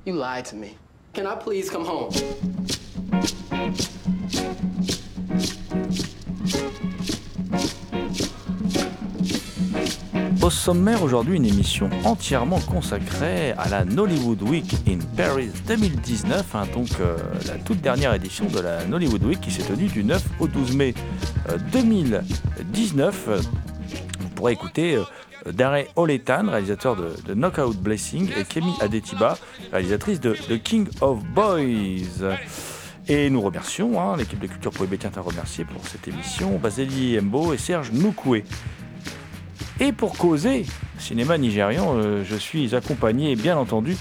you 0.04 0.14
lied 0.14 0.44
to 0.46 0.56
me. 0.56 0.76
Can 1.12 1.26
I 1.26 1.34
please 1.34 1.68
come 1.68 1.84
home? 1.84 2.10
Au 10.48 10.50
sommaire 10.50 11.02
aujourd'hui, 11.02 11.36
une 11.36 11.44
émission 11.44 11.90
entièrement 12.04 12.58
consacrée 12.60 13.52
à 13.58 13.68
la 13.68 13.84
Nollywood 13.84 14.40
Week 14.40 14.76
in 14.88 14.96
Paris 15.14 15.50
2019, 15.66 16.54
hein, 16.54 16.62
donc 16.72 16.88
euh, 17.00 17.18
la 17.46 17.58
toute 17.58 17.82
dernière 17.82 18.14
édition 18.14 18.46
de 18.46 18.58
la 18.58 18.82
Nollywood 18.86 19.22
Week 19.24 19.42
qui 19.42 19.50
s'est 19.50 19.64
tenue 19.64 19.88
du 19.88 20.02
9 20.04 20.24
au 20.40 20.48
12 20.48 20.74
mai 20.74 20.94
euh, 21.50 21.58
2019. 21.70 23.28
Vous 24.20 24.28
pourrez 24.30 24.52
écouter 24.52 24.96
euh, 24.96 25.52
Daré 25.52 25.88
Oletan, 25.96 26.46
réalisateur 26.48 26.96
de, 26.96 27.34
Knockout 27.34 27.76
Blessing, 27.76 28.30
et 28.34 28.44
Kemi 28.44 28.72
Adetiba, 28.80 29.36
réalisatrice 29.70 30.18
de 30.18 30.32
The 30.32 30.62
King 30.62 30.88
of 31.02 31.22
Boys. 31.26 32.38
Et 33.06 33.28
nous 33.28 33.42
remercions, 33.42 34.00
hein, 34.00 34.16
l'équipe 34.16 34.38
de 34.38 34.46
Culture 34.46 34.70
Prohibée 34.70 34.96
tient 34.96 35.12
à 35.14 35.20
remercier 35.20 35.66
pour 35.66 35.86
cette 35.86 36.08
émission, 36.08 36.58
Baseli 36.58 37.20
Mbo 37.20 37.52
et 37.52 37.58
Serge 37.58 37.92
Noukoué. 37.92 38.44
Et 39.80 39.92
pour 39.92 40.16
causer 40.16 40.66
cinéma 40.98 41.38
nigérian, 41.38 41.94
euh, 41.96 42.24
je 42.24 42.34
suis 42.34 42.74
accompagné, 42.74 43.36
bien 43.36 43.56
entendu, 43.56 43.96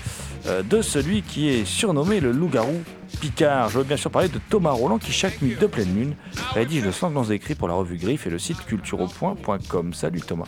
euh, 0.48 0.64
de 0.64 0.82
celui 0.82 1.22
qui 1.22 1.50
est 1.50 1.66
surnommé 1.66 2.20
le 2.20 2.32
loup-garou 2.32 2.82
Picard. 3.22 3.70
Je 3.70 3.78
veux 3.80 3.84
bien 3.84 3.98
sûr 3.98 4.10
parler 4.10 4.28
de 4.28 4.40
Thomas 4.50 4.72
Roland 4.72 4.98
qui, 4.98 5.12
chaque 5.12 5.42
nuit 5.42 5.56
de 5.60 5.68
pleine 5.68 5.94
lune, 5.96 6.16
rédige 6.54 6.84
le 6.84 6.92
sanglants 6.92 7.30
écrit 7.30 7.54
pour 7.54 7.68
la 7.68 7.76
revue 7.76 7.98
Griffe 7.98 8.26
et 8.26 8.30
le 8.32 8.40
site 8.40 8.66
cultureau.com. 8.66 9.94
Salut 9.94 10.22
Thomas. 10.22 10.48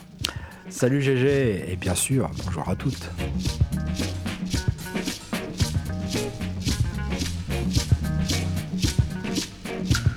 Salut 0.69 1.01
GG, 1.01 1.71
et 1.71 1.75
bien 1.75 1.95
sûr, 1.95 2.29
bonjour 2.45 2.67
à 2.67 2.75
toutes. 2.75 3.09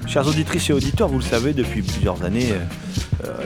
Chers 0.06 0.26
auditrices 0.26 0.68
et 0.68 0.72
auditeurs, 0.74 1.08
vous 1.08 1.18
le 1.18 1.24
savez, 1.24 1.54
depuis 1.54 1.80
plusieurs 1.80 2.22
années, 2.22 2.52
euh, 2.52 2.58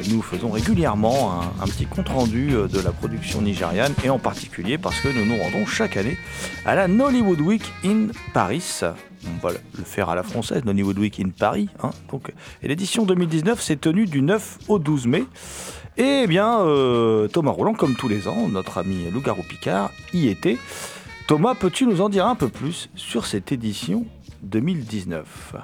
nous 0.08 0.22
faisons 0.22 0.50
régulièrement 0.50 1.40
un, 1.60 1.66
petit 1.66 1.86
compte-rendu 1.86 2.54
euh, 2.54 2.68
de 2.68 2.80
la 2.80 2.92
production 2.92 3.42
nigériane, 3.42 3.92
et 4.04 4.10
en 4.10 4.18
particulier 4.18 4.78
parce 4.78 5.00
que 5.00 5.08
nous 5.08 5.24
nous 5.24 5.36
rendons 5.42 5.66
chaque 5.66 5.96
année 5.96 6.16
à 6.64 6.74
la 6.74 6.88
Nollywood 6.88 7.40
Week 7.40 7.62
in 7.84 8.08
Paris. 8.32 8.80
On 8.82 9.46
va 9.46 9.52
le 9.52 9.84
faire 9.84 10.08
à 10.08 10.14
la 10.14 10.22
française, 10.22 10.64
Nollywood 10.64 10.98
Week 10.98 11.20
in 11.20 11.30
Paris. 11.30 11.68
hein. 11.82 11.90
Et 12.62 12.68
l'édition 12.68 13.04
2019 13.04 13.60
s'est 13.60 13.76
tenue 13.76 14.06
du 14.06 14.22
9 14.22 14.58
au 14.68 14.78
12 14.78 15.06
mai. 15.06 15.24
Et 15.98 16.22
eh 16.24 16.26
bien, 16.26 16.60
euh, 16.60 17.26
Thomas 17.28 17.52
Roland, 17.52 17.72
comme 17.72 17.96
tous 17.96 18.08
les 18.08 18.28
ans, 18.28 18.48
notre 18.48 18.78
ami 18.78 19.10
Loup-Garou 19.10 19.42
Picard, 19.42 19.90
y 20.12 20.28
était. 20.28 20.58
Thomas, 21.26 21.54
peux-tu 21.54 21.86
nous 21.86 22.02
en 22.02 22.08
dire 22.08 22.26
un 22.26 22.34
peu 22.34 22.48
plus 22.48 22.90
sur 22.94 23.26
cette 23.26 23.50
édition 23.50 24.04
2019 24.42 25.56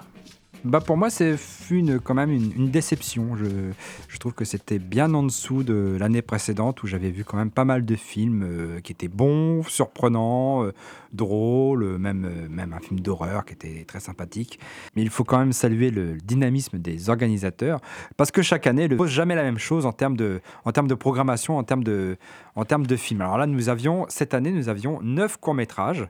Bah 0.64 0.80
pour 0.80 0.96
moi, 0.96 1.10
c'est 1.10 1.36
une, 1.70 1.98
quand 1.98 2.14
même 2.14 2.30
une, 2.30 2.70
déception. 2.70 3.36
Je, 3.36 4.18
trouve 4.18 4.32
que 4.32 4.44
c'était 4.44 4.78
bien 4.78 5.12
en 5.12 5.24
dessous 5.24 5.64
de 5.64 5.96
l'année 5.98 6.22
précédente 6.22 6.84
où 6.84 6.86
j'avais 6.86 7.10
vu 7.10 7.24
quand 7.24 7.36
même 7.36 7.50
pas 7.50 7.64
mal 7.64 7.84
de 7.84 7.96
films 7.96 8.44
euh, 8.44 8.80
qui 8.80 8.92
étaient 8.92 9.08
bons, 9.08 9.64
surprenants, 9.64 10.62
euh, 10.62 10.72
drôles, 11.12 11.98
même, 11.98 12.24
euh, 12.24 12.48
même 12.48 12.72
un 12.72 12.78
film 12.78 13.00
d'horreur 13.00 13.44
qui 13.44 13.54
était 13.54 13.84
très 13.88 13.98
sympathique. 13.98 14.60
Mais 14.94 15.02
il 15.02 15.10
faut 15.10 15.24
quand 15.24 15.38
même 15.38 15.52
saluer 15.52 15.90
le 15.90 16.16
dynamisme 16.18 16.78
des 16.78 17.10
organisateurs 17.10 17.80
parce 18.16 18.30
que 18.30 18.42
chaque 18.42 18.68
année, 18.68 18.86
ne 18.86 18.94
pose 18.94 19.10
jamais 19.10 19.34
la 19.34 19.42
même 19.42 19.58
chose 19.58 19.84
en 19.84 19.92
termes 19.92 20.16
de, 20.16 20.40
en 20.64 20.70
termes 20.70 20.88
de 20.88 20.94
programmation, 20.94 21.58
en 21.58 21.64
termes 21.64 21.82
de, 21.82 22.16
en 22.54 22.64
termes 22.64 22.86
de 22.86 22.96
films. 22.96 23.22
Alors 23.22 23.38
là, 23.38 23.46
nous 23.46 23.68
avions, 23.68 24.06
cette 24.08 24.32
année, 24.32 24.52
nous 24.52 24.68
avions 24.68 25.00
neuf 25.02 25.38
courts-métrages. 25.38 26.06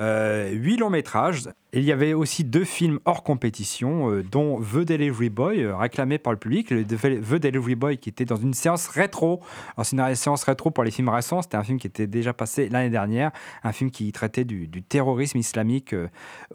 Euh, 0.00 0.50
huit 0.50 0.76
longs 0.76 0.90
métrages. 0.90 1.48
Il 1.76 1.82
y 1.82 1.90
avait 1.90 2.12
aussi 2.12 2.44
deux 2.44 2.62
films 2.62 3.00
hors 3.04 3.24
compétition, 3.24 4.08
euh, 4.08 4.22
dont 4.22 4.60
The 4.60 4.84
Delivery 4.84 5.28
Boy, 5.28 5.64
euh, 5.64 5.76
réclamé 5.76 6.18
par 6.18 6.32
le 6.32 6.38
public. 6.38 6.68
The 6.68 7.34
Delivery 7.34 7.74
Boy 7.74 7.98
qui 7.98 8.08
était 8.08 8.24
dans 8.24 8.36
une 8.36 8.54
séance 8.54 8.86
rétro. 8.86 9.40
Alors, 9.76 9.84
c'est 9.84 9.96
une 9.96 10.14
séance 10.14 10.44
rétro 10.44 10.70
pour 10.70 10.84
les 10.84 10.92
films 10.92 11.08
récents. 11.08 11.42
C'était 11.42 11.56
un 11.56 11.64
film 11.64 11.80
qui 11.80 11.88
était 11.88 12.06
déjà 12.06 12.32
passé 12.32 12.68
l'année 12.68 12.90
dernière. 12.90 13.32
Un 13.64 13.72
film 13.72 13.90
qui 13.90 14.12
traitait 14.12 14.44
du, 14.44 14.68
terrorisme 14.82 15.38
islamique 15.38 15.94
euh, 15.94 16.06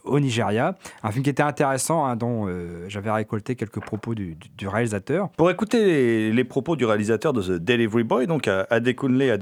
au 0.05 0.21
Nigeria. 0.21 0.75
Un 1.03 1.11
film 1.11 1.25
qui 1.25 1.29
était 1.29 1.43
intéressant, 1.43 2.05
hein, 2.05 2.15
dont 2.15 2.47
j'avais 2.87 3.11
récolté 3.11 3.55
quelques 3.55 3.81
propos 3.81 4.15
du, 4.15 4.37
réalisateur. 4.63 5.29
Pour 5.31 5.51
écouter 5.51 6.31
les, 6.31 6.43
propos 6.43 6.75
du 6.75 6.85
réalisateur 6.85 7.33
de 7.33 7.41
The 7.41 7.63
Delivery 7.63 8.03
Boy, 8.03 8.27
donc 8.27 8.47
à 8.47 8.67
Adekunle 8.69 9.37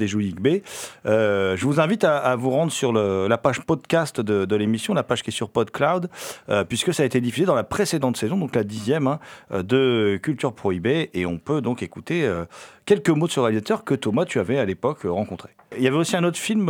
je 1.05 1.63
vous 1.63 1.79
invite 1.79 2.03
à, 2.03 2.35
vous 2.35 2.49
rendre 2.49 2.71
sur 2.71 2.93
la 2.93 3.37
page 3.37 3.61
podcast 3.61 4.21
de, 4.21 4.45
de 4.45 4.55
l'émission, 4.55 4.93
la 4.93 5.03
page 5.03 5.21
qui 5.21 5.29
est 5.29 5.33
sur 5.33 5.49
PodCloud, 5.67 6.09
euh, 6.49 6.63
puisque 6.63 6.93
ça 6.93 7.03
a 7.03 7.05
été 7.05 7.21
diffusé 7.21 7.45
dans 7.45 7.55
la 7.55 7.63
précédente 7.63 8.17
saison, 8.17 8.37
donc 8.37 8.55
la 8.55 8.63
dixième 8.63 9.07
hein, 9.07 9.19
euh, 9.51 9.63
de 9.63 10.19
Culture 10.21 10.53
Prohibée, 10.53 11.09
et 11.13 11.25
on 11.25 11.37
peut 11.37 11.61
donc 11.61 11.83
écouter 11.83 12.25
euh, 12.25 12.45
quelques 12.85 13.09
mots 13.09 13.27
de 13.27 13.31
ce 13.31 13.39
réalisateur 13.39 13.83
que 13.83 13.93
Thomas, 13.93 14.25
tu 14.25 14.39
avais 14.39 14.57
à 14.57 14.65
l'époque 14.65 15.01
rencontré. 15.03 15.49
Il 15.77 15.83
y 15.83 15.87
avait 15.87 15.97
aussi 15.97 16.15
un 16.15 16.23
autre 16.23 16.37
film 16.37 16.67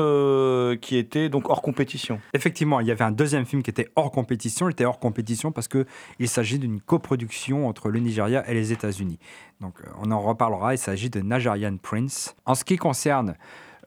qui 0.81 0.97
était 0.97 1.29
donc 1.29 1.49
hors 1.49 1.61
compétition. 1.61 2.19
Effectivement, 2.33 2.79
il 2.79 2.87
y 2.87 2.91
avait 2.91 3.03
un 3.03 3.11
deuxième 3.11 3.45
film 3.45 3.61
qui 3.61 3.69
était 3.69 3.89
hors 3.95 4.09
compétition. 4.09 4.67
Il 4.67 4.71
était 4.71 4.85
hors 4.85 4.97
compétition 4.97 5.51
parce 5.51 5.67
que 5.67 5.85
il 6.17 6.27
s'agit 6.27 6.57
d'une 6.57 6.81
coproduction 6.81 7.67
entre 7.67 7.89
le 7.89 7.99
Nigeria 7.99 8.43
et 8.49 8.55
les 8.55 8.71
États-Unis. 8.71 9.19
Donc, 9.61 9.75
on 10.01 10.09
en 10.09 10.19
reparlera. 10.19 10.73
Il 10.73 10.79
s'agit 10.79 11.11
de 11.11 11.19
Nigerian 11.19 11.77
Prince. 11.77 12.35
En 12.47 12.55
ce 12.55 12.63
qui 12.63 12.77
concerne 12.77 13.35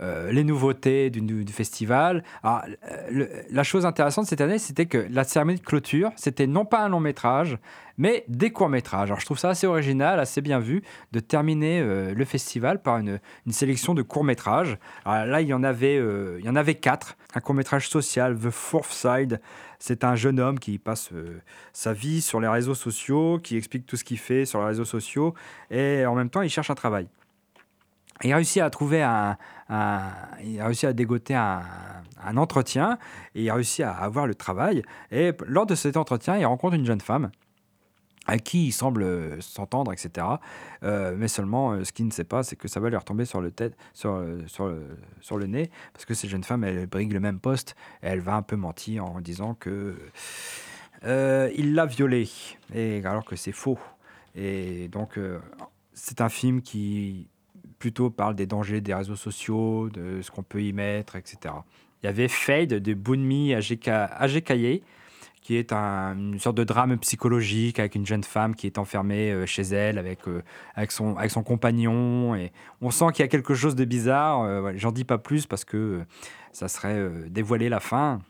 euh, 0.00 0.32
les 0.32 0.44
nouveautés 0.44 1.10
du, 1.10 1.52
festival. 1.52 2.24
Alors, 2.42 2.62
euh, 2.90 2.96
le- 3.10 3.30
la 3.50 3.62
chose 3.62 3.86
intéressante 3.86 4.26
cette 4.26 4.40
année, 4.40 4.58
c'était 4.58 4.86
que 4.86 5.06
la 5.10 5.24
cérémonie 5.24 5.58
de 5.58 5.64
clôture, 5.64 6.10
c'était 6.16 6.46
non 6.46 6.64
pas 6.64 6.80
un 6.80 6.88
long 6.88 7.00
métrage, 7.00 7.58
mais 8.00 8.24
des 8.28 8.50
courts 8.50 8.70
métrages. 8.70 9.10
Alors 9.10 9.20
je 9.20 9.26
trouve 9.26 9.38
ça 9.38 9.50
assez 9.50 9.66
original, 9.66 10.18
assez 10.20 10.40
bien 10.40 10.58
vu, 10.58 10.82
de 11.12 11.20
terminer 11.20 11.80
euh, 11.80 12.14
le 12.14 12.24
festival 12.24 12.80
par 12.80 12.96
une, 12.96 13.20
sélection 13.50 13.92
de 13.92 14.00
courts 14.00 14.24
métrages. 14.24 14.78
Alors 15.04 15.26
là, 15.26 15.42
il 15.42 15.48
y 15.48 15.52
en 15.52 15.62
avait, 15.62 15.98
euh, 15.98 16.38
il 16.40 16.46
y 16.46 16.48
en 16.48 16.56
avait 16.56 16.76
quatre. 16.76 17.18
Un 17.34 17.40
court 17.40 17.54
métrage 17.54 17.90
social, 17.90 18.38
The 18.38 18.48
Fourth 18.48 18.90
Side. 18.90 19.38
C'est 19.78 20.02
un 20.02 20.14
jeune 20.14 20.40
homme 20.40 20.58
qui 20.58 20.78
passe 20.78 21.10
euh, 21.12 21.40
sa 21.74 21.92
vie 21.92 22.22
sur 22.22 22.40
les 22.40 22.48
réseaux 22.48 22.74
sociaux, 22.74 23.38
qui 23.38 23.58
explique 23.58 23.84
tout 23.84 23.96
ce 23.96 24.04
qu'il 24.04 24.18
fait 24.18 24.46
sur 24.46 24.60
les 24.60 24.66
réseaux 24.66 24.86
sociaux, 24.86 25.34
et 25.70 26.06
en 26.06 26.14
même 26.14 26.30
temps, 26.30 26.40
il 26.40 26.48
cherche 26.48 26.70
un 26.70 26.74
travail. 26.74 27.06
Il 28.22 28.34
réussit 28.34 28.62
à 28.62 28.70
trouver 28.70 29.02
un, 29.02 29.36
il 29.70 30.60
a 30.60 30.66
réussi 30.66 30.86
à 30.86 30.92
dégoter 30.92 31.34
un, 31.34 31.62
entretien 32.36 32.98
et 33.34 33.44
il 33.44 33.50
a 33.50 33.54
réussi 33.54 33.82
à 33.82 33.92
avoir 33.92 34.26
le 34.26 34.34
travail. 34.34 34.82
Et 35.10 35.32
lors 35.46 35.66
de 35.66 35.74
cet 35.74 35.96
entretien, 35.96 36.36
il 36.36 36.44
rencontre 36.44 36.74
une 36.74 36.84
jeune 36.84 37.00
femme 37.00 37.30
avec 38.26 38.44
qui 38.44 38.66
il 38.66 38.72
semble 38.72 39.02
euh, 39.02 39.40
s'entendre, 39.40 39.92
etc. 39.92 40.26
Euh, 40.82 41.14
mais 41.16 41.26
seulement, 41.26 41.72
euh, 41.72 41.84
ce 41.84 41.92
qu'il 41.92 42.06
ne 42.06 42.12
sait 42.12 42.24
pas, 42.24 42.42
c'est 42.42 42.54
que 42.54 42.68
ça 42.68 42.78
va 42.78 42.88
lui 42.88 42.96
retomber 42.96 43.24
sur 43.24 43.40
le, 43.40 43.50
nez, 45.46 45.70
parce 45.92 46.04
que 46.04 46.14
cette 46.14 46.30
jeune 46.30 46.44
femme, 46.44 46.62
elle 46.62 46.86
brigue 46.86 47.12
le 47.12 47.20
même 47.20 47.40
poste, 47.40 47.74
elle 48.02 48.20
va 48.20 48.34
un 48.36 48.42
peu 48.42 48.56
mentir 48.56 49.04
en 49.04 49.20
disant 49.20 49.54
que 49.54 49.96
il 51.02 51.74
l'a 51.74 51.86
violée, 51.86 52.28
alors 53.04 53.24
que 53.24 53.36
c'est 53.36 53.52
faux. 53.52 53.78
Et 54.36 54.88
donc, 54.88 55.18
c'est 55.92 56.20
un 56.20 56.28
film 56.28 56.60
qui 56.62 57.26
plutôt 57.80 58.10
parle 58.10 58.36
des 58.36 58.46
dangers 58.46 58.80
des 58.80 58.94
réseaux 58.94 59.16
sociaux, 59.16 59.88
de 59.90 60.22
ce 60.22 60.30
qu'on 60.30 60.44
peut 60.44 60.62
y 60.62 60.72
mettre, 60.72 61.16
etc. 61.16 61.52
Il 62.02 62.06
y 62.06 62.08
avait 62.08 62.28
Fade 62.28 62.68
de 62.74 62.94
Bunmi 62.94 63.54
Ajekaye, 63.54 64.82
qui 65.40 65.56
est 65.56 65.72
un- 65.72 66.14
une 66.16 66.38
sorte 66.38 66.56
de 66.58 66.64
drame 66.64 66.98
psychologique 66.98 67.78
avec 67.78 67.94
une 67.94 68.06
jeune 68.06 68.22
femme 68.22 68.54
qui 68.54 68.66
est 68.66 68.76
enfermée 68.78 69.32
euh, 69.32 69.46
chez 69.46 69.62
elle 69.62 69.98
avec, 69.98 70.28
euh, 70.28 70.42
avec, 70.74 70.92
son, 70.92 71.16
avec 71.16 71.30
son 71.30 71.42
compagnon. 71.42 72.34
Et 72.36 72.52
on 72.82 72.90
sent 72.90 73.06
qu'il 73.14 73.22
y 73.22 73.26
a 73.26 73.28
quelque 73.28 73.54
chose 73.54 73.74
de 73.74 73.84
bizarre. 73.86 74.42
Euh, 74.42 74.72
J'en 74.76 74.92
dis 74.92 75.04
pas 75.04 75.18
plus 75.18 75.46
parce 75.46 75.64
que 75.64 76.02
ça 76.52 76.68
serait 76.68 77.10
dévoiler 77.28 77.68
la 77.70 77.80
fin. 77.80 78.20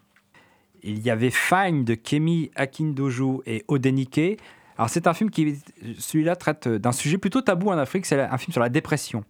Il 0.82 1.00
y 1.00 1.10
avait 1.10 1.30
Fine 1.30 1.84
de 1.84 1.94
Kemi 1.94 2.50
Akindoju 2.54 3.40
et 3.44 3.64
Odenike. 3.68 4.38
Alors 4.80 4.88
c'est 4.88 5.06
un 5.06 5.12
film 5.12 5.28
qui, 5.28 5.58
celui-là, 5.98 6.36
traite 6.36 6.66
d'un 6.66 6.92
sujet 6.92 7.18
plutôt 7.18 7.42
tabou 7.42 7.68
en 7.68 7.76
Afrique. 7.76 8.06
C'est 8.06 8.18
un 8.18 8.38
film 8.38 8.50
sur 8.50 8.62
la 8.62 8.70
dépression. 8.70 9.24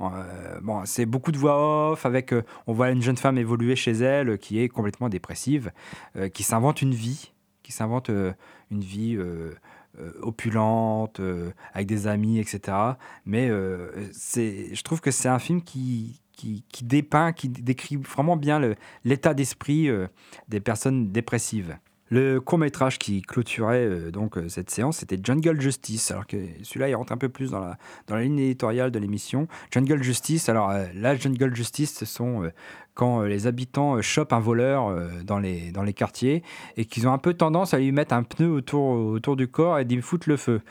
Euh, 0.00 0.58
bon, 0.62 0.86
c'est 0.86 1.04
beaucoup 1.04 1.32
de 1.32 1.36
voix 1.36 1.90
off 1.92 2.06
avec, 2.06 2.32
euh, 2.32 2.44
on 2.66 2.72
voit 2.72 2.88
une 2.88 3.02
jeune 3.02 3.18
femme 3.18 3.36
évoluer 3.36 3.76
chez 3.76 3.92
elle 3.92 4.30
euh, 4.30 4.36
qui 4.38 4.58
est 4.58 4.70
complètement 4.70 5.10
dépressive, 5.10 5.70
euh, 6.16 6.30
qui 6.30 6.44
s'invente 6.44 6.80
une 6.80 6.94
vie, 6.94 7.34
qui 7.62 7.72
s'invente 7.72 8.08
euh, 8.08 8.32
une 8.70 8.80
vie 8.80 9.16
euh, 9.16 9.52
euh, 10.00 10.12
opulente, 10.22 11.20
euh, 11.20 11.50
avec 11.74 11.86
des 11.86 12.06
amis, 12.06 12.38
etc. 12.38 12.78
Mais 13.26 13.50
euh, 13.50 13.90
je 14.14 14.82
trouve 14.82 15.02
que 15.02 15.10
c'est 15.10 15.28
un 15.28 15.38
film 15.38 15.60
qui, 15.60 16.22
qui, 16.32 16.64
qui 16.72 16.84
dépeint, 16.84 17.34
qui 17.34 17.50
décrit 17.50 17.96
vraiment 17.96 18.38
bien 18.38 18.62
l'état 19.04 19.34
d'esprit 19.34 19.90
euh, 19.90 20.06
des 20.48 20.60
personnes 20.60 21.12
dépressives. 21.12 21.76
Le 22.08 22.38
court 22.38 22.58
métrage 22.58 22.98
qui 22.98 23.20
clôturait 23.22 23.84
euh, 23.84 24.10
donc 24.12 24.38
euh, 24.38 24.48
cette 24.48 24.70
séance, 24.70 24.98
c'était 24.98 25.18
Jungle 25.20 25.60
Justice. 25.60 26.12
Alors 26.12 26.26
que 26.26 26.36
celui-là, 26.62 26.88
il 26.88 26.94
rentre 26.94 27.12
un 27.12 27.16
peu 27.16 27.28
plus 27.28 27.50
dans 27.50 27.60
la, 28.08 28.22
ligne 28.22 28.38
éditoriale 28.38 28.92
de 28.92 28.98
l'émission. 29.00 29.48
Jungle 29.72 30.02
Justice, 30.02 30.48
alors 30.48 30.70
euh, 30.70 30.86
là, 30.94 31.16
Jungle 31.16 31.54
Justice, 31.54 31.94
ce 31.98 32.04
sont 32.04 32.48
quand 32.94 33.22
les 33.22 33.46
habitants 33.46 34.00
chopent 34.00 34.32
un 34.32 34.40
voleur 34.40 34.96
dans, 35.24 35.38
les, 35.38 35.70
dans 35.70 35.82
les 35.82 35.92
quartiers 35.92 36.42
et 36.78 36.86
qu'ils 36.86 37.06
ont 37.06 37.12
un 37.12 37.18
peu 37.18 37.34
tendance 37.34 37.74
à 37.74 37.78
lui 37.78 37.92
mettre 37.92 38.14
un 38.14 38.22
pneu 38.22 38.48
autour, 38.48 38.84
autour 38.84 39.36
du 39.36 39.48
corps 39.48 39.78
et 39.78 39.84
d'y 39.84 40.00
foutre 40.00 40.28
le 40.30 40.38
feu. 40.38 40.62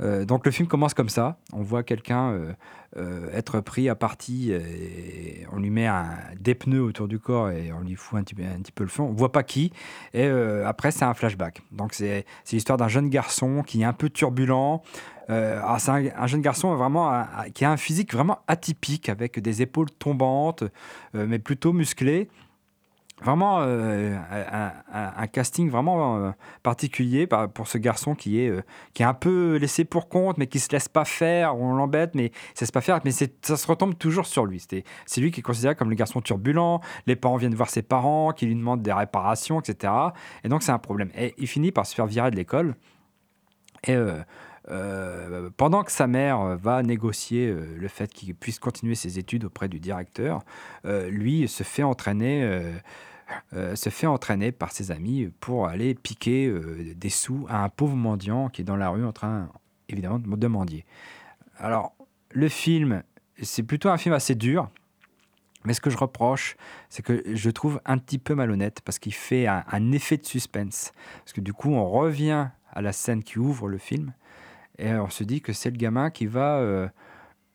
Euh, 0.00 0.24
donc 0.24 0.44
le 0.44 0.52
film 0.52 0.68
commence 0.68 0.94
comme 0.94 1.08
ça. 1.08 1.38
On 1.52 1.62
voit 1.62 1.82
quelqu'un 1.82 2.30
euh, 2.32 2.52
euh, 2.96 3.28
être 3.32 3.60
pris 3.60 3.88
à 3.88 3.94
partie 3.94 4.52
et 4.52 5.46
on 5.52 5.58
lui 5.58 5.70
met 5.70 5.86
un, 5.86 6.08
des 6.38 6.54
pneus 6.54 6.82
autour 6.82 7.08
du 7.08 7.18
corps 7.18 7.50
et 7.50 7.72
on 7.72 7.80
lui 7.80 7.94
fout 7.94 8.18
un 8.18 8.24
petit, 8.24 8.34
peu- 8.72 8.84
le 8.84 8.90
feu. 8.90 9.02
On 9.02 9.12
voit 9.12 9.32
pas 9.32 9.42
qui. 9.42 9.72
Et 10.12 10.26
après, 10.26 10.90
c'est 10.90 11.04
un 11.04 11.14
flashback. 11.14 11.62
Donc 11.72 11.94
c'est 11.94 12.24
l'histoire 12.52 12.78
d'un 12.78 12.88
jeune 12.88 13.08
garçon 13.08 13.62
qui 13.64 13.82
est 13.82 13.84
un 13.84 13.92
peu 13.92 14.10
turbulent. 14.10 14.82
Alors, 15.28 15.80
c'est 15.80 15.90
un, 15.90 16.04
un 16.16 16.26
jeune 16.26 16.42
garçon 16.42 16.74
vraiment 16.74 17.24
qui 17.54 17.64
a 17.64 17.70
un 17.70 17.76
physique 17.76 18.12
vraiment 18.12 18.40
atypique 18.46 19.08
avec 19.08 19.40
des 19.40 19.62
épaules 19.62 19.90
tombantes, 19.90 20.64
mais 21.14 21.38
plutôt 21.38 21.72
musclées. 21.72 22.28
Vraiment 23.24 23.62
euh, 23.62 24.14
un, 24.92 25.26
casting 25.28 25.70
vraiment 25.70 26.18
euh, 26.18 26.30
particulier 26.62 27.26
par- 27.26 27.48
pour 27.48 27.68
ce 27.68 27.78
garçon 27.78 28.14
qui 28.14 28.38
est, 28.38 28.50
euh, 28.50 28.62
qui 28.92 29.02
est 29.02 29.06
un 29.06 29.14
peu 29.14 29.56
laissé 29.56 29.86
pour 29.86 30.10
compte, 30.10 30.36
mais 30.36 30.46
qui 30.46 30.58
se 30.58 30.70
laisse 30.70 30.88
pas 30.88 31.06
faire. 31.06 31.56
On 31.56 31.74
l'embête, 31.74 32.14
mais 32.14 32.26
il 32.26 32.58
se 32.58 32.60
laisse 32.60 32.70
pas 32.70 32.82
faire. 32.82 33.00
Mais 33.06 33.12
ça 33.12 33.56
se 33.56 33.66
retombe 33.66 33.96
toujours 33.96 34.26
sur 34.26 34.44
lui. 34.44 34.62
C'est 35.06 35.20
lui 35.22 35.30
qui 35.30 35.40
est 35.40 35.42
considéré 35.42 35.74
comme 35.74 35.88
le 35.88 35.96
garçon 35.96 36.20
turbulent. 36.20 36.82
Les 37.06 37.16
parents 37.16 37.38
viennent 37.38 37.54
voir 37.54 37.70
ses 37.70 37.80
parents, 37.80 38.32
qui 38.32 38.44
lui 38.44 38.54
demandent 38.54 38.82
des 38.82 38.92
réparations, 38.92 39.58
etc. 39.58 39.90
Et 40.44 40.50
donc 40.50 40.62
c'est 40.62 40.72
un 40.72 40.78
problème. 40.78 41.10
Et 41.16 41.34
il 41.38 41.46
finit 41.46 41.72
par 41.72 41.86
se 41.86 41.94
faire 41.94 42.06
virer 42.06 42.30
de 42.30 42.36
l'école. 42.36 42.74
Et 43.88 43.96
pendant 45.56 45.82
que 45.82 45.92
sa 45.92 46.06
mère 46.06 46.56
va 46.56 46.82
négocier 46.82 47.54
le 47.54 47.88
fait 47.88 48.12
qu'il 48.12 48.34
puisse 48.34 48.58
continuer 48.58 48.94
ses 48.94 49.18
études 49.18 49.44
auprès 49.44 49.68
du 49.68 49.78
directeur, 49.80 50.42
lui 50.84 51.48
se 51.48 51.62
fait 51.62 51.82
entraîner. 51.82 52.72
Euh, 53.52 53.74
se 53.76 53.90
fait 53.90 54.06
entraîner 54.06 54.52
par 54.52 54.72
ses 54.72 54.90
amis 54.90 55.30
pour 55.40 55.66
aller 55.66 55.94
piquer 55.94 56.46
euh, 56.46 56.94
des 56.94 57.08
sous 57.08 57.46
à 57.48 57.62
un 57.62 57.68
pauvre 57.68 57.96
mendiant 57.96 58.48
qui 58.48 58.62
est 58.62 58.64
dans 58.64 58.76
la 58.76 58.88
rue 58.90 59.04
en 59.04 59.12
train, 59.12 59.48
évidemment, 59.88 60.18
de 60.18 60.46
mendier. 60.46 60.84
Alors, 61.58 61.94
le 62.30 62.48
film, 62.48 63.02
c'est 63.42 63.62
plutôt 63.62 63.88
un 63.88 63.98
film 63.98 64.14
assez 64.14 64.34
dur, 64.34 64.70
mais 65.64 65.72
ce 65.72 65.80
que 65.80 65.90
je 65.90 65.96
reproche, 65.96 66.56
c'est 66.90 67.02
que 67.02 67.22
je 67.34 67.50
trouve 67.50 67.80
un 67.86 67.98
petit 67.98 68.18
peu 68.18 68.34
malhonnête 68.34 68.80
parce 68.84 68.98
qu'il 68.98 69.14
fait 69.14 69.46
un, 69.46 69.64
un 69.70 69.92
effet 69.92 70.16
de 70.16 70.26
suspense. 70.26 70.92
Parce 71.18 71.32
que 71.32 71.40
du 71.40 71.52
coup, 71.52 71.72
on 71.72 71.88
revient 71.88 72.48
à 72.72 72.82
la 72.82 72.92
scène 72.92 73.22
qui 73.22 73.38
ouvre 73.38 73.68
le 73.68 73.78
film 73.78 74.12
et 74.78 74.92
on 74.94 75.08
se 75.08 75.24
dit 75.24 75.40
que 75.40 75.52
c'est 75.52 75.70
le 75.70 75.76
gamin 75.76 76.10
qui 76.10 76.26
va, 76.26 76.58
euh, 76.58 76.88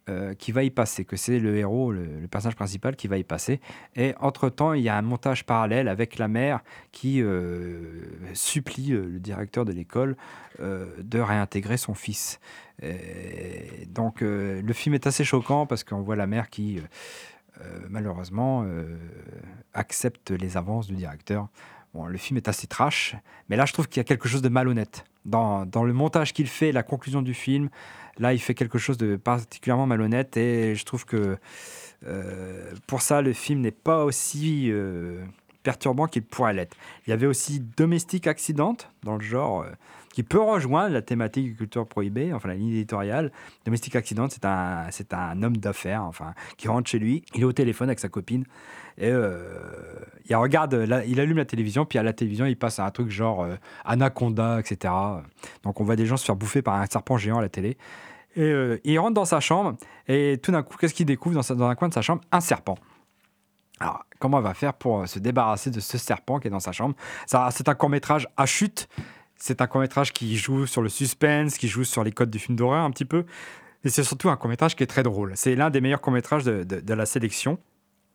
euh, 0.10 0.34
qui 0.34 0.52
va 0.52 0.64
y 0.64 0.72
passer, 0.72 1.06
que 1.06 1.16
c'est 1.16 1.38
le 1.38 1.56
héros, 1.56 1.92
le, 1.92 2.28
personnage 2.32 2.56
principal 2.56 2.96
qui 2.96 3.08
va 3.08 3.18
y 3.18 3.24
passer. 3.24 3.60
Et 3.96 4.16
entre-temps, 4.20 4.74
il 4.74 4.82
y 4.82 4.90
a 4.90 4.98
un 4.98 5.04
montage 5.04 5.46
parallèle 5.46 5.88
avec 5.88 6.18
la 6.18 6.28
mère 6.28 6.62
qui 6.92 7.22
euh, 7.22 8.06
supplie 8.34 8.94
euh, 8.94 9.06
le 9.06 9.20
directeur 9.20 9.66
de 9.66 9.72
l'école 9.72 10.16
de 10.60 11.20
réintégrer 11.20 11.78
son 11.78 11.94
fils. 11.94 12.42
Donc 13.88 14.20
le 14.20 14.74
film 14.74 14.94
est 14.94 15.08
assez 15.08 15.24
choquant 15.24 15.66
parce 15.66 15.86
qu'on 15.86 16.02
voit 16.02 16.18
la 16.18 16.28
mère 16.28 16.50
qui, 16.50 16.82
malheureusement, 17.90 18.66
accepte 19.74 20.32
les 20.32 20.58
avances 20.58 20.88
du 20.88 20.96
directeur. 20.96 21.48
Bon, 21.94 22.08
le 22.08 22.18
film 22.18 22.36
est 22.36 22.50
assez 22.50 22.68
trash, 22.68 23.16
mais 23.48 23.56
là 23.56 23.66
je 23.66 23.72
trouve 23.72 23.88
qu'il 23.88 24.02
y 24.02 24.02
a 24.02 24.04
quelque 24.04 24.28
chose 24.28 24.42
de 24.42 24.50
malhonnête. 24.50 25.06
Dans 25.24 25.64
le 25.66 25.94
montage 25.94 26.34
qu'il 26.34 26.48
fait, 26.48 26.74
la 26.74 26.84
conclusion 26.84 27.22
du 27.22 27.34
film, 27.34 27.70
là 28.20 28.34
il 28.34 28.40
fait 28.40 28.54
quelque 28.54 28.78
chose 28.78 28.98
de 28.98 29.16
particulièrement 29.16 29.88
malhonnête 29.88 30.38
et 30.38 30.76
je 30.76 30.86
trouve 30.86 31.06
que 31.06 31.38
euh, 32.06 32.72
pour 32.88 33.02
ça 33.02 33.22
le 33.22 33.34
film 33.34 33.62
n'est 33.62 33.72
pas 33.72 34.06
aussi 34.06 34.72
euh, 34.72 35.24
perturbant 35.64 36.08
qu'il 36.08 36.24
pourrait 36.24 36.54
l'être. 36.54 36.78
Il 37.06 37.10
y 37.10 37.14
avait 37.14 37.28
aussi 37.28 37.60
Domestic 37.78 38.28
Accident 38.28 38.76
dans 39.04 39.16
le 39.16 39.24
genre 39.24 39.64
euh, 39.64 39.72
qui 40.14 40.24
peut 40.24 40.42
rejoindre 40.42 40.94
la 40.94 41.02
thématique 41.02 41.46
du 41.46 41.56
culture 41.56 41.86
prohibée, 41.86 42.34
enfin 42.34 42.48
la 42.48 42.56
ligne 42.56 42.70
éditoriale. 42.70 43.32
Domestic 43.66 43.96
Accident, 43.96 44.28
c'est 44.30 44.46
un, 44.46 44.88
c'est 44.92 45.14
un 45.14 45.44
homme 45.44 45.58
d'affaires 45.58 46.04
enfin, 46.04 46.34
qui 46.58 46.68
rentre 46.68 46.90
chez 46.90 47.00
lui, 47.00 47.24
il 47.36 47.42
est 47.42 47.46
au 47.46 47.54
téléphone 47.54 47.90
avec 47.90 48.00
sa 48.00 48.10
copine 48.10 48.46
et 49.00 49.10
euh, 49.10 49.42
il 50.30 50.36
regarde, 50.36 50.86
il 51.08 51.20
allume 51.20 51.38
la 51.38 51.46
télévision, 51.46 51.86
puis 51.86 51.98
à 51.98 52.04
la 52.04 52.14
télévision 52.14 52.46
il 52.46 52.58
passe 52.58 52.80
à 52.80 52.86
un 52.86 52.92
truc 52.92 53.10
genre 53.10 53.44
euh, 53.44 53.56
Anaconda, 53.86 54.60
etc. 54.60 54.94
Donc 55.64 55.80
on 55.80 55.84
voit 55.86 55.96
des 55.96 56.06
gens 56.06 56.18
se 56.18 56.26
faire 56.26 56.36
bouffer 56.36 56.62
par 56.62 56.76
un 56.76 56.86
serpent 56.86 57.18
géant 57.18 57.40
à 57.40 57.42
la 57.42 57.50
télé. 57.50 57.78
Et 58.36 58.42
euh, 58.42 58.78
il 58.84 59.00
rentre 59.00 59.14
dans 59.16 59.26
sa 59.26 59.40
chambre 59.40 59.76
et 60.08 60.40
tout 60.44 60.52
d'un 60.52 60.62
coup, 60.62 60.78
qu'est-ce 60.78 60.94
qu'il 60.94 61.06
découvre 61.06 61.36
dans, 61.42 61.64
un 61.64 61.76
coin 61.76 61.88
de 61.88 61.94
sa 61.94 62.02
chambre? 62.02 62.22
Un 62.32 62.42
serpent. 62.42 62.78
Alors, 63.80 64.06
comment 64.20 64.42
va 64.42 64.54
faire 64.54 64.74
pour 64.74 65.08
se 65.08 65.20
débarrasser 65.20 65.72
de 65.72 65.80
ce 65.80 65.98
serpent 65.98 66.40
qui 66.40 66.48
est 66.48 66.52
dans 66.52 66.60
sa 66.60 66.74
chambre? 66.74 66.96
C'est 67.26 67.70
un 67.70 67.76
court-métrage 67.76 68.28
à 68.36 68.46
chute. 68.46 68.90
C'est 69.38 69.62
un 69.62 69.68
court-métrage 69.68 70.12
qui 70.12 70.36
joue 70.36 70.68
sur 70.68 70.82
le 70.82 70.90
suspense, 70.90 71.58
qui 71.58 71.70
joue 71.70 71.86
sur 71.86 72.04
les 72.04 72.12
codes 72.12 72.30
du 72.30 72.40
film 72.40 72.58
d'horreur 72.58 72.84
un 72.84 72.92
petit 72.92 73.06
peu. 73.06 73.26
Et 73.86 73.90
c'est 73.90 74.04
surtout 74.04 74.30
un 74.30 74.36
court-métrage 74.36 74.76
qui 74.76 74.84
est 74.84 74.88
très 74.88 75.04
drôle. 75.04 75.32
C'est 75.36 75.56
l'un 75.56 75.70
des 75.70 75.80
meilleurs 75.80 76.02
de- 76.02 76.64
de 76.64 76.94
la 76.94 77.06
sélection. 77.06 77.58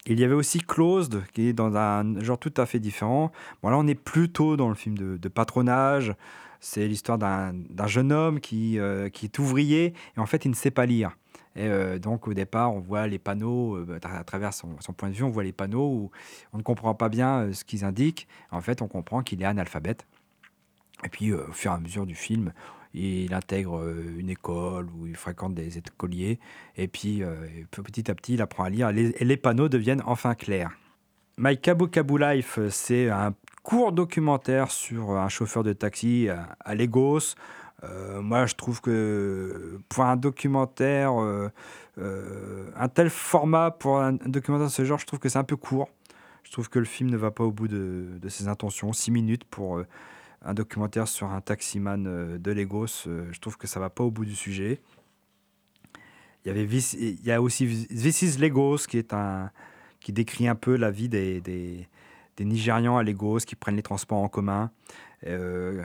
Il 0.07 0.21
y 0.21 0.25
avait 0.25 0.35
aussi 0.35 0.59
Closed, 0.59 1.25
qui 1.33 1.49
est 1.49 1.53
dans 1.55 1.75
un 1.77 2.21
genre 2.21 2.39
tout 2.39 2.53
à 2.59 2.67
fait 2.67 2.79
différent. 2.79 3.33
Bon, 3.63 3.71
là, 3.71 3.79
on 3.79 3.87
est 3.87 3.95
plutôt 3.95 4.55
dans 4.57 4.69
le 4.69 4.75
film 4.75 4.99
de, 4.99 5.29
patronage. 5.29 6.15
C'est 6.61 6.87
l'histoire 6.87 7.17
d'un 7.19 7.87
jeune 7.87 8.13
homme 8.13 8.41
qui, 8.41 8.79
euh, 8.79 9.09
qui 9.09 9.27
est 9.27 9.39
ouvrier 9.39 9.95
et 10.17 10.21
en 10.21 10.27
fait, 10.27 10.45
il 10.45 10.51
ne 10.51 10.55
sait 10.55 10.71
pas 10.71 10.85
lire. 10.85 11.17
Et 11.57 11.69
euh, 11.69 11.99
donc 11.99 12.29
au 12.29 12.35
départ, 12.35 12.75
on 12.75 12.81
voit 12.81 13.07
les 13.07 13.19
panneaux, 13.19 13.77
euh, 13.77 13.99
à 14.03 14.25
travers 14.25 14.53
son, 14.53 14.77
son 14.81 14.93
point 14.93 15.09
de 15.09 15.15
vue, 15.15 15.25
on 15.25 15.31
voit 15.31 15.45
les 15.45 15.53
panneaux 15.53 15.89
où 15.89 16.11
on 16.53 16.59
ne 16.59 16.63
comprend 16.63 16.95
pas 16.95 17.09
bien 17.09 17.53
ce 17.53 17.65
qu'ils 17.65 17.85
indiquent. 17.85 18.29
En 18.51 18.61
fait, 18.61 18.83
on 18.83 18.89
comprend 18.89 19.23
qu'il 19.23 19.41
est 19.41 19.47
analphabète. 19.47 20.07
Et 21.05 21.09
puis, 21.09 21.33
au 21.33 21.53
fur 21.53 21.71
et 21.71 21.75
à 21.75 21.79
mesure 21.79 22.07
du 22.07 22.15
film, 22.15 22.53
il 22.95 23.35
intègre 23.35 23.79
euh, 23.79 24.17
une 24.19 24.31
école 24.31 24.89
où 24.97 25.07
il 25.07 25.17
fréquente 25.17 25.55
des 25.55 25.79
écoliers. 25.79 26.39
Et 26.77 26.89
puis, 26.89 27.23
euh, 27.23 27.35
petit 27.71 28.11
à 28.11 28.15
petit, 28.15 28.35
il 28.35 28.43
apprend 28.43 28.65
à 28.65 28.71
lire. 28.71 28.91
Et 28.91 29.25
les, 29.25 29.37
panneaux 29.37 29.69
deviennent 29.69 30.03
enfin 30.07 30.35
clairs. 30.35 30.71
My 31.37 31.61
Kabu 31.61 31.89
Kabu 31.89 32.19
Life, 32.19 32.59
euh, 32.59 32.71
c'est 32.71 33.11
un 33.11 33.35
court 33.63 33.93
documentaire 33.93 34.71
sur 34.71 35.11
un 35.11 35.29
chauffeur 35.29 35.65
de 35.65 35.73
taxi 35.73 36.29
à, 36.29 36.57
à 36.61 36.75
Lagos. 36.75 37.35
Euh, 37.85 38.23
moi, 38.23 38.47
je 38.47 38.55
trouve 38.55 38.81
que 38.81 39.81
pour 39.89 40.05
un 40.05 40.17
documentaire, 40.17 41.21
euh, 41.21 41.51
euh, 41.99 42.71
un 42.77 42.89
tel 42.89 43.11
format 43.11 43.71
pour 43.71 44.01
un, 44.01 44.13
documentaire 44.13 44.67
de 44.67 44.73
ce 44.73 44.85
genre, 44.85 44.99
je 44.99 45.07
trouve 45.07 45.19
que 45.19 45.29
c'est 45.29 45.39
un 45.39 45.45
peu 45.45 45.57
court. 45.57 45.89
Je 46.45 46.53
trouve 46.53 46.69
que 46.69 46.79
le 46.79 46.85
film 46.85 47.11
ne 47.11 47.17
va 47.17 47.31
pas 47.31 47.45
au 47.45 47.51
bout 47.51 47.69
de, 47.69 48.19
ses 48.29 48.49
intentions. 48.49 48.93
Six 48.93 49.11
minutes 49.11 49.45
pour 49.45 49.79
euh, 49.79 49.87
un 50.45 50.55
documentaire 50.55 51.09
sur 51.09 51.31
un 51.31 51.41
taximan 51.41 52.07
euh, 52.07 52.39
de 52.39 52.53
Lagos, 52.53 53.07
euh, 53.07 53.27
je 53.33 53.41
trouve 53.41 53.57
que 53.57 53.67
ça 53.67 53.81
va 53.81 53.91
pas 53.91 54.05
au 54.05 54.11
bout 54.11 54.25
du 54.25 54.37
sujet. 54.37 54.81
Il 56.45 56.49
y, 56.49 57.31
avait 57.31 57.39
aussi 57.39 57.87
This 57.89 58.21
is 58.21 58.39
Lagos, 58.39 58.81
qui, 58.87 60.13
décrit 60.13 60.47
un 60.47 60.55
peu 60.55 60.77
la 60.77 60.91
vie 60.91 61.09
des, 61.09 61.89
Nigérians 62.39 62.99
à 62.99 63.03
Lagos 63.03 63.39
qui 63.39 63.57
prennent 63.57 63.77
les 63.77 63.83
transports 63.83 64.19
en 64.19 64.29
commun. 64.29 64.71
Euh, 65.27 65.83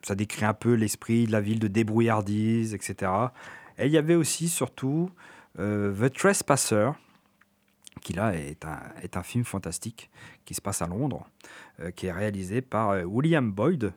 ça 0.00 0.14
décrit 0.14 0.46
un 0.46 0.54
peu 0.54 0.72
l'esprit 0.72 1.26
de 1.26 1.32
la 1.32 1.42
ville 1.42 1.58
de 1.58 1.68
débrouillardise, 1.68 2.72
etc. 2.72 3.12
Et 3.76 3.84
il 3.84 3.92
y 3.92 3.98
avait 3.98 4.14
aussi, 4.14 4.48
surtout, 4.48 5.10
The 5.58 6.10
Trespasser, 6.10 6.92
qui 8.00 8.12
là 8.12 8.34
est 8.34 8.64
un, 8.64 8.78
est 9.02 9.16
un 9.16 9.22
film 9.22 9.44
fantastique 9.44 10.10
qui 10.44 10.54
se 10.54 10.60
passe 10.60 10.82
à 10.82 10.86
Londres, 10.86 11.26
euh, 11.80 11.90
qui 11.90 12.06
est 12.06 12.12
réalisé 12.12 12.60
par 12.62 12.90
euh, 12.90 13.02
William 13.04 13.50
Boyd. 13.52 13.92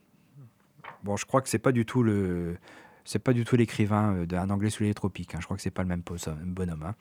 Bon, 1.04 1.18
je 1.18 1.26
crois 1.26 1.42
que 1.42 1.50
c'est 1.50 1.60
pas 1.60 1.72
du 1.72 1.86
tout 1.86 2.04
le, 2.04 2.58
c'est 3.06 3.20
pas 3.20 3.34
du 3.34 3.44
tout 3.46 3.56
l'écrivain 3.56 4.14
euh, 4.16 4.26
d'un 4.26 4.50
Anglais 4.50 4.70
sous 4.70 4.84
les 4.84 4.94
tropiques. 4.94 5.34
hein. 5.36 5.40
Je 5.40 5.46
crois 5.46 5.58
que 5.58 5.64
c'est 5.64 5.72
pas 5.72 5.82
le 5.84 5.88
même 5.90 6.04
bonhomme. 6.46 6.84
hein. 6.84 6.96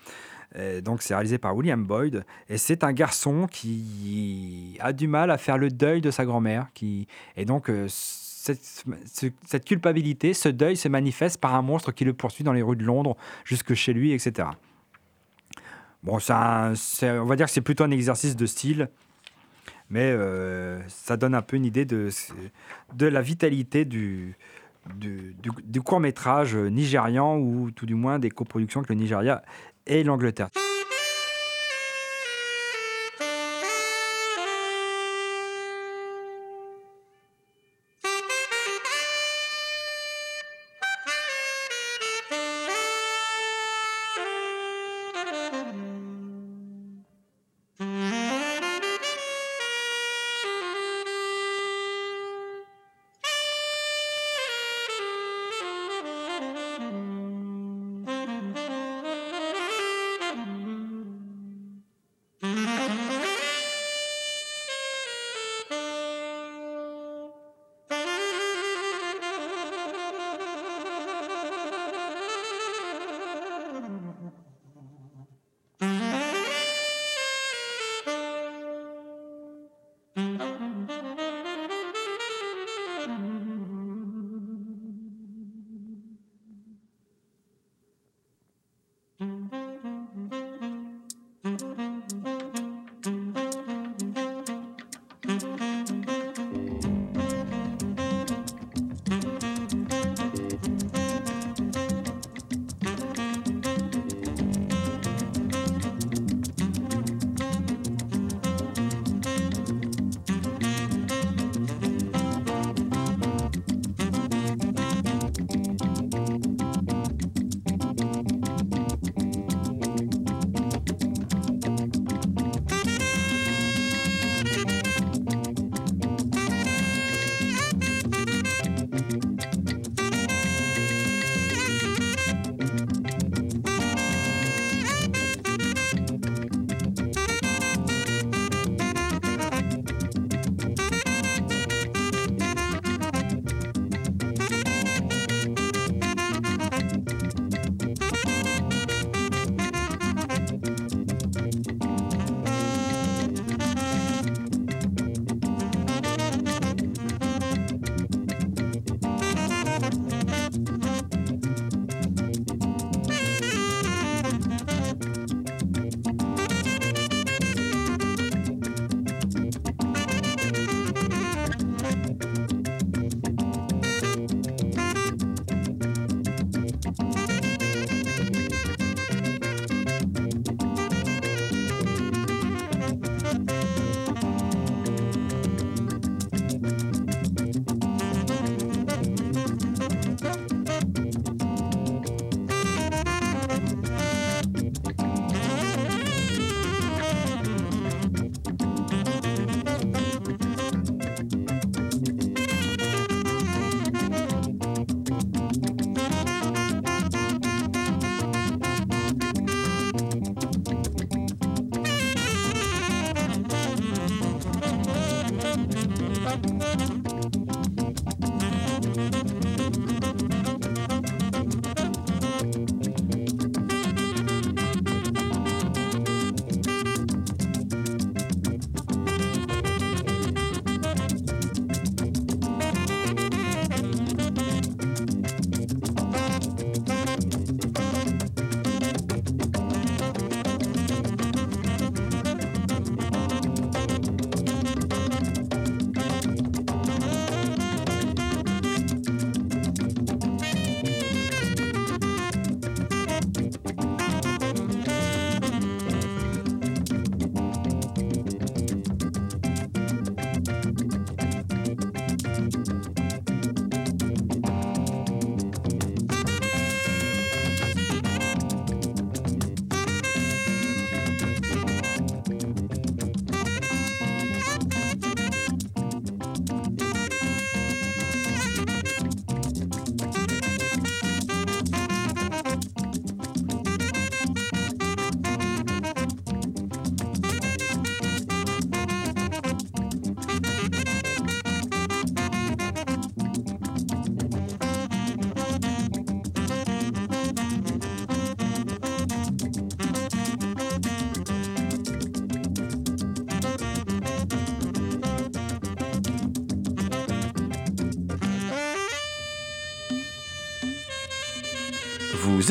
Donc 0.82 1.02
c'est 1.02 1.14
réalisé 1.14 1.38
par 1.38 1.54
William 1.54 1.84
Boyd 1.84 2.24
et 2.48 2.58
c'est 2.58 2.82
un 2.82 2.92
garçon 2.92 3.46
qui 3.46 4.76
a 4.80 4.92
du 4.92 5.06
mal 5.06 5.30
à 5.30 5.38
faire 5.38 5.58
le 5.58 5.68
deuil 5.70 6.00
de 6.00 6.10
sa 6.10 6.24
grand-mère. 6.24 6.66
Qui 6.74 7.06
et 7.36 7.44
donc 7.44 7.70
cette, 7.86 8.60
ce- 8.64 9.26
cette 9.46 9.64
culpabilité, 9.64 10.34
ce 10.34 10.48
deuil 10.48 10.76
se 10.76 10.88
manifeste 10.88 11.38
par 11.40 11.54
un 11.54 11.62
monstre 11.62 11.92
qui 11.92 12.04
le 12.04 12.14
poursuit 12.14 12.42
dans 12.42 12.52
les 12.52 12.62
rues 12.62 12.74
de 12.74 12.84
Londres 12.84 13.16
jusque 13.44 13.74
chez 13.74 13.92
lui, 13.92 14.12
etc. 14.12 14.48
Bon, 16.02 16.14
on 16.14 17.24
va 17.24 17.36
dire 17.36 17.46
que 17.46 17.52
c'est 17.52 17.60
plutôt 17.60 17.84
un 17.84 17.90
exercice 17.90 18.34
de 18.36 18.46
style, 18.46 18.88
mais 19.90 20.10
euh, 20.12 20.80
ça 20.88 21.16
donne 21.16 21.34
un 21.34 21.42
peu 21.42 21.56
une 21.56 21.66
idée 21.66 21.84
de, 21.84 22.10
la 22.98 23.22
vitalité 23.22 23.84
du, 23.84 24.36
du 24.96 25.82
court-métrage 25.82 26.56
nigérian, 26.56 27.38
ou 27.38 27.70
tout 27.70 27.86
du 27.86 27.94
moins 27.94 28.18
des 28.18 28.30
coproductions 28.30 28.82
que 28.82 28.92
le 28.92 28.98
Nigeria 28.98 29.42
et 29.86 30.02
l'Angleterre. 30.02 30.48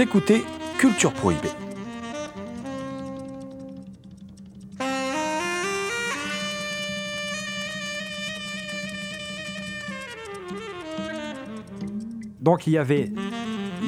Écoutez 0.01 0.45
Culture 0.77 1.11
Prohibée. 1.11 1.49
Donc 12.39 12.65
il 12.65 12.71
y 12.71 12.77
avait 12.77 13.11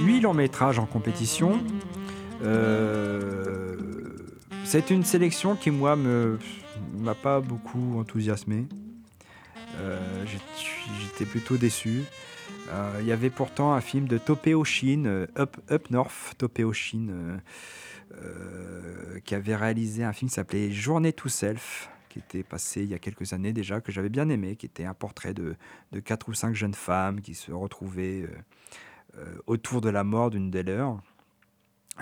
huit 0.03 0.19
longs 0.19 0.33
métrages 0.33 0.79
en 0.79 0.85
compétition. 0.85 1.63
Euh, 2.43 3.77
c'est 4.65 4.89
une 4.89 5.05
sélection 5.05 5.55
qui 5.55 5.71
moi 5.71 5.95
me 5.95 6.39
m'a 6.99 7.15
pas 7.15 7.39
beaucoup 7.39 7.97
enthousiasmé. 7.97 8.65
Euh, 9.77 10.25
J'étais 10.99 11.23
plutôt 11.23 11.55
déçu. 11.55 12.03
Euh, 12.69 12.97
Il 13.01 13.05
y 13.05 13.11
avait 13.11 13.29
pourtant 13.29 13.73
un 13.73 13.81
film 13.81 14.07
de 14.07 14.17
Topeo 14.17 14.63
Shin, 14.63 15.03
euh, 15.05 15.27
Up, 15.37 15.57
Up 15.69 15.89
North, 15.89 16.35
Topeo 16.37 16.71
Shin, 16.73 17.39
euh, 18.13 19.19
qui 19.25 19.35
avait 19.35 19.55
réalisé 19.55 20.03
un 20.03 20.13
film 20.13 20.29
qui 20.29 20.35
s'appelait 20.35 20.71
Journée 20.71 21.13
to 21.13 21.29
Self, 21.29 21.89
qui 22.09 22.19
était 22.19 22.43
passé 22.43 22.83
il 22.83 22.89
y 22.89 22.93
a 22.93 22.99
quelques 22.99 23.33
années 23.33 23.53
déjà, 23.53 23.81
que 23.81 23.91
j'avais 23.91 24.09
bien 24.09 24.29
aimé, 24.29 24.55
qui 24.55 24.65
était 24.65 24.85
un 24.85 24.93
portrait 24.93 25.33
de, 25.33 25.55
de 25.91 25.99
quatre 25.99 26.29
ou 26.29 26.33
cinq 26.33 26.53
jeunes 26.55 26.73
femmes 26.73 27.21
qui 27.21 27.35
se 27.35 27.51
retrouvaient 27.51 28.29
autour 29.47 29.81
de 29.81 29.89
la 29.89 30.03
mort 30.03 30.29
d'une 30.29 30.51
des 30.51 30.63
leurs. 30.63 30.99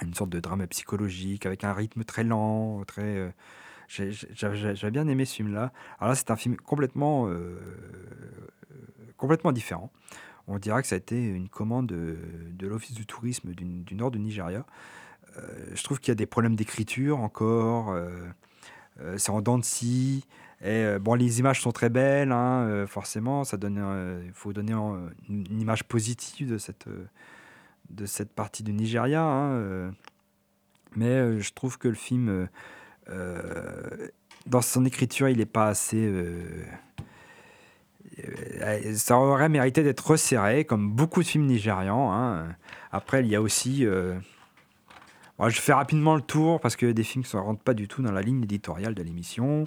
Une 0.01 0.13
sorte 0.13 0.29
de 0.29 0.39
drame 0.39 0.65
psychologique 0.67 1.46
avec 1.46 1.63
un 1.63 1.74
rythme 1.74 2.03
très 2.03 2.24
lent, 2.24 2.84
très. 2.86 3.01
euh, 3.01 3.31
J'avais 3.88 4.91
bien 4.91 5.08
aimé 5.08 5.25
ce 5.25 5.36
film-là. 5.36 5.74
Alors 6.00 6.10
là, 6.10 6.15
c'est 6.15 6.29
un 6.31 6.36
film 6.36 6.55
complètement, 6.58 7.28
complètement 9.17 9.52
différent. 9.52 9.91
On 10.50 10.58
dirait 10.58 10.82
que 10.82 10.88
ça 10.88 10.96
a 10.96 10.98
été 10.98 11.24
une 11.24 11.48
commande 11.48 11.88
de, 11.88 12.18
de 12.52 12.68
l'Office 12.68 12.96
du 12.96 13.06
tourisme 13.06 13.52
du, 13.54 13.96
nord 13.96 14.12
du 14.12 14.20
Nigeria. 14.20 14.66
Euh, 15.38 15.42
je 15.76 15.84
trouve 15.84 16.00
qu'il 16.00 16.12
y 16.12 16.14
a 16.14 16.16
des 16.16 16.26
problèmes 16.26 16.56
d'écriture 16.56 17.20
encore. 17.20 17.92
euh, 17.92 18.10
euh, 19.02 19.18
c'est 19.18 19.30
en 19.30 19.42
dents 19.42 19.58
euh, 20.84 21.00
les 21.16 21.40
images 21.40 21.62
sont 21.62 21.72
très 21.72 21.90
belles, 21.90 22.32
hein, 22.32 22.64
euh, 22.64 22.88
forcément. 22.88 23.44
Euh, 23.54 24.24
il 24.26 24.34
faut 24.34 24.52
donner 24.52 24.74
euh, 24.74 25.10
une, 25.30 25.60
image 25.62 25.84
positive 25.84 26.50
de 26.52 26.58
cette, 26.58 26.88
euh, 26.88 27.06
partie 28.36 28.64
du 28.64 28.74
Nigeria. 28.74 29.22
hein, 29.24 29.52
euh. 29.54 29.92
mais 30.96 31.08
euh, 31.08 31.40
je 31.40 31.54
trouve 31.54 31.78
que 31.78 31.88
le 31.88 31.94
film, 31.94 32.28
euh, 32.30 32.48
euh, 33.10 34.08
dans 34.48 34.62
son 34.62 34.84
écriture, 34.84 35.30
il 35.30 35.38
n'est 35.38 35.46
pas 35.46 35.68
assez. 35.68 36.12
Euh, 38.62 38.93
ça 38.95 39.17
aurait 39.17 39.49
mérité 39.49 39.84
d'être 39.84 40.05
resserré, 40.05 40.65
comme 40.65 40.91
beaucoup 40.91 41.21
de 41.21 41.27
films 41.27 41.45
nigérians. 41.45 42.12
hein. 42.12 42.47
Après, 42.91 43.21
il 43.21 43.27
y 43.27 43.36
a 43.36 43.41
aussi. 43.41 43.86
euh, 43.86 44.15
je 45.47 45.62
fais 45.62 45.73
rapidement 45.73 46.15
le 46.15 46.21
tour 46.21 46.60
parce 46.60 46.75
que 46.75 46.88
des 46.88 47.03
films 47.03 47.23
qui 47.23 47.36
ne 47.36 47.41
rentrent 47.41 47.63
pas 47.63 47.73
du 47.73 47.88
tout 47.88 48.01
dans 48.01 48.12
la 48.12 48.21
ligne 48.21 48.43
éditoriale 48.43 48.93
de 48.93 49.03
l'émission. 49.03 49.65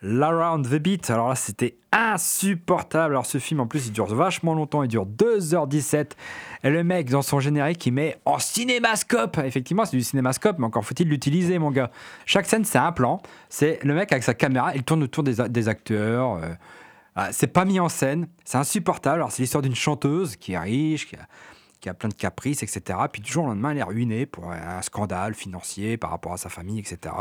L'Around 0.00 0.64
the 0.68 0.76
Beat, 0.80 1.10
alors 1.10 1.28
là 1.28 1.34
c'était 1.34 1.76
insupportable. 1.90 3.14
Alors 3.14 3.26
ce 3.26 3.38
film 3.38 3.58
en 3.58 3.66
plus 3.66 3.88
il 3.88 3.92
dure 3.92 4.06
vachement 4.06 4.54
longtemps, 4.54 4.84
il 4.84 4.88
dure 4.88 5.06
2h17. 5.06 6.10
Et 6.62 6.70
le 6.70 6.84
mec 6.84 7.10
dans 7.10 7.22
son 7.22 7.40
générique 7.40 7.84
il 7.86 7.92
met 7.92 8.16
en 8.24 8.38
cinémascope. 8.38 9.38
Effectivement 9.38 9.84
c'est 9.84 9.96
du 9.96 10.04
cinémascope, 10.04 10.58
mais 10.60 10.66
encore 10.66 10.84
faut-il 10.84 11.08
l'utiliser 11.08 11.58
mon 11.58 11.72
gars. 11.72 11.90
Chaque 12.26 12.46
scène 12.46 12.64
c'est 12.64 12.78
un 12.78 12.92
plan, 12.92 13.20
c'est 13.48 13.82
le 13.82 13.92
mec 13.94 14.12
avec 14.12 14.22
sa 14.22 14.34
caméra, 14.34 14.72
il 14.76 14.84
tourne 14.84 15.02
autour 15.02 15.24
des, 15.24 15.68
acteurs. 15.68 16.34
euh, 16.34 16.54
c'est 17.32 17.48
pas 17.48 17.64
mis 17.64 17.80
en 17.80 17.88
scène, 17.88 18.28
c'est 18.44 18.58
insupportable. 18.58 19.16
Alors 19.16 19.32
c'est 19.32 19.42
l'histoire 19.42 19.62
d'une 19.62 19.74
chanteuse 19.74 20.36
qui 20.36 20.52
est 20.52 20.58
riche, 20.58 21.06
qui 21.06 21.16
a, 21.16 21.26
qui 21.80 21.88
a 21.88 21.94
plein 21.94 22.08
de 22.08 22.14
caprices, 22.14 22.62
etc. 22.62 22.98
Puis 23.10 23.22
du 23.22 23.30
jour 23.30 23.44
au 23.44 23.48
lendemain, 23.48 23.70
elle 23.70 23.78
est 23.78 23.82
ruinée 23.82 24.26
pour 24.26 24.50
un 24.50 24.82
scandale 24.82 25.34
financier 25.34 25.96
par 25.96 26.10
rapport 26.10 26.32
à 26.32 26.36
sa 26.36 26.48
famille, 26.48 26.78
etc. 26.78 27.14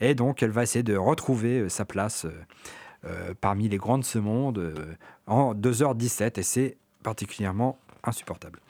Et 0.00 0.14
donc, 0.14 0.42
elle 0.42 0.50
va 0.50 0.62
essayer 0.62 0.82
de 0.82 0.96
retrouver 0.96 1.60
euh, 1.60 1.68
sa 1.68 1.84
place 1.84 2.24
euh, 2.24 2.44
euh, 3.04 3.34
parmi 3.40 3.68
les 3.68 3.78
grandes 3.78 4.00
de 4.00 4.06
ce 4.06 4.18
monde 4.18 4.58
euh, 4.58 4.94
en 5.26 5.54
2h17. 5.54 6.38
Et 6.38 6.42
c'est 6.42 6.76
particulièrement 7.02 7.78
insupportable. 8.04 8.60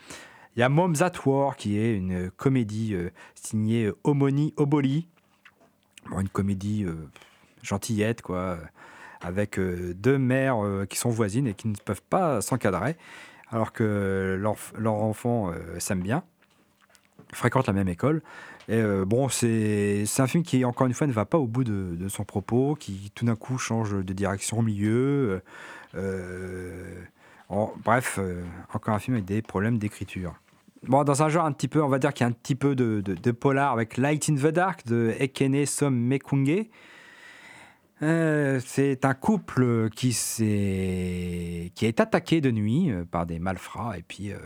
Il 0.56 0.60
y 0.60 0.62
a 0.62 0.68
Moms 0.68 1.00
at 1.00 1.12
War, 1.24 1.56
qui 1.56 1.78
est 1.78 1.94
une 1.94 2.30
comédie 2.30 2.94
signée 3.34 3.90
Omoni 4.04 4.52
Oboli. 4.58 5.08
Bon, 6.10 6.20
une 6.20 6.28
comédie 6.28 6.84
gentillette, 7.62 8.20
quoi, 8.20 8.58
avec 9.22 9.58
euh, 9.58 9.94
deux 9.94 10.18
mères 10.18 10.64
euh, 10.64 10.86
qui 10.86 10.98
sont 10.98 11.10
voisines 11.10 11.46
et 11.46 11.54
qui 11.54 11.68
ne 11.68 11.74
peuvent 11.76 12.02
pas 12.02 12.40
s'encadrer 12.40 12.96
alors 13.50 13.72
que 13.72 14.36
leur, 14.40 14.56
leur 14.78 14.94
enfant 14.94 15.50
euh, 15.50 15.78
s'aime 15.78 16.00
bien, 16.00 16.22
fréquente 17.32 17.66
la 17.66 17.72
même 17.72 17.88
école. 17.88 18.22
Et 18.68 18.80
bon, 19.04 19.28
c'est 19.28 20.06
un 20.18 20.26
film 20.28 20.44
qui, 20.44 20.64
encore 20.64 20.86
une 20.86 20.94
fois, 20.94 21.08
ne 21.08 21.12
va 21.12 21.24
pas 21.24 21.36
au 21.36 21.48
bout 21.48 21.64
de, 21.64 22.08
son 22.08 22.24
propos, 22.24 22.76
qui 22.78 23.10
tout 23.12 23.24
d'un 23.26 23.34
coup 23.34 23.58
change 23.58 23.92
de 23.92 24.12
direction 24.12 24.60
au 24.60 24.62
milieu. 24.62 25.42
bref, 27.50 28.20
encore 28.72 28.94
un 28.94 29.00
film 29.00 29.16
avec 29.16 29.26
des 29.26 29.42
problèmes 29.42 29.78
d'écriture. 29.78 30.34
Bon, 30.86 31.04
dans 31.04 31.22
un 31.22 31.28
genre 31.28 31.44
un 31.44 31.52
petit 31.52 31.68
peu, 31.68 31.82
on 31.82 31.88
va 31.88 31.98
dire 31.98 32.12
qu'il 32.12 32.24
y 32.24 32.26
a 32.26 32.28
un 32.28 32.32
petit 32.32 32.54
peu 32.54 32.74
de, 32.74 33.00
de- 33.00 33.30
polar 33.32 33.72
avec 33.72 33.96
Light 33.96 34.28
in 34.28 34.34
the 34.34 34.52
Dark 34.52 34.86
de 34.86 35.14
Ekene 35.18 35.66
Som 35.66 35.94
Mekunge. 35.94 36.66
Euh, 38.02 38.60
c'est 38.64 39.04
un 39.04 39.14
couple 39.14 39.88
qui, 39.90 40.12
s'est- 40.12 41.70
qui 41.74 41.86
est 41.86 42.00
attaqué 42.00 42.40
de 42.40 42.50
nuit 42.50 42.90
euh, 42.90 43.04
par 43.04 43.26
des 43.26 43.38
malfrats 43.38 43.96
et 43.96 44.02
puis 44.02 44.32
euh, 44.32 44.38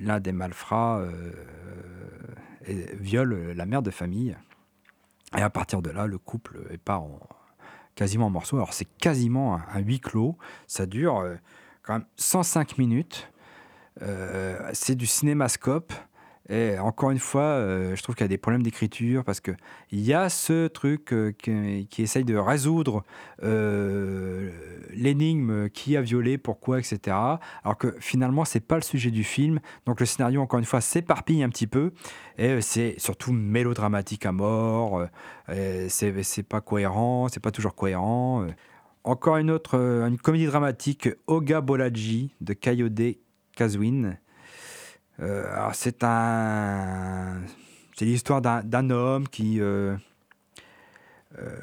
l'un 0.00 0.18
des 0.18 0.32
malfrats 0.32 1.04
viole 2.66 3.52
la 3.52 3.66
mère 3.66 3.82
de 3.82 3.90
famille. 3.90 4.36
Et 5.36 5.42
à 5.42 5.50
partir 5.50 5.82
de 5.82 5.90
là, 5.90 6.06
le 6.06 6.16
couple 6.16 6.58
part 6.84 7.02
en, 7.02 7.20
quasiment 7.94 8.26
en 8.26 8.30
morceaux. 8.30 8.56
Alors 8.56 8.72
c'est 8.72 8.86
quasiment 8.98 9.56
un, 9.56 9.80
huis 9.80 10.00
clos. 10.00 10.36
Ça 10.66 10.86
dure 10.86 11.22
quand 11.82 11.94
même 11.94 12.06
105 12.16 12.78
minutes. 12.78 13.30
C'est 14.72 14.94
du 14.94 15.06
cinémascope. 15.06 15.92
Et 16.50 16.78
encore 16.78 17.10
une 17.10 17.18
fois, 17.18 17.42
euh, 17.42 17.94
je 17.94 18.02
trouve 18.02 18.14
qu'il 18.14 18.24
y 18.24 18.26
a 18.26 18.28
des 18.28 18.38
problèmes 18.38 18.62
d'écriture 18.62 19.22
parce 19.22 19.40
que 19.40 19.50
il 19.90 20.00
y 20.00 20.14
a 20.14 20.30
ce 20.30 20.66
truc 20.66 21.12
euh, 21.12 21.32
qui, 21.32 22.02
essaye 22.02 22.24
de 22.24 22.36
résoudre 22.36 23.04
euh, 23.42 24.50
l'énigme 24.94 25.68
qui 25.68 25.94
a 25.96 26.00
violé, 26.00 26.38
pourquoi, 26.38 26.78
etc. 26.78 27.16
Alors 27.64 27.76
que 27.78 27.94
finalement, 28.00 28.46
c'est 28.46 28.60
pas 28.60 28.76
le 28.76 28.82
sujet 28.82 29.10
du 29.10 29.24
film. 29.24 29.60
Donc 29.84 30.00
le 30.00 30.06
scénario, 30.06 30.40
encore 30.40 30.58
une 30.58 30.64
fois, 30.64 30.80
s'éparpille 30.80 31.42
un 31.42 31.50
petit 31.50 31.66
peu 31.66 31.92
et 32.38 32.62
c'est 32.62 32.94
surtout 32.98 33.32
mélodramatique 33.32 34.24
à 34.24 34.32
mort. 34.32 35.06
c'est 35.48 36.48
pas 36.48 36.62
cohérent, 36.62 37.28
c'est 37.28 37.42
pas 37.42 37.50
toujours 37.50 37.74
cohérent. 37.74 38.46
Encore 39.04 39.36
une 39.36 39.50
autre, 39.50 40.08
comédie 40.22 40.46
dramatique, 40.46 41.10
Oga 41.26 41.60
Bolaji 41.60 42.34
de 42.40 42.54
Kayode 42.54 43.16
Kazwin. 43.54 44.16
Euh, 45.20 45.70
c'est 45.72 46.04
un, 46.04 47.40
c'est 47.96 48.04
l'histoire 48.04 48.40
d'un, 48.40 48.90
homme 48.90 49.28
qui, 49.28 49.60
euh, 49.60 49.96
euh, 51.38 51.56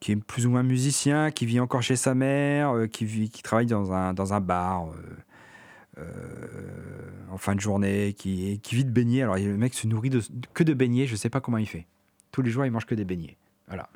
qui 0.00 0.12
est 0.12 0.16
plus 0.16 0.46
ou 0.46 0.50
moins 0.50 0.62
musicien, 0.62 1.30
qui 1.30 1.46
vit 1.46 1.60
encore 1.60 1.82
chez 1.82 1.96
sa 1.96 2.14
mère, 2.14 2.74
qui, 2.90 3.04
vit, 3.04 3.28
qui 3.28 3.42
travaille 3.42 3.66
dans 3.66 3.92
un, 3.92 4.14
dans 4.14 4.32
un 4.32 4.40
bar 4.40 4.88
en 7.30 7.38
fin 7.38 7.54
de 7.54 7.60
journée, 7.60 8.14
qui, 8.14 8.60
qui 8.62 8.74
vit 8.74 8.84
de 8.84 8.90
beignets. 8.90 9.22
Alors 9.22 9.36
le 9.36 9.56
mec 9.56 9.74
se 9.74 9.86
nourrit 9.86 10.10
de, 10.10 10.22
que 10.54 10.64
de 10.64 10.74
beignets, 10.74 11.06
je 11.06 11.12
ne 11.12 11.16
sais 11.16 11.30
pas 11.30 11.40
comment 11.40 11.58
il 11.58 11.68
fait. 11.68 11.86
Tous 12.32 12.42
les 12.42 12.50
jours, 12.50 12.64
il 12.64 12.72
mange 12.72 12.86
que 12.86 12.94
des 12.94 13.04
beignets. 13.04 13.36
Voilà. 13.68 13.88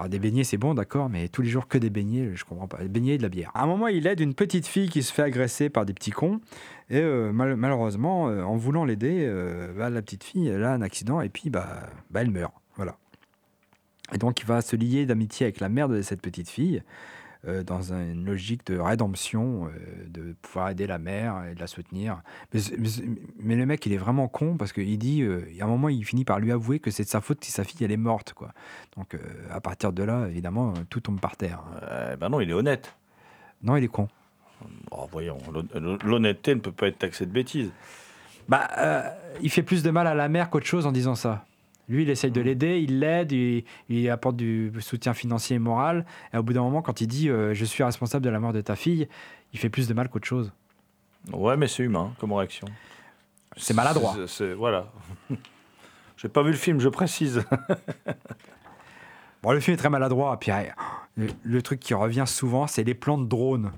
Alors 0.00 0.08
des 0.08 0.18
beignets, 0.18 0.44
c'est 0.44 0.56
bon, 0.56 0.72
d'accord, 0.72 1.10
mais 1.10 1.28
tous 1.28 1.42
les 1.42 1.50
jours 1.50 1.68
que 1.68 1.76
des 1.76 1.90
beignets, 1.90 2.30
je 2.34 2.46
comprends 2.46 2.66
pas. 2.66 2.78
Des 2.78 2.88
beignets 2.88 3.16
et 3.16 3.18
de 3.18 3.22
la 3.22 3.28
bière. 3.28 3.50
À 3.52 3.64
un 3.64 3.66
moment, 3.66 3.86
il 3.86 4.06
aide 4.06 4.20
une 4.20 4.32
petite 4.32 4.66
fille 4.66 4.88
qui 4.88 5.02
se 5.02 5.12
fait 5.12 5.20
agresser 5.20 5.68
par 5.68 5.84
des 5.84 5.92
petits 5.92 6.10
cons. 6.10 6.40
Et 6.88 6.96
euh, 6.96 7.32
mal- 7.32 7.54
malheureusement, 7.56 8.30
euh, 8.30 8.42
en 8.42 8.56
voulant 8.56 8.86
l'aider, 8.86 9.26
euh, 9.28 9.74
bah, 9.76 9.90
la 9.90 10.00
petite 10.00 10.24
fille, 10.24 10.48
elle 10.48 10.64
a 10.64 10.72
un 10.72 10.80
accident 10.80 11.20
et 11.20 11.28
puis 11.28 11.50
bah, 11.50 11.82
bah, 12.08 12.22
elle 12.22 12.30
meurt. 12.30 12.54
Voilà. 12.76 12.96
Et 14.14 14.16
donc, 14.16 14.40
il 14.40 14.46
va 14.46 14.62
se 14.62 14.74
lier 14.74 15.04
d'amitié 15.04 15.44
avec 15.44 15.60
la 15.60 15.68
mère 15.68 15.90
de 15.90 16.00
cette 16.00 16.22
petite 16.22 16.48
fille 16.48 16.82
euh, 17.46 17.62
dans 17.62 17.92
un- 17.92 18.12
une 18.12 18.24
logique 18.24 18.66
de 18.66 18.78
rédemption, 18.78 19.66
euh, 19.66 19.70
de 20.08 20.34
pouvoir 20.42 20.70
aider 20.70 20.86
la 20.86 20.98
mère 20.98 21.44
et 21.50 21.54
de 21.54 21.60
la 21.60 21.66
soutenir. 21.66 22.20
Mais, 22.52 22.60
mais- 22.78 22.88
mais 23.38 23.56
le 23.56 23.66
mec, 23.66 23.84
il 23.86 23.92
est 23.92 23.98
vraiment 23.98 24.28
con 24.28 24.56
parce 24.56 24.72
qu'il 24.72 24.98
dit, 24.98 25.22
euh, 25.22 25.44
il 25.50 25.56
y 25.56 25.62
a 25.62 25.64
un 25.64 25.68
moment, 25.68 25.88
il 25.88 26.04
finit 26.04 26.24
par 26.24 26.38
lui 26.40 26.52
avouer 26.52 26.78
que 26.80 26.90
c'est 26.90 27.04
de 27.04 27.08
sa 27.08 27.20
faute 27.20 27.42
si 27.44 27.50
sa 27.52 27.64
fille, 27.64 27.82
elle 27.84 27.92
est 27.92 27.96
morte. 27.96 28.32
Quoi. 28.34 28.52
Donc, 28.96 29.14
euh, 29.14 29.18
à 29.50 29.60
partir 29.60 29.92
de 29.92 30.02
là, 30.02 30.26
évidemment, 30.28 30.74
tout 30.90 31.00
tombe 31.00 31.20
par 31.20 31.36
terre. 31.36 31.62
Ben 32.20 32.28
non, 32.28 32.40
il 32.40 32.50
est 32.50 32.54
honnête. 32.54 32.94
Non, 33.62 33.76
il 33.76 33.84
est 33.84 33.88
con. 33.88 34.08
Oh, 34.90 35.06
voyons, 35.10 35.38
l'hon- 35.52 35.98
l'honnêteté 36.04 36.54
ne 36.54 36.60
peut 36.60 36.72
pas 36.72 36.88
être 36.88 36.98
taxée 36.98 37.24
de 37.24 37.32
bêtises. 37.32 37.70
Bah, 38.48 38.68
il 39.40 39.48
fait 39.50 39.62
plus 39.62 39.82
de 39.82 39.90
mal 39.90 40.06
à 40.06 40.14
la 40.14 40.28
mère 40.28 40.50
qu'autre 40.50 40.66
chose 40.66 40.84
en 40.86 40.92
disant 40.92 41.14
ça. 41.14 41.46
Lui, 41.90 42.04
il 42.04 42.10
essaye 42.10 42.30
de 42.30 42.40
l'aider, 42.40 42.78
il 42.80 43.00
l'aide, 43.00 43.32
il, 43.32 43.64
il 43.90 44.08
apporte 44.08 44.36
du 44.36 44.72
soutien 44.80 45.12
financier 45.12 45.56
et 45.56 45.58
moral. 45.58 46.06
Et 46.32 46.38
au 46.38 46.42
bout 46.42 46.52
d'un 46.54 46.62
moment, 46.62 46.80
quand 46.80 47.00
il 47.02 47.06
dit 47.08 47.28
euh, 47.28 47.52
Je 47.52 47.64
suis 47.66 47.82
responsable 47.84 48.24
de 48.24 48.30
la 48.30 48.40
mort 48.40 48.52
de 48.54 48.60
ta 48.62 48.76
fille, 48.76 49.08
il 49.52 49.58
fait 49.58 49.68
plus 49.70 49.88
de 49.88 49.92
mal 49.94 50.08
qu'autre 50.08 50.26
chose. 50.26 50.52
Ouais, 51.32 51.56
mais 51.56 51.68
c'est 51.68 51.82
humain 51.82 52.14
comme 52.18 52.32
réaction. 52.32 52.66
C'est 53.56 53.74
maladroit. 53.74 54.14
C'est- 54.16 54.26
c'est- 54.28 54.54
voilà. 54.54 54.86
J'ai 56.16 56.28
pas 56.28 56.42
vu 56.42 56.50
le 56.52 56.56
film, 56.56 56.80
je 56.80 56.88
précise. 56.88 57.42
Bon, 59.42 59.52
le 59.52 59.60
film 59.60 59.74
est 59.74 59.78
très 59.78 59.90
maladroit. 59.90 60.38
Puis 60.38 60.50
euh, 60.52 60.62
le, 61.16 61.28
le 61.42 61.62
truc 61.62 61.80
qui 61.80 61.94
revient 61.94 62.24
souvent, 62.26 62.66
c'est 62.66 62.84
les 62.84 62.94
plans 62.94 63.18
de 63.18 63.24
drone. 63.26 63.72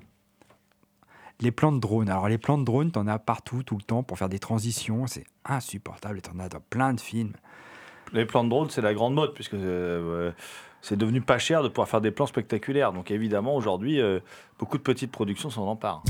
Les 1.41 1.51
plans 1.53 1.73
de 1.73 1.79
drone. 1.79 2.09
Alors, 2.09 2.29
les 2.29 2.39
plans 2.39 2.59
de 2.59 2.65
drone, 2.65 2.91
t'en 2.93 3.07
as 3.07 3.19
partout, 3.19 3.63
tout 3.63 3.77
le 3.77 3.83
temps, 3.83 4.03
pour 4.03 4.19
faire 4.19 4.29
des 4.29 4.39
transitions. 4.39 5.07
C'est 5.07 5.25
insupportable. 5.45 6.19
Et 6.19 6.21
t'en 6.21 6.39
as 6.39 6.49
dans 6.49 6.61
plein 6.61 6.95
de 6.95 7.01
films. 7.01 7.33
Les 8.13 8.27
plans 8.27 8.45
de 8.45 8.71
c'est 8.71 8.83
la 8.83 8.93
grande 8.93 9.15
mode, 9.15 9.33
puisque 9.33 9.55
euh, 9.55 10.33
c'est 10.83 10.97
devenu 10.97 11.23
pas 11.23 11.39
cher 11.39 11.63
de 11.63 11.69
pouvoir 11.69 11.89
faire 11.89 12.01
des 12.01 12.11
plans 12.11 12.27
spectaculaires. 12.27 12.93
Donc 12.93 13.11
évidemment, 13.11 13.57
aujourd'hui, 13.57 14.01
euh, 14.01 14.21
beaucoup 14.59 14.77
de 14.77 14.83
petites 14.83 15.11
productions 15.11 15.49
s'en 15.49 15.67
emparent. 15.67 16.03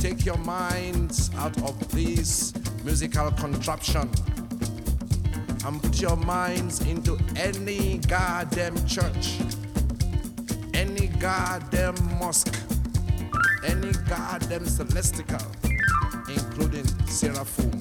Take 0.00 0.24
your 0.24 0.38
minds 0.38 1.30
out 1.36 1.54
of 1.62 1.76
this 1.92 2.54
musical 2.84 3.30
contraption 3.32 4.08
and 5.66 5.82
put 5.82 6.00
your 6.00 6.16
minds 6.16 6.80
into 6.86 7.18
any 7.36 7.98
goddamn 8.08 8.74
church, 8.86 9.40
any 10.72 11.08
goddamn 11.18 11.94
mosque, 12.18 12.56
any 13.62 13.92
goddamn 14.08 14.64
celestial 14.64 15.38
including 16.30 16.86
Seraphim 17.06 17.78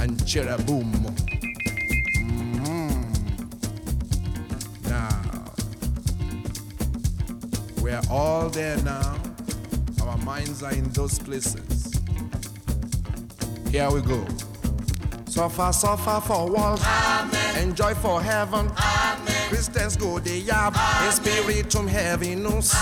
and 0.00 0.26
Cherubim. 0.26 0.92
Mhm. 2.18 3.06
Now, 4.90 5.54
we're 7.80 8.02
all 8.10 8.50
there 8.50 8.76
now. 8.82 9.19
Minds 10.30 10.62
are 10.62 10.72
in 10.72 10.88
those 10.90 11.18
places. 11.18 11.92
Here 13.72 13.90
we 13.90 14.00
go. 14.00 14.24
Suffer, 15.24 15.72
suffer 15.72 16.20
for 16.24 16.48
world. 16.48 16.80
Enjoy 17.56 17.94
for 17.94 18.22
heaven. 18.22 18.70
Christians 19.48 19.96
go 19.96 20.20
they 20.20 20.42
yab. 20.42 20.76
In 21.04 21.10
spiritum 21.10 21.88
heaviness. 21.88 22.76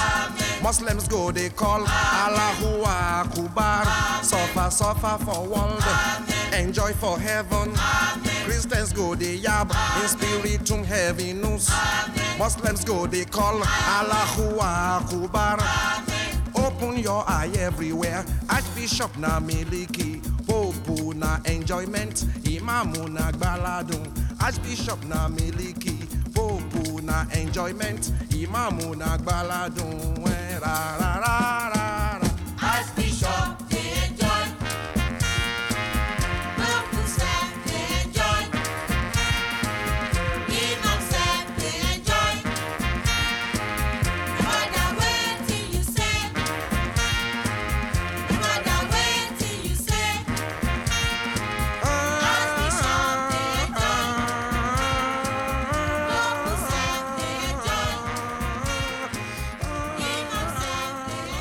Muslims 0.63 1.09
go 1.09 1.33
they 1.33 1.49
call 1.49 1.87
Allahu 1.89 2.83
Akbar. 2.85 3.87
Suffer, 4.23 4.71
suffer 4.71 5.17
for 5.25 5.49
world. 5.49 5.83
Enjoy 6.53 6.93
for 6.93 7.19
heaven. 7.19 7.73
Christians 8.45 8.93
go 8.93 9.15
they 9.15 9.39
yab. 9.39 9.73
In 10.03 10.09
spiritum 10.09 10.85
heaviness. 10.85 11.73
Muslims 12.39 12.85
go 12.85 13.07
they 13.07 13.25
call 13.25 13.63
Allahu 13.65 14.59
Akbar. 14.61 15.98
Open 16.81 16.99
your 16.99 17.25
eye 17.29 17.51
everywhere. 17.59 18.25
Archbishop 18.49 19.17
na 19.17 19.41
miliki. 19.41 20.23
Pope 20.47 21.15
na 21.17 21.41
enjoyment. 21.45 22.25
Imamu 22.45 23.09
na 23.13 23.33
gbaladun. 23.33 24.07
Archbishop 24.41 25.05
na 25.05 25.29
miliki. 25.29 25.97
Pope 26.33 27.03
na 27.03 27.27
enjoyment. 27.33 28.13
Imamu 28.31 28.95
na 28.97 29.19
gbaladun. 29.19 30.25
Ra, 30.61 30.97
ra, 31.01 31.21
ra, 31.21 31.68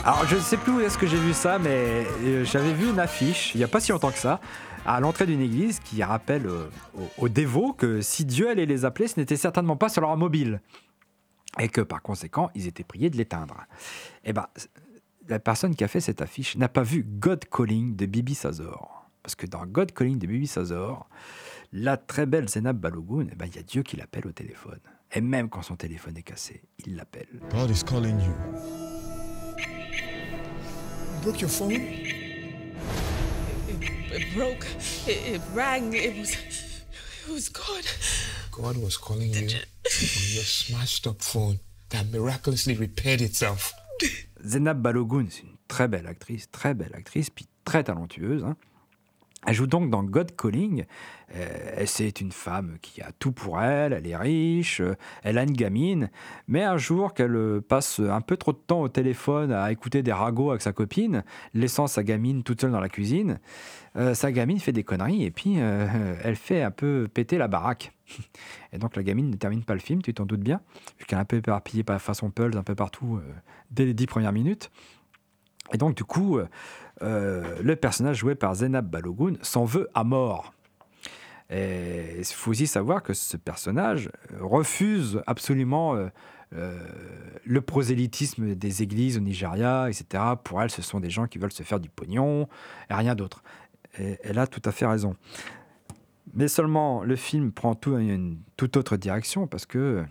Alors, 0.07 0.25
je 0.25 0.37
ne 0.37 0.39
sais 0.39 0.55
plus 0.55 0.71
où 0.71 0.79
est-ce 0.79 0.97
que 0.97 1.05
j'ai 1.05 1.19
vu 1.19 1.33
ça, 1.33 1.59
mais 1.59 2.07
euh, 2.23 2.45
j'avais 2.45 2.71
vu 2.71 2.89
une 2.89 2.97
affiche, 2.97 3.53
il 3.53 3.57
n'y 3.57 3.65
a 3.65 3.67
pas 3.67 3.81
si 3.81 3.91
longtemps 3.91 4.09
que 4.09 4.17
ça, 4.17 4.39
à 4.85 5.01
l'entrée 5.01 5.25
d'une 5.25 5.41
église 5.41 5.81
qui 5.81 6.01
rappelle 6.01 6.45
euh, 6.45 6.69
aux, 7.17 7.27
dévots 7.27 7.73
que 7.73 7.99
si 7.99 8.23
Dieu 8.23 8.49
allait 8.49 8.65
les 8.65 8.85
appeler, 8.85 9.09
ce 9.09 9.19
n'était 9.19 9.35
certainement 9.35 9.75
pas 9.75 9.89
sur 9.89 9.99
leur 9.99 10.15
mobile. 10.15 10.61
Et 11.59 11.67
que 11.67 11.81
par 11.81 12.01
conséquent, 12.01 12.49
ils 12.55 12.67
étaient 12.67 12.85
priés 12.85 13.09
de 13.09 13.17
l'éteindre. 13.17 13.65
Eh 14.23 14.31
ben, 14.31 14.47
la 15.27 15.39
personne 15.39 15.75
qui 15.75 15.83
a 15.83 15.89
fait 15.89 15.99
cette 15.99 16.21
affiche 16.21 16.55
n'a 16.55 16.69
pas 16.69 16.83
vu 16.83 17.03
God 17.05 17.43
Calling 17.43 17.97
de 17.97 18.05
Bibi 18.05 18.33
Sazor. 18.33 19.09
Parce 19.23 19.35
que 19.35 19.45
dans 19.45 19.65
God 19.65 19.91
Calling 19.91 20.19
de 20.19 20.27
Bibi 20.27 20.47
Sazor, 20.47 21.09
la 21.73 21.97
très 21.97 22.25
belle 22.25 22.47
Zénab 22.47 22.77
Balogun, 22.77 23.27
eh 23.29 23.35
ben, 23.35 23.47
il 23.47 23.57
y 23.57 23.59
a 23.59 23.63
Dieu 23.63 23.83
qui 23.83 23.97
l'appelle 23.97 24.25
au 24.27 24.31
téléphone. 24.31 24.79
Et 25.11 25.19
même 25.19 25.49
quand 25.49 25.63
son 25.63 25.75
téléphone 25.75 26.15
est 26.15 26.23
cassé, 26.23 26.63
il 26.85 26.95
l'appelle. 26.95 27.27
God 27.51 27.69
is 27.69 27.83
calling 27.83 28.21
you. 28.21 28.96
Broke 31.23 31.41
your 31.41 31.49
phone? 31.49 31.71
It 33.71 34.33
broke. 34.33 34.65
It, 35.07 35.35
it 35.35 35.41
rang. 35.53 35.93
It 35.93 36.17
was. 36.17 36.31
It 36.31 37.31
was 37.31 37.49
God. 37.49 37.83
God 38.51 38.77
was 38.77 38.97
calling 38.97 39.33
you 39.33 39.41
on 39.41 39.49
your 39.49 40.43
smashed 40.43 41.05
up 41.07 41.21
phone 41.21 41.59
that 41.89 42.05
miraculously 42.11 42.75
repaired 42.75 43.21
itself. 43.21 43.73
Zénab 44.43 44.81
Balogun, 44.81 45.27
c'est 45.29 45.41
une 45.43 45.57
très 45.67 45.87
belle 45.87 46.07
actrice, 46.07 46.49
très 46.51 46.73
belle 46.73 46.93
actrice, 46.95 47.29
puis 47.29 47.47
très 47.65 47.83
talentueuse. 47.83 48.43
hein. 48.43 48.55
Elle 49.47 49.53
joue 49.53 49.65
donc 49.65 49.89
dans 49.89 50.03
God 50.03 50.35
Calling. 50.35 50.83
Euh, 51.33 51.83
c'est 51.85 52.19
une 52.19 52.33
femme 52.33 52.77
qui 52.81 53.01
a 53.01 53.13
tout 53.17 53.31
pour 53.31 53.61
elle, 53.61 53.93
elle 53.93 54.05
est 54.05 54.15
riche, 54.17 54.81
euh, 54.81 54.95
elle 55.23 55.37
a 55.37 55.43
une 55.43 55.53
gamine, 55.53 56.09
mais 56.49 56.63
un 56.63 56.77
jour 56.77 57.13
qu'elle 57.13 57.61
passe 57.61 57.99
un 58.01 58.19
peu 58.19 58.35
trop 58.35 58.51
de 58.51 58.57
temps 58.57 58.81
au 58.81 58.89
téléphone 58.89 59.53
à 59.53 59.71
écouter 59.71 60.03
des 60.03 60.11
ragots 60.11 60.49
avec 60.49 60.61
sa 60.61 60.73
copine, 60.73 61.23
laissant 61.53 61.87
sa 61.87 62.03
gamine 62.03 62.43
toute 62.43 62.59
seule 62.59 62.71
dans 62.71 62.81
la 62.81 62.89
cuisine, 62.89 63.39
euh, 63.95 64.13
sa 64.13 64.33
gamine 64.33 64.59
fait 64.59 64.73
des 64.73 64.83
conneries 64.83 65.23
et 65.23 65.31
puis 65.31 65.55
elle 66.23 66.35
fait 66.35 66.61
un 66.61 66.71
peu 66.71 67.07
péter 67.13 67.37
la 67.37 67.47
baraque. 67.47 67.93
Et 68.73 68.79
donc 68.79 68.97
la 68.97 69.03
gamine 69.03 69.29
ne 69.29 69.35
termine 69.35 69.63
pas 69.63 69.73
le 69.73 69.79
film, 69.79 70.01
tu 70.01 70.13
t'en 70.13 70.25
doutes 70.25 70.41
bien, 70.41 70.59
vu 70.99 71.05
qu'elle 71.05 71.19
est 71.19 71.21
un 71.21 71.25
peu 71.25 71.37
éparpillée 71.37 71.83
par 71.83 72.01
façon 72.01 72.31
Pulse 72.31 72.57
un 72.57 72.63
peu 72.63 72.75
partout 72.75 73.19
dès 73.71 73.85
les 73.85 73.93
dix 73.93 74.07
premières 74.07 74.33
minutes. 74.33 74.69
Et 75.73 75.77
donc, 75.77 75.95
du 75.97 76.05
coup, 76.05 76.39
le 77.01 77.75
personnage 77.75 78.17
joué 78.17 78.35
par 78.35 78.55
Zénab 78.55 78.89
Balogun 78.89 79.33
s'en 79.41 79.65
veut 79.65 79.89
à 79.93 80.03
mort. 80.03 80.53
Et 81.49 82.17
il 82.17 82.25
faut 82.25 82.51
aussi 82.51 82.67
savoir 82.67 83.03
que 83.03 83.13
ce 83.13 83.37
personnage 83.37 84.09
euh, 84.33 84.37
refuse 84.41 85.21
absolument 85.27 85.95
euh, 85.95 86.07
euh, 86.53 86.77
le 87.45 87.61
prosélytisme 87.61 88.55
des 88.55 88.83
églises 88.83 89.17
au 89.17 89.21
Nigeria, 89.21 89.89
etc. 89.89 90.23
Pour 90.43 90.61
elle, 90.61 90.69
ce 90.69 90.81
sont 90.81 90.99
des 90.99 91.09
gens 91.09 91.27
qui 91.27 91.37
veulent 91.37 91.53
se 91.53 91.63
faire 91.63 91.79
du 91.79 91.89
pognon 91.89 92.47
et 92.89 92.93
rien 92.93 93.15
d'autre. 93.15 93.43
Et 93.97 94.17
elle 94.23 94.39
a 94.39 94.47
tout 94.47 94.61
à 94.65 94.71
fait 94.71 94.85
raison. 94.85 95.15
Mais 96.33 96.49
seulement, 96.49 97.03
le 97.03 97.15
film 97.15 97.53
prend 97.53 97.75
tout, 97.75 97.97
une 97.97 98.39
toute 98.57 98.75
autre 98.75 98.97
direction 98.97 99.47
parce 99.47 99.65
que, 99.65 100.03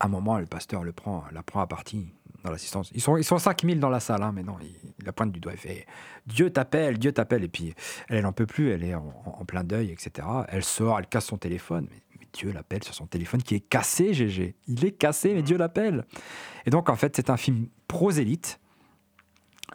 à 0.00 0.06
un 0.06 0.08
moment, 0.08 0.38
le 0.38 0.46
pasteur 0.46 0.82
le 0.82 0.92
prend, 0.92 1.24
la 1.32 1.42
prend 1.42 1.60
à 1.60 1.66
partie 1.66 2.08
dans 2.44 2.50
l'assistance. 2.50 2.90
Ils 2.94 3.00
sont, 3.00 3.16
ils 3.16 3.24
sont 3.24 3.38
5000 3.38 3.80
dans 3.80 3.88
la 3.88 4.00
salle, 4.00 4.22
hein, 4.22 4.32
mais 4.32 4.42
non, 4.42 4.56
il, 4.60 4.68
il 4.98 5.04
la 5.04 5.12
pointe 5.12 5.32
du 5.32 5.40
doigt 5.40 5.54
et 5.54 5.56
fait 5.56 5.86
Dieu 6.26 6.50
t'appelle, 6.50 6.98
Dieu 6.98 7.10
t'appelle. 7.10 7.42
Et 7.42 7.48
puis, 7.48 7.74
elle, 8.08 8.18
elle 8.18 8.22
n'en 8.22 8.32
peut 8.32 8.46
plus, 8.46 8.70
elle 8.70 8.84
est 8.84 8.94
en, 8.94 9.12
en 9.24 9.44
plein 9.44 9.64
deuil, 9.64 9.90
etc. 9.90 10.26
Elle 10.48 10.62
sort, 10.62 10.98
elle 10.98 11.06
casse 11.06 11.26
son 11.26 11.38
téléphone. 11.38 11.88
Mais, 11.90 12.02
mais 12.20 12.28
Dieu 12.32 12.52
l'appelle 12.52 12.84
sur 12.84 12.94
son 12.94 13.06
téléphone 13.06 13.42
qui 13.42 13.54
est 13.54 13.60
cassé, 13.60 14.12
GG. 14.12 14.54
Il 14.68 14.84
est 14.84 14.92
cassé, 14.92 15.34
mais 15.34 15.42
Dieu 15.42 15.56
l'appelle. 15.56 16.04
Et 16.66 16.70
donc, 16.70 16.88
en 16.90 16.96
fait, 16.96 17.16
c'est 17.16 17.30
un 17.30 17.36
film 17.36 17.68
prosélyte, 17.88 18.60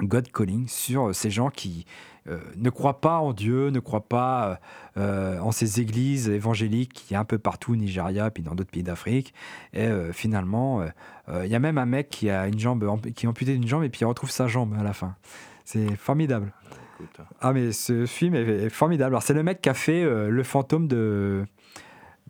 God 0.02 0.32
Calling, 0.32 0.68
sur 0.68 1.14
ces 1.14 1.30
gens 1.30 1.50
qui 1.50 1.86
euh, 2.28 2.40
ne 2.58 2.70
croient 2.70 3.02
pas 3.02 3.20
en 3.20 3.34
Dieu, 3.34 3.70
ne 3.70 3.80
croient 3.80 4.08
pas 4.08 4.60
euh, 4.98 5.40
en 5.40 5.52
ces 5.52 5.82
églises 5.82 6.30
évangéliques 6.30 6.94
qui 6.94 7.14
y 7.14 7.18
a 7.18 7.20
un 7.20 7.26
peu 7.26 7.38
partout 7.38 7.74
au 7.74 7.76
Nigeria, 7.76 8.30
puis 8.30 8.44
dans 8.44 8.56
d'autres 8.56 8.72
pays 8.72 8.84
d'Afrique. 8.84 9.34
Et 9.74 9.86
euh, 9.88 10.12
finalement, 10.14 10.82
euh, 10.82 10.88
euh, 11.30 11.46
il 11.46 11.52
y 11.52 11.56
a 11.56 11.60
même 11.60 11.78
un 11.78 11.86
mec 11.86 12.10
qui 12.10 12.30
a 12.30 12.48
une 12.48 12.60
jambe, 12.60 13.02
qui 13.14 13.26
est 13.26 13.30
amputé 13.30 13.54
d'une 13.54 13.68
jambe 13.68 13.84
et 13.84 13.90
puis 13.90 14.02
il 14.02 14.06
retrouve 14.06 14.32
sa 14.32 14.48
jambe 14.48 14.76
à 14.80 14.84
la 14.84 14.94
fin. 14.94 15.16
C'est 15.66 15.96
formidable. 15.96 16.52
Écoute, 17.00 17.22
Ah 17.40 17.54
mais 17.54 17.72
ce 17.72 18.06
film 18.06 18.36
est, 18.36 18.70
formidable. 18.70 19.14
Alors 19.14 19.24
c'est 19.24 19.34
le 19.34 19.44
mec 19.44 19.62
qui 19.62 19.70
a 19.70 19.74
fait 19.74 20.04
euh, 20.04 20.30
le 20.30 20.44
fantôme 20.44 20.88
de, 20.88 21.46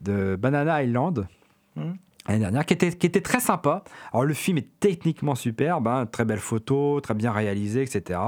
de 0.02 0.36
Banana 0.36 0.84
Island. 0.84 1.28
Mhm. 1.76 1.98
L'année 2.28 2.42
dernière, 2.42 2.66
qui 2.66 2.74
était, 2.74 2.92
qui 2.92 3.08
était 3.08 3.22
très 3.22 3.40
sympa. 3.40 3.84
Alors 4.12 4.26
le 4.26 4.34
film 4.34 4.58
est 4.58 4.80
techniquement 4.80 5.36
superbe, 5.36 5.88
hein, 5.88 6.06
très 6.06 6.26
belle 6.26 6.40
photo, 6.40 7.00
très 7.02 7.14
bien 7.14 7.32
réalisé, 7.32 7.82
etc. 7.82 8.20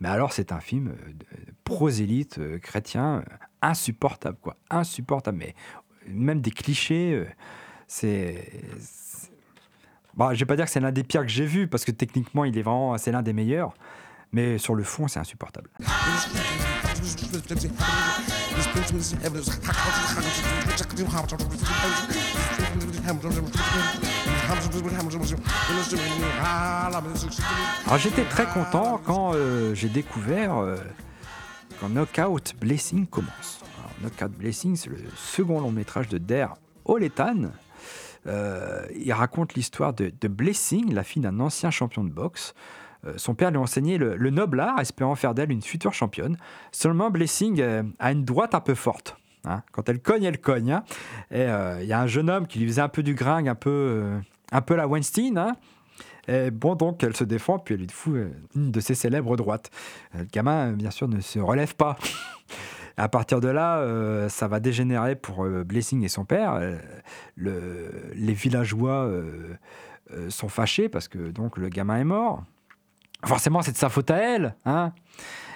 Mais 0.00 0.08
alors 0.08 0.32
c'est 0.32 0.52
un 0.52 0.60
film 0.60 0.88
euh, 0.88 1.12
prosélyte 1.64 2.38
euh, 2.38 2.58
chrétien 2.58 3.18
euh, 3.18 3.22
insupportable, 3.62 4.38
quoi, 4.40 4.56
insupportable. 4.70 5.38
Mais 5.38 5.54
même 6.06 6.40
des 6.40 6.50
clichés, 6.50 7.24
c'est... 7.86 8.62
Bon, 10.14 10.34
je 10.34 10.38
vais 10.38 10.46
pas 10.46 10.56
dire 10.56 10.64
que 10.64 10.70
c'est 10.70 10.80
l'un 10.80 10.90
des 10.90 11.04
pires 11.04 11.22
que 11.22 11.28
j'ai 11.28 11.46
vu, 11.46 11.68
parce 11.68 11.84
que 11.84 11.92
techniquement 11.92 12.44
il 12.44 12.58
est 12.58 12.62
vraiment, 12.62 12.98
c'est 12.98 13.12
l'un 13.12 13.22
des 13.22 13.32
meilleurs. 13.32 13.74
Mais 14.32 14.58
sur 14.58 14.74
le 14.74 14.82
fond, 14.82 15.08
c'est 15.08 15.20
insupportable. 15.20 15.70
Alors 27.86 27.98
j'étais 27.98 28.24
très 28.24 28.44
content 28.44 29.00
quand 29.02 29.32
euh, 29.34 29.74
j'ai 29.74 29.88
découvert 29.88 30.58
euh, 30.58 30.76
Knockout 31.82 32.54
Blessing 32.60 33.06
commence. 33.06 33.62
Knockout 34.02 34.30
Blessing, 34.32 34.76
c'est 34.76 34.90
le 34.90 34.98
second 35.16 35.60
long 35.60 35.70
métrage 35.70 36.08
de 36.08 36.18
Dare 36.18 36.58
Oletan. 36.84 37.50
Euh, 38.26 38.84
il 38.94 39.12
raconte 39.14 39.54
l'histoire 39.54 39.94
de, 39.94 40.28
Blessing, 40.28 40.92
la 40.92 41.02
fille 41.02 41.22
d'un 41.22 41.40
ancien 41.40 41.70
champion 41.70 42.04
de 42.04 42.10
boxe. 42.10 42.54
Son 43.16 43.34
père 43.34 43.50
lui 43.50 43.58
a 43.58 43.60
enseigné 43.60 43.96
le, 43.96 44.16
le 44.16 44.30
noble 44.30 44.60
art, 44.60 44.80
espérant 44.80 45.14
faire 45.14 45.32
d'elle 45.32 45.52
une 45.52 45.62
future 45.62 45.94
championne. 45.94 46.36
Seulement, 46.72 47.10
Blessing 47.10 47.62
a 47.98 48.12
une 48.12 48.24
droite 48.24 48.54
un 48.54 48.60
peu 48.60 48.74
forte. 48.74 49.16
Hein. 49.44 49.62
Quand 49.72 49.88
elle 49.88 50.00
cogne, 50.00 50.24
elle 50.24 50.40
cogne. 50.40 50.72
hein. 50.72 50.84
Et 51.30 51.42
euh, 51.42 51.78
il 51.82 51.86
y 51.88 51.92
a 51.92 52.00
un 52.00 52.06
jeune 52.06 52.28
homme 52.30 52.46
qui 52.46 52.58
lui 52.58 52.66
faisait 52.68 52.80
un 52.82 52.88
peu 52.88 53.02
du 53.02 53.14
gringue, 53.14 53.48
un 53.48 53.54
peu, 53.54 53.70
euh, 53.70 54.18
un 54.52 54.60
peu 54.60 54.74
la 54.76 54.86
Weinstein. 54.86 55.36
hein. 55.38 55.56
Et 56.30 56.50
bon, 56.50 56.74
donc, 56.74 57.02
elle 57.02 57.16
se 57.16 57.24
défend, 57.24 57.58
puis 57.58 57.74
elle 57.74 57.80
lui 57.80 57.88
fout 57.88 58.14
euh, 58.16 58.28
une 58.54 58.70
de 58.70 58.80
ses 58.80 58.94
célèbres 58.94 59.36
droites. 59.36 59.70
Euh, 60.14 60.18
Le 60.20 60.24
gamin, 60.26 60.68
euh, 60.68 60.72
bien 60.72 60.90
sûr, 60.90 61.08
ne 61.08 61.20
se 61.20 61.38
relève 61.38 61.74
pas. 61.74 61.96
À 63.00 63.08
partir 63.08 63.38
de 63.40 63.46
là, 63.46 63.78
euh, 63.78 64.28
ça 64.28 64.48
va 64.48 64.58
dégénérer 64.58 65.14
pour 65.14 65.44
euh, 65.44 65.62
Blessing 65.62 66.02
et 66.02 66.08
son 66.08 66.24
père. 66.24 66.54
Euh, 66.54 66.76
le- 67.36 67.92
les 68.16 68.32
villageois 68.32 69.04
euh, 69.04 69.54
euh, 70.12 70.28
sont 70.30 70.48
fâchés 70.48 70.88
parce 70.88 71.06
que 71.06 71.30
donc 71.30 71.58
le 71.58 71.68
gamin 71.68 71.98
est 72.00 72.04
mort. 72.04 72.42
Forcément, 73.24 73.62
c'est 73.62 73.70
de 73.70 73.76
sa 73.76 73.88
faute 73.88 74.10
à 74.10 74.16
elle. 74.16 74.56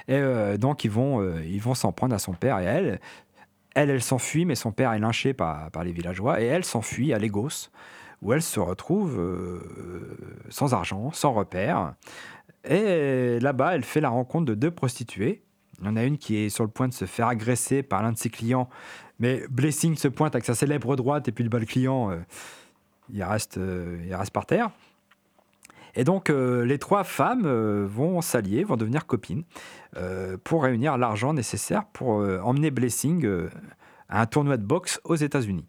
Et 0.06 0.14
euh, 0.14 0.56
donc, 0.56 0.84
ils 0.84 0.90
vont 0.90 1.20
euh, 1.20 1.44
ils 1.44 1.60
vont 1.60 1.74
s'en 1.74 1.90
prendre 1.90 2.14
à 2.14 2.20
son 2.20 2.32
père 2.32 2.60
et 2.60 2.68
à 2.68 2.72
elle. 2.74 3.00
Elle, 3.74 3.90
elle 3.90 4.02
s'enfuit, 4.02 4.44
mais 4.44 4.54
son 4.54 4.72
père 4.72 4.92
est 4.92 4.98
lynché 4.98 5.32
par, 5.32 5.70
par 5.70 5.84
les 5.84 5.92
villageois. 5.92 6.40
Et 6.40 6.46
elle 6.46 6.64
s'enfuit 6.64 7.12
à 7.12 7.18
Lagos, 7.18 7.70
où 8.20 8.32
elle 8.32 8.42
se 8.42 8.60
retrouve 8.60 9.18
euh, 9.18 9.60
sans 10.48 10.74
argent, 10.74 11.10
sans 11.12 11.32
repère. 11.32 11.94
Et 12.64 13.40
là-bas, 13.40 13.74
elle 13.74 13.84
fait 13.84 14.00
la 14.00 14.10
rencontre 14.10 14.46
de 14.46 14.54
deux 14.54 14.70
prostituées. 14.70 15.42
Il 15.80 15.86
y 15.86 15.88
en 15.88 15.96
a 15.96 16.04
une 16.04 16.16
qui 16.18 16.36
est 16.36 16.48
sur 16.48 16.64
le 16.64 16.70
point 16.70 16.86
de 16.86 16.92
se 16.92 17.06
faire 17.06 17.26
agresser 17.26 17.82
par 17.82 18.02
l'un 18.02 18.12
de 18.12 18.18
ses 18.18 18.30
clients, 18.30 18.68
mais 19.18 19.42
Blessing 19.50 19.96
se 19.96 20.06
pointe 20.06 20.34
avec 20.34 20.44
sa 20.44 20.54
célèbre 20.54 20.94
droite, 20.94 21.26
et 21.26 21.32
puis 21.32 21.42
le 21.42 21.50
bas 21.50 21.58
client, 21.60 22.12
euh, 22.12 22.18
il, 23.12 23.22
reste, 23.24 23.58
euh, 23.58 24.00
il 24.06 24.14
reste 24.14 24.32
par 24.32 24.46
terre. 24.46 24.70
Et 25.94 26.04
donc, 26.04 26.30
euh, 26.30 26.64
les 26.64 26.78
trois 26.78 27.04
femmes 27.04 27.44
euh, 27.44 27.86
vont 27.86 28.20
s'allier, 28.20 28.64
vont 28.64 28.76
devenir 28.76 29.06
copines, 29.06 29.44
euh, 29.96 30.36
pour 30.42 30.62
réunir 30.62 30.96
l'argent 30.96 31.34
nécessaire 31.34 31.84
pour 31.92 32.24
emmener 32.42 32.70
Blessing 32.70 33.26
à 34.08 34.22
un 34.22 34.26
tournoi 34.26 34.56
de 34.56 34.64
boxe 34.64 35.00
aux 35.04 35.16
États-Unis. 35.16 35.66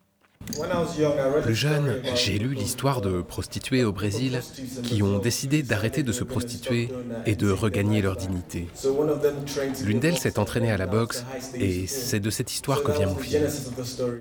Plus 1.43 1.55
jeune, 1.55 2.01
j'ai 2.15 2.37
lu 2.37 2.53
l'histoire 2.53 3.01
de 3.01 3.21
prostituées 3.21 3.83
au 3.83 3.91
Brésil 3.91 4.41
qui 4.83 5.01
ont 5.01 5.19
décidé 5.19 5.63
d'arrêter 5.63 6.03
de 6.03 6.11
se 6.11 6.23
prostituer 6.23 6.89
et 7.25 7.35
de 7.35 7.49
regagner 7.49 8.01
leur 8.01 8.15
dignité. 8.15 8.67
L'une 9.83 9.99
d'elles 9.99 10.17
s'est 10.17 10.39
entraînée 10.39 10.71
à 10.71 10.77
la 10.77 10.85
boxe 10.85 11.25
et 11.55 11.87
c'est 11.87 12.19
de 12.19 12.29
cette 12.29 12.51
histoire 12.51 12.83
que 12.83 12.91
vient 12.91 13.07
mon 13.07 13.15
film. 13.15 13.43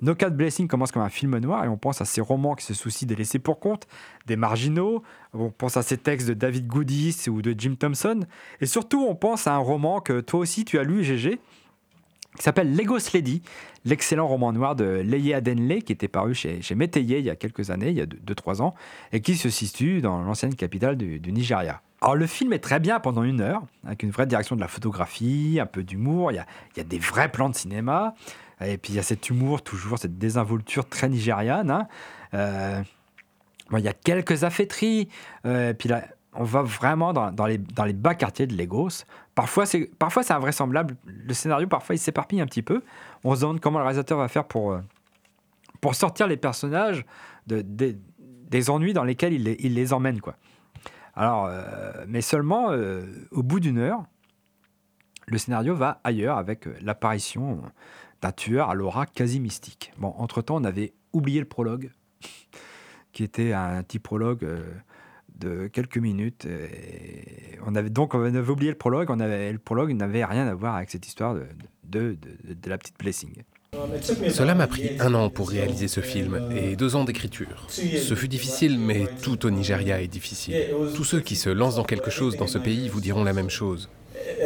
No 0.00 0.14
Cat 0.14 0.30
Blessing 0.30 0.68
commence 0.68 0.92
comme 0.92 1.02
un 1.02 1.11
film 1.11 1.37
noir 1.38 1.64
et 1.64 1.68
on 1.68 1.76
pense 1.76 2.00
à 2.00 2.04
ces 2.04 2.20
romans 2.20 2.54
qui 2.54 2.64
se 2.64 2.74
soucient 2.74 3.08
des 3.08 3.16
laissés 3.16 3.38
pour 3.38 3.58
compte, 3.58 3.87
des 4.26 4.37
marginaux, 4.37 5.02
on 5.35 5.50
pense 5.50 5.76
à 5.76 5.82
ces 5.82 5.98
textes 5.98 6.28
de 6.28 6.35
David 6.35 6.66
Goodis 6.66 7.24
ou 7.28 7.42
de 7.42 7.54
Jim 7.56 7.74
Thompson 7.78 8.20
et 8.61 8.66
surtout 8.66 9.04
on 9.08 9.14
pense 9.14 9.46
à 9.46 9.54
un 9.54 9.58
roman 9.58 10.00
que 10.00 10.20
toi 10.20 10.40
aussi 10.40 10.64
tu 10.64 10.78
as 10.78 10.82
lu, 10.82 11.04
GG, 11.04 11.40
qui 12.37 12.42
s'appelle 12.42 12.75
Lagos 12.75 12.99
Lady, 13.12 13.42
l'excellent 13.85 14.27
roman 14.27 14.53
noir 14.53 14.75
de 14.75 15.03
Leigh 15.05 15.35
Adenley 15.35 15.83
qui 15.83 15.92
était 15.92 16.09
paru 16.09 16.35
chez, 16.35 16.62
chez 16.62 16.75
il 16.75 17.11
y 17.11 17.31
a 17.31 17.37
quelques 17.37 17.71
années, 17.71 17.90
il 17.90 17.97
y 17.97 18.01
a 18.01 18.07
2-3 18.07 18.62
ans, 18.62 18.75
et 19.12 19.21
qui 19.21 19.37
se 19.37 19.51
situe 19.51 20.01
dans 20.01 20.23
l'ancienne 20.23 20.55
capitale 20.55 20.97
du, 20.97 21.33
Nigeria. 21.33 21.83
Alors 22.01 22.16
le 22.16 22.27
film 22.27 22.53
est 22.53 22.59
très 22.59 22.81
bien 22.81 23.01
pendant 23.01 23.23
une 23.23 23.40
heure, 23.40 23.62
avec 23.85 24.03
une 24.03 24.11
vraie 24.11 24.27
direction 24.27 24.57
de 24.57 24.61
la 24.61 24.68
photographie, 24.68 25.59
un 25.61 25.66
peu 25.66 25.83
d'humour, 25.83 26.33
il 26.33 26.37
y 26.37 26.38
a, 26.38 26.47
y 26.77 26.85
des 26.85 26.99
vrais 26.99 27.31
plans 27.31 27.49
de 27.49 27.55
cinéma, 27.55 28.14
et 28.64 28.79
puis 28.79 28.92
il 28.92 28.97
y 28.97 28.99
a 28.99 29.03
cet 29.03 29.29
humour, 29.29 29.62
toujours 29.62 29.99
cette 29.99 30.18
désinvolture 30.18 30.88
très 30.88 31.09
nigériane. 31.09 31.71
hein. 31.71 31.88
Euh, 32.35 32.83
il 33.79 33.85
y 33.85 33.88
a 33.88 33.92
quelques 33.92 34.45
affaîtries, 34.45 35.09
euh, 35.47 35.73
puis 35.73 35.88
là, 35.88 36.05
on 36.35 36.45
va 36.45 36.62
vraiment 36.62 37.12
dans, 37.12 37.47
les, 37.47 37.59
bas 37.59 38.14
quartiers 38.14 38.47
de 38.47 38.57
Lagos. 38.57 39.05
Parfois, 39.35 39.66
c'est 39.66 39.90
invraisemblable. 40.31 40.97
Le 41.05 41.35
scénario, 41.35 41.66
parfois, 41.66 41.95
il 41.95 41.99
s'éparpille 41.99 42.40
un 42.40 42.47
petit 42.47 42.62
peu. 42.62 42.83
On 43.25 43.35
se 43.35 43.42
demande 43.42 43.61
comment 43.61 43.79
le 43.79 43.85
réalisateur 43.85 44.18
va 44.18 44.29
faire 44.29 44.45
pour, 44.45 44.73
euh, 44.73 44.81
sortir 45.92 46.27
les 46.27 46.38
personnages 46.38 47.05
de, 47.47 47.61
des- 47.61 48.71
ennuis 48.71 48.92
dans 48.92 49.05
lesquels 49.05 49.35
il 49.35 49.75
les, 49.75 49.92
emmène. 49.92 50.21
Alors, 51.14 51.47
euh, 51.47 52.05
mais 52.09 52.23
seulement 52.23 52.71
euh, 52.71 53.05
au 53.31 53.42
bout 53.42 53.61
d'une 53.61 53.79
heure, 53.79 54.05
le 55.27 55.37
scénario 55.38 55.75
va 55.75 56.01
ailleurs 56.05 56.38
avec 56.38 56.66
l'apparition 56.81 57.62
d'un 58.23 58.33
tueur 58.33 58.71
à 58.71 58.75
l'aura 58.75 59.05
quasi 59.07 59.38
mystique. 59.40 59.92
Bon, 59.99 60.14
entre-temps, 60.16 60.57
on 60.57 60.64
avait 60.64 60.95
oublié 61.12 61.40
le 61.40 61.47
prologue, 61.47 61.90
qui 63.12 63.23
était 63.23 63.53
un 63.53 63.83
petit 63.83 63.99
prologue 63.99 64.47
de 65.42 65.66
quelques 65.68 65.98
minutes. 65.98 66.46
On 67.66 67.74
avait 67.74 67.90
donc 67.90 68.14
on 68.14 68.22
avait 68.22 68.48
oublié 68.48 68.70
le 68.70 68.78
prologue. 68.78 69.11
On 69.11 69.20
avait, 69.20 69.52
le 69.52 69.59
prologue 69.59 69.92
n'avait 69.92 70.24
rien 70.24 70.46
à 70.46 70.55
voir 70.55 70.76
avec 70.76 70.90
cette 70.90 71.07
histoire 71.07 71.35
de, 71.35 71.42
de, 71.85 72.16
de- 72.44 72.55
de 72.55 72.70
la 72.70 72.78
petite 72.78 72.98
Blessing. 72.98 73.42
Cela 74.28 74.55
m'a 74.55 74.66
pris 74.66 74.90
un 75.00 75.14
an 75.14 75.31
pour 75.31 75.48
réaliser 75.48 75.88
ce 75.88 76.00
film 76.00 76.40
et 76.55 76.76
deux 76.76 76.94
ans 76.94 77.05
d'écriture. 77.05 77.66
Ce 77.70 78.14
fut 78.14 78.28
difficile, 78.28 78.78
mais 78.78 79.07
tout 79.22 79.46
au 79.46 79.50
Nigeria 79.50 80.00
est 80.02 80.09
difficile. 80.09 80.57
Tous 80.94 81.05
ceux 81.05 81.20
qui 81.20 81.37
se 81.37 81.48
lancent 81.48 81.76
dans 81.76 81.85
quelque 81.85 82.11
chose 82.11 82.37
dans 82.37 82.46
ce 82.46 82.59
pays 82.59 82.88
vous 82.88 83.00
diront 83.00 83.24
la 83.24 83.33
même 83.33 83.48
chose. 83.50 83.88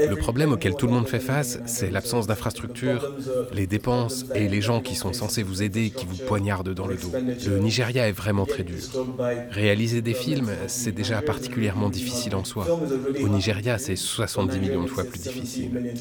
Le 0.09 0.15
problème 0.17 0.53
auquel 0.53 0.75
tout 0.75 0.87
le 0.87 0.93
monde 0.93 1.09
fait 1.09 1.21
face, 1.21 1.59
c'est 1.67 1.91
l'absence 1.91 2.27
d'infrastructures, 2.27 3.13
les 3.53 3.67
dépenses 3.67 4.25
et 4.35 4.49
les 4.49 4.61
gens 4.61 4.81
qui 4.81 4.95
sont 4.95 5.13
censés 5.13 5.43
vous 5.43 5.63
aider 5.63 5.91
qui 5.91 6.07
vous 6.07 6.25
poignardent 6.27 6.75
dans 6.75 6.87
le 6.87 6.97
dos. 6.97 7.13
Le 7.47 7.59
Nigeria 7.59 8.09
est 8.09 8.13
vraiment 8.13 8.47
très 8.47 8.63
dur. 8.63 8.83
Réaliser 9.51 10.03
des 10.03 10.15
films, 10.15 10.51
c'est 10.67 10.93
déjà 10.93 11.23
particulièrement 11.23 11.89
difficile 11.89 12.35
en 12.35 12.45
soi. 12.45 12.67
Au 13.21 13.29
Nigeria, 13.29 13.79
c'est 13.79 13.97
70 13.97 14.59
millions 14.59 14.83
de 14.83 14.89
fois 14.89 15.05
plus 15.05 15.21
difficile. 15.21 15.95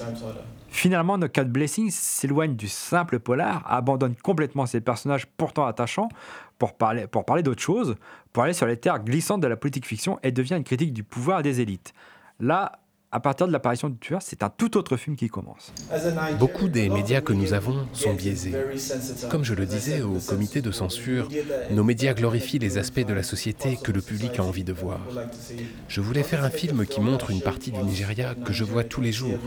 Finalement, 0.69 1.17
No 1.17 1.27
Blessing 1.45 1.89
s'éloigne 1.89 2.55
du 2.55 2.67
simple 2.67 3.19
polar, 3.19 3.63
abandonne 3.65 4.15
complètement 4.15 4.65
ses 4.65 4.81
personnages 4.81 5.25
pourtant 5.38 5.65
attachants 5.65 6.09
pour 6.57 6.73
parler, 6.73 7.07
pour 7.07 7.25
parler 7.25 7.43
d'autre 7.43 7.61
chose, 7.61 7.95
pour 8.33 8.43
aller 8.43 8.53
sur 8.53 8.67
les 8.67 8.77
terres 8.77 8.99
glissantes 9.03 9.41
de 9.41 9.47
la 9.47 9.55
politique 9.55 9.85
fiction 9.85 10.19
et 10.23 10.31
devient 10.31 10.55
une 10.55 10.63
critique 10.63 10.93
du 10.93 11.03
pouvoir 11.03 11.43
des 11.43 11.61
élites. 11.61 11.93
Là, 12.39 12.73
à 13.15 13.21
partir 13.21 13.47
de 13.47 13.54
l'apparition 13.54 13.88
du 13.88 13.97
tueur, 13.97 14.21
c'est 14.21 14.43
un 14.43 14.49
tout 14.49 14.75
autre 14.75 14.97
film 14.97 15.15
qui 15.15 15.30
commence. 15.30 15.71
Beaucoup 16.38 16.67
des 16.67 16.89
médias 16.89 17.21
que 17.21 17.32
nous 17.32 17.54
avons 17.54 17.88
sont 17.93 18.13
biaisés. 18.13 18.54
Comme 19.32 19.45
je 19.45 19.54
le 19.54 19.65
disais 19.65 20.01
au 20.01 20.19
comité 20.19 20.62
de 20.62 20.69
censure, 20.69 21.30
nos 21.71 21.86
médias 21.86 22.13
glorifient 22.13 22.60
les 22.60 22.78
aspects 22.78 23.06
de 23.06 23.13
la 23.13 23.23
société 23.23 23.78
que 23.82 23.93
le 23.93 24.01
public 24.01 24.38
a 24.38 24.43
envie 24.43 24.65
de 24.65 24.73
voir. 24.73 24.99
Je 25.88 26.01
voulais 26.01 26.23
faire 26.23 26.43
un 26.43 26.49
film 26.49 26.86
qui 26.86 26.99
montre 26.99 27.32
une 27.32 27.39
partie 27.41 27.71
du 27.71 27.82
Nigeria 27.84 28.36
que 28.36 28.51
je 28.51 28.65
vois 28.65 28.84
tous 28.84 28.99
les 28.99 29.13
jours. 29.13 29.39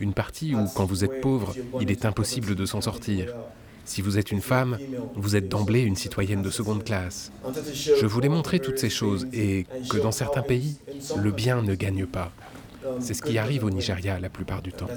Une 0.00 0.14
partie 0.14 0.56
où, 0.56 0.66
quand 0.74 0.84
vous 0.84 1.04
êtes 1.04 1.20
pauvre, 1.20 1.54
il 1.80 1.92
est 1.92 2.04
impossible 2.04 2.56
de 2.56 2.66
s'en 2.66 2.80
sortir. 2.80 3.32
Si 3.84 4.02
vous 4.02 4.18
êtes 4.18 4.32
une 4.32 4.40
femme, 4.40 4.78
vous 5.14 5.36
êtes 5.36 5.48
d'emblée 5.48 5.82
une 5.82 5.96
citoyenne 5.96 6.42
de 6.42 6.50
seconde 6.50 6.82
classe. 6.82 7.30
Je 7.74 8.06
voulais 8.06 8.28
montrer 8.28 8.58
toutes 8.58 8.78
ces 8.78 8.90
choses 8.90 9.28
et 9.32 9.66
que 9.88 9.98
dans 9.98 10.12
certains 10.12 10.42
pays, 10.42 10.76
le 11.16 11.30
bien 11.30 11.62
ne 11.62 11.76
gagne 11.76 12.06
pas. 12.06 12.32
C'est 13.00 13.14
ce 13.14 13.22
qui 13.22 13.38
arrive 13.38 13.64
au 13.64 13.70
Nigeria 13.70 14.18
la 14.18 14.28
plupart 14.28 14.62
du 14.62 14.72
temps. 14.72 14.88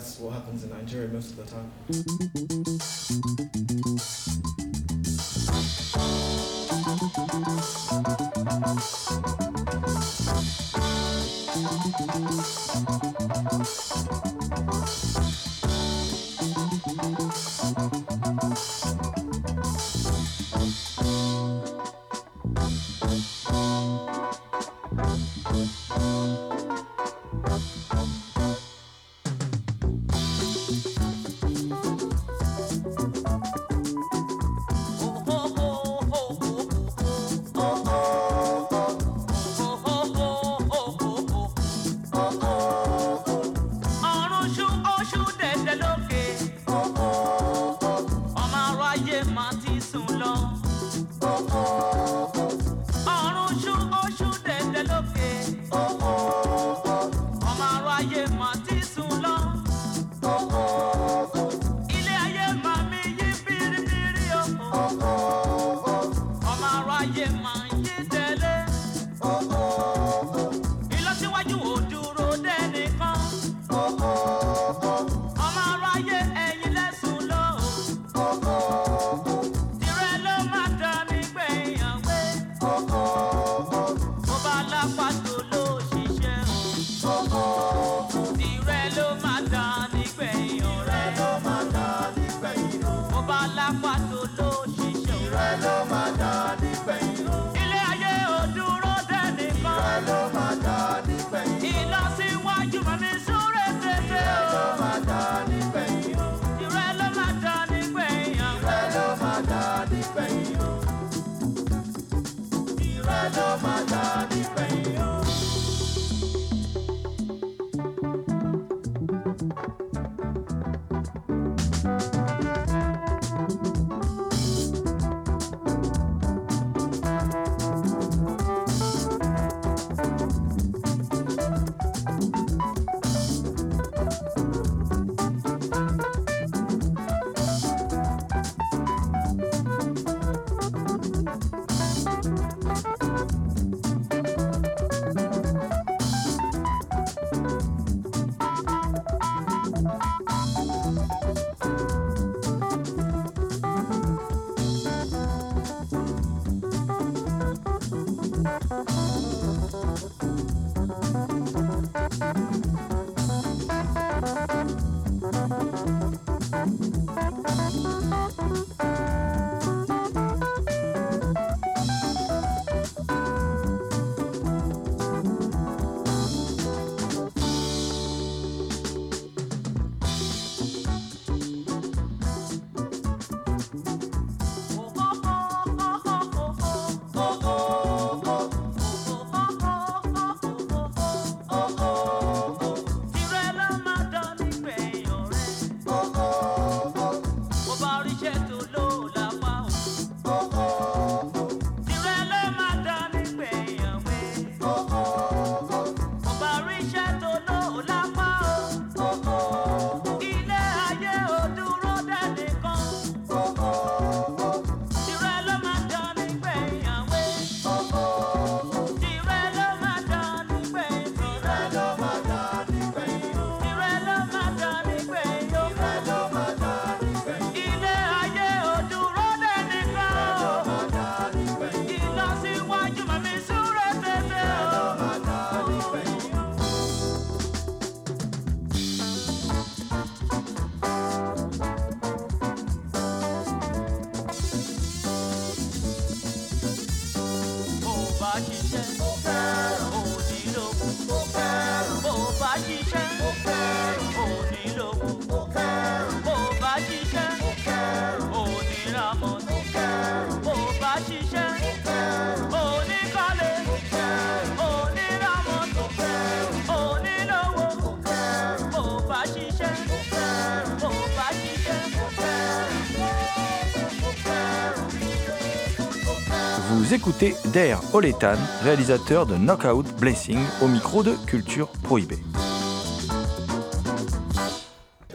Vous 276.86 276.94
écoutez 276.94 277.34
Dare 277.52 277.82
Oletan, 277.96 278.38
réalisateur 278.62 279.26
de 279.26 279.36
Knockout 279.36 279.88
Blessing, 280.00 280.38
au 280.62 280.68
micro 280.68 281.02
de 281.02 281.16
Culture 281.26 281.68
Prohibée. 281.82 282.20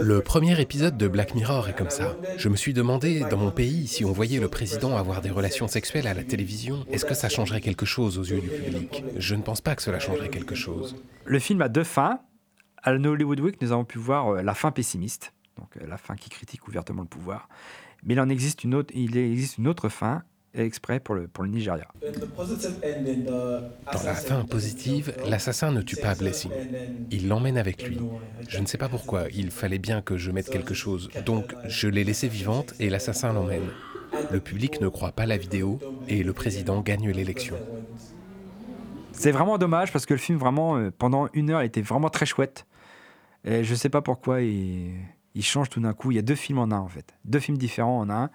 Le 0.00 0.20
premier 0.20 0.60
épisode 0.60 0.96
de 0.96 1.06
Black 1.06 1.36
Mirror 1.36 1.68
est 1.68 1.78
comme 1.78 1.88
ça. 1.88 2.16
Je 2.38 2.48
me 2.48 2.56
suis 2.56 2.74
demandé, 2.74 3.20
dans 3.30 3.36
mon 3.36 3.52
pays, 3.52 3.86
si 3.86 4.04
on 4.04 4.10
voyait 4.10 4.40
le 4.40 4.48
président 4.48 4.96
avoir 4.96 5.20
des 5.20 5.30
relations 5.30 5.68
sexuelles 5.68 6.08
à 6.08 6.14
la 6.14 6.24
télévision, 6.24 6.84
est-ce 6.90 7.04
que 7.04 7.14
ça 7.14 7.28
changerait 7.28 7.60
quelque 7.60 7.86
chose 7.86 8.18
aux 8.18 8.24
yeux 8.24 8.40
du 8.40 8.48
public? 8.48 9.04
Je 9.16 9.36
ne 9.36 9.42
pense 9.42 9.60
pas 9.60 9.76
que 9.76 9.82
cela 9.82 10.00
changerait 10.00 10.30
quelque 10.30 10.56
chose. 10.56 10.96
Le 11.24 11.38
film 11.38 11.62
a 11.62 11.68
deux 11.68 11.84
fins. 11.84 12.18
À 12.82 12.92
la 12.92 13.08
Hollywood 13.08 13.38
Week, 13.38 13.62
nous 13.62 13.70
avons 13.70 13.84
pu 13.84 13.98
voir 13.98 14.26
euh, 14.26 14.42
la 14.42 14.54
fin 14.54 14.72
pessimiste, 14.72 15.34
donc 15.56 15.68
euh, 15.76 15.86
la 15.86 15.98
fin 15.98 16.16
qui 16.16 16.30
critique 16.30 16.66
ouvertement 16.66 17.02
le 17.02 17.08
pouvoir. 17.08 17.48
Mais 18.02 18.14
il 18.14 18.20
en 18.20 18.28
existe 18.28 18.64
une 18.64 18.74
autre, 18.74 18.92
il 18.92 19.16
existe 19.16 19.58
une 19.58 19.68
autre 19.68 19.88
fin 19.88 20.24
exprès 20.54 21.00
pour 21.00 21.14
le, 21.14 21.28
pour 21.28 21.44
le 21.44 21.50
Nigeria. 21.50 21.86
Dans 23.92 24.02
la 24.04 24.14
fin 24.14 24.44
positive, 24.44 25.14
l'assassin 25.24 25.72
ne 25.72 25.82
tue 25.82 25.96
pas 25.96 26.14
Blessing. 26.14 26.52
Il 27.10 27.28
l'emmène 27.28 27.58
avec 27.58 27.84
lui. 27.84 27.98
Je 28.48 28.58
ne 28.58 28.66
sais 28.66 28.78
pas 28.78 28.88
pourquoi, 28.88 29.28
il 29.32 29.50
fallait 29.50 29.78
bien 29.78 30.02
que 30.02 30.16
je 30.16 30.30
mette 30.30 30.50
quelque 30.50 30.74
chose. 30.74 31.10
Donc 31.24 31.54
je 31.64 31.88
l'ai 31.88 32.04
laissée 32.04 32.28
vivante 32.28 32.74
et 32.80 32.90
l'assassin 32.90 33.32
l'emmène. 33.32 33.70
Le 34.30 34.40
public 34.40 34.80
ne 34.80 34.88
croit 34.88 35.12
pas 35.12 35.26
la 35.26 35.36
vidéo 35.36 35.78
et 36.08 36.22
le 36.22 36.32
président 36.32 36.80
gagne 36.80 37.10
l'élection. 37.10 37.56
C'est 39.12 39.32
vraiment 39.32 39.58
dommage 39.58 39.92
parce 39.92 40.06
que 40.06 40.14
le 40.14 40.18
film, 40.20 40.38
vraiment, 40.38 40.78
euh, 40.78 40.90
pendant 40.96 41.28
une 41.34 41.50
heure, 41.50 41.62
était 41.62 41.82
vraiment 41.82 42.08
très 42.08 42.26
chouette. 42.26 42.66
Et 43.44 43.64
je 43.64 43.74
sais 43.74 43.88
pas 43.88 44.00
pourquoi 44.02 44.40
il, 44.40 44.94
il 45.34 45.44
change 45.44 45.68
tout 45.68 45.80
d'un 45.80 45.92
coup. 45.92 46.10
Il 46.10 46.14
y 46.14 46.18
a 46.18 46.22
deux 46.22 46.34
films 46.34 46.58
en 46.58 46.70
un, 46.70 46.78
en 46.78 46.88
fait. 46.88 47.14
Deux 47.24 47.40
films 47.40 47.58
différents 47.58 48.00
en 48.00 48.10
un. 48.10 48.30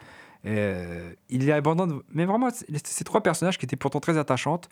Euh, 0.46 1.14
il 1.30 1.46
les 1.46 1.52
abandonne. 1.52 2.02
Mais 2.14 2.26
vraiment, 2.26 2.50
ces 2.52 3.04
trois 3.04 3.22
personnages 3.22 3.58
qui 3.58 3.66
étaient 3.66 3.76
pourtant 3.76 4.00
très 4.00 4.18
attachantes, 4.18 4.70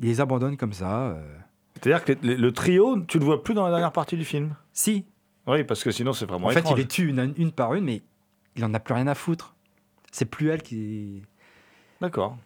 il 0.00 0.06
les 0.08 0.20
abandonne 0.20 0.56
comme 0.56 0.72
ça. 0.72 1.08
euh. 1.08 1.36
C'est-à-dire 1.74 2.04
que 2.04 2.12
le, 2.26 2.34
le 2.34 2.52
trio, 2.52 3.00
tu 3.02 3.18
le 3.18 3.24
vois 3.24 3.42
plus 3.42 3.54
dans 3.54 3.64
la 3.64 3.70
dernière 3.70 3.92
partie 3.92 4.16
du 4.16 4.24
film? 4.24 4.54
Si. 4.72 5.04
Oui, 5.46 5.62
parce 5.64 5.84
que 5.84 5.90
sinon 5.90 6.12
c'est 6.14 6.24
vraiment 6.26 6.46
En 6.46 6.50
fait, 6.50 6.64
il 6.70 6.76
les 6.76 6.86
tue 6.86 7.08
une, 7.08 7.34
une 7.36 7.52
par 7.52 7.74
une, 7.74 7.84
mais 7.84 8.02
il 8.56 8.64
en 8.64 8.72
a 8.72 8.80
plus 8.80 8.94
rien 8.94 9.06
à 9.08 9.14
foutre. 9.14 9.54
C'est 10.10 10.24
plus 10.24 10.48
elle 10.48 10.62
qui. 10.62 11.22
D'accord. 12.00 12.38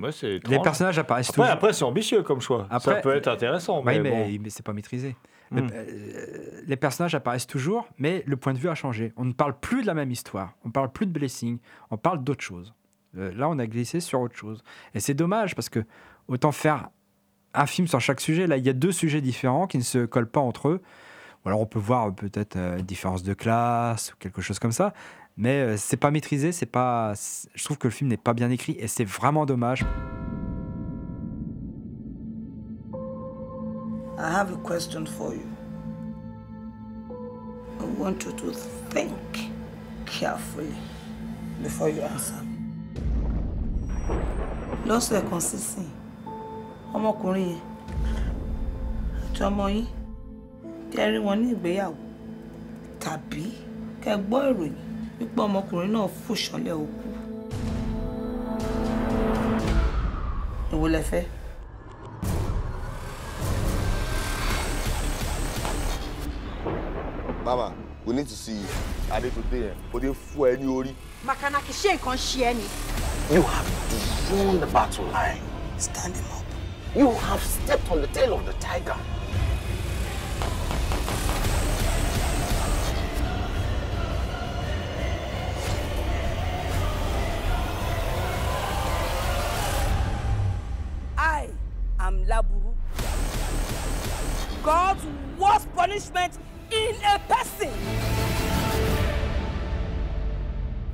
Ouais, 0.00 0.10
Les 0.22 0.58
personnages 0.60 0.98
apparaissent 0.98 1.28
Après, 1.28 1.42
toujours. 1.42 1.52
après 1.52 1.72
c'est 1.74 1.84
ambitieux 1.84 2.22
comme 2.22 2.40
choix. 2.40 2.66
ça 2.70 2.76
Après- 2.76 3.00
peut 3.02 3.14
être 3.14 3.28
intéressant, 3.28 3.78
Oui, 3.80 3.84
mais, 3.84 4.00
mais, 4.00 4.10
bon. 4.10 4.42
mais 4.44 4.50
c'est 4.50 4.64
pas 4.64 4.72
maîtrisé. 4.72 5.14
Hmm. 5.52 5.68
Euh, 5.72 6.62
les 6.66 6.76
personnages 6.76 7.14
apparaissent 7.14 7.46
toujours, 7.46 7.88
mais 7.98 8.22
le 8.26 8.36
point 8.36 8.54
de 8.54 8.58
vue 8.58 8.68
a 8.68 8.74
changé. 8.74 9.12
On 9.16 9.24
ne 9.24 9.32
parle 9.32 9.58
plus 9.58 9.82
de 9.82 9.86
la 9.86 9.94
même 9.94 10.10
histoire. 10.10 10.54
On 10.64 10.70
parle 10.70 10.90
plus 10.90 11.06
de 11.06 11.12
Blessing. 11.12 11.58
On 11.90 11.96
parle 11.96 12.24
d'autre 12.24 12.42
chose. 12.42 12.74
Euh, 13.18 13.32
là, 13.34 13.48
on 13.48 13.58
a 13.58 13.66
glissé 13.66 14.00
sur 14.00 14.20
autre 14.20 14.36
chose. 14.36 14.62
Et 14.94 15.00
c'est 15.00 15.14
dommage 15.14 15.54
parce 15.54 15.68
que 15.68 15.80
autant 16.28 16.52
faire 16.52 16.88
un 17.54 17.66
film 17.66 17.86
sur 17.86 18.00
chaque 18.00 18.20
sujet. 18.20 18.46
Là, 18.46 18.56
il 18.56 18.64
y 18.64 18.70
a 18.70 18.72
deux 18.72 18.92
sujets 18.92 19.20
différents 19.20 19.66
qui 19.66 19.78
ne 19.78 19.82
se 19.82 20.06
collent 20.06 20.30
pas 20.30 20.40
entre 20.40 20.68
eux. 20.68 20.80
Ou 21.44 21.48
alors 21.48 21.60
on 21.60 21.66
peut 21.66 21.78
voir 21.78 22.08
euh, 22.08 22.10
peut-être 22.12 22.56
une 22.56 22.86
différence 22.86 23.22
de 23.22 23.34
classe 23.34 24.12
ou 24.12 24.16
quelque 24.18 24.40
chose 24.40 24.58
comme 24.58 24.72
ça. 24.72 24.94
Mais 25.36 25.76
c'est 25.76 25.96
pas 25.96 26.10
maîtrisé. 26.10 26.52
C'est 26.52 26.66
pas. 26.66 27.14
Je 27.54 27.64
trouve 27.64 27.78
que 27.78 27.88
le 27.88 27.92
film 27.92 28.08
n'est 28.08 28.16
pas 28.18 28.34
bien 28.34 28.50
écrit 28.50 28.76
et 28.78 28.86
c'est 28.86 29.04
vraiment 29.04 29.46
dommage. 29.46 29.84
I 34.22 34.30
have 34.30 34.52
a 34.52 34.56
question 34.58 35.04
for 35.04 35.34
you. 35.34 35.48
I 37.80 37.84
want 38.00 38.24
you 38.24 38.30
to 38.30 38.52
think 38.94 39.50
carefully 40.06 40.72
before 41.60 41.88
you 41.88 42.02
answer. 42.02 42.38
Lọ́sẹ̀ 44.86 45.20
kan 45.30 45.40
sísìn, 45.48 45.88
ọmọkùnrin 46.94 47.48
yẹn 47.52 47.60
àti 49.26 49.40
ọmọ 49.48 49.64
yín 49.74 49.86
kẹ́ 50.92 51.06
rí 51.12 51.18
wọn 51.26 51.36
ní 51.40 51.46
ìgbéyàwó 51.54 51.96
tàbí 53.02 53.44
kẹ́ 54.02 54.14
gbọ́ 54.26 54.38
ìròyìn 54.50 54.76
wípé 55.18 55.40
ọmọkùnrin 55.48 55.92
náà 55.94 56.06
fò 56.22 56.32
ṣánlẹ̀ 56.44 56.74
òkú. 56.84 57.06
Èwo 60.72 60.86
lẹ 60.94 61.02
fẹ́? 61.10 61.24
Mama, 67.44 67.74
we 68.04 68.14
need 68.14 68.28
to 68.28 68.36
see 68.36 68.52
you. 68.52 68.66
Adekunle 69.10 69.58
yẹn, 69.58 69.74
o 69.92 69.98
dey 69.98 70.12
fún 70.14 70.48
ẹ 70.48 70.56
ní 70.62 70.66
orí. 70.70 70.94
Makanaki 71.26 71.72
ṣé 71.72 71.90
nǹkan 71.98 72.16
ṣe 72.16 72.40
ẹ́ 72.50 72.54
ni? 72.54 72.66
You 73.34 73.42
have 73.42 73.68
drawn 74.28 74.60
the 74.60 74.66
battle 74.66 75.04
line. 75.06 75.42
Stand 75.76 76.14
him 76.16 76.24
up. 76.38 76.44
You 76.94 77.10
have 77.10 77.42
stepped 77.42 77.90
on 77.90 78.00
the 78.00 78.06
tail 78.08 78.34
of 78.34 78.46
the 78.46 78.52
tiger. 78.54 78.96
I 91.18 91.48
am 91.98 92.24
Laburu. 92.26 92.72
God's 94.62 95.04
worst 95.38 95.72
punishment 95.74 96.38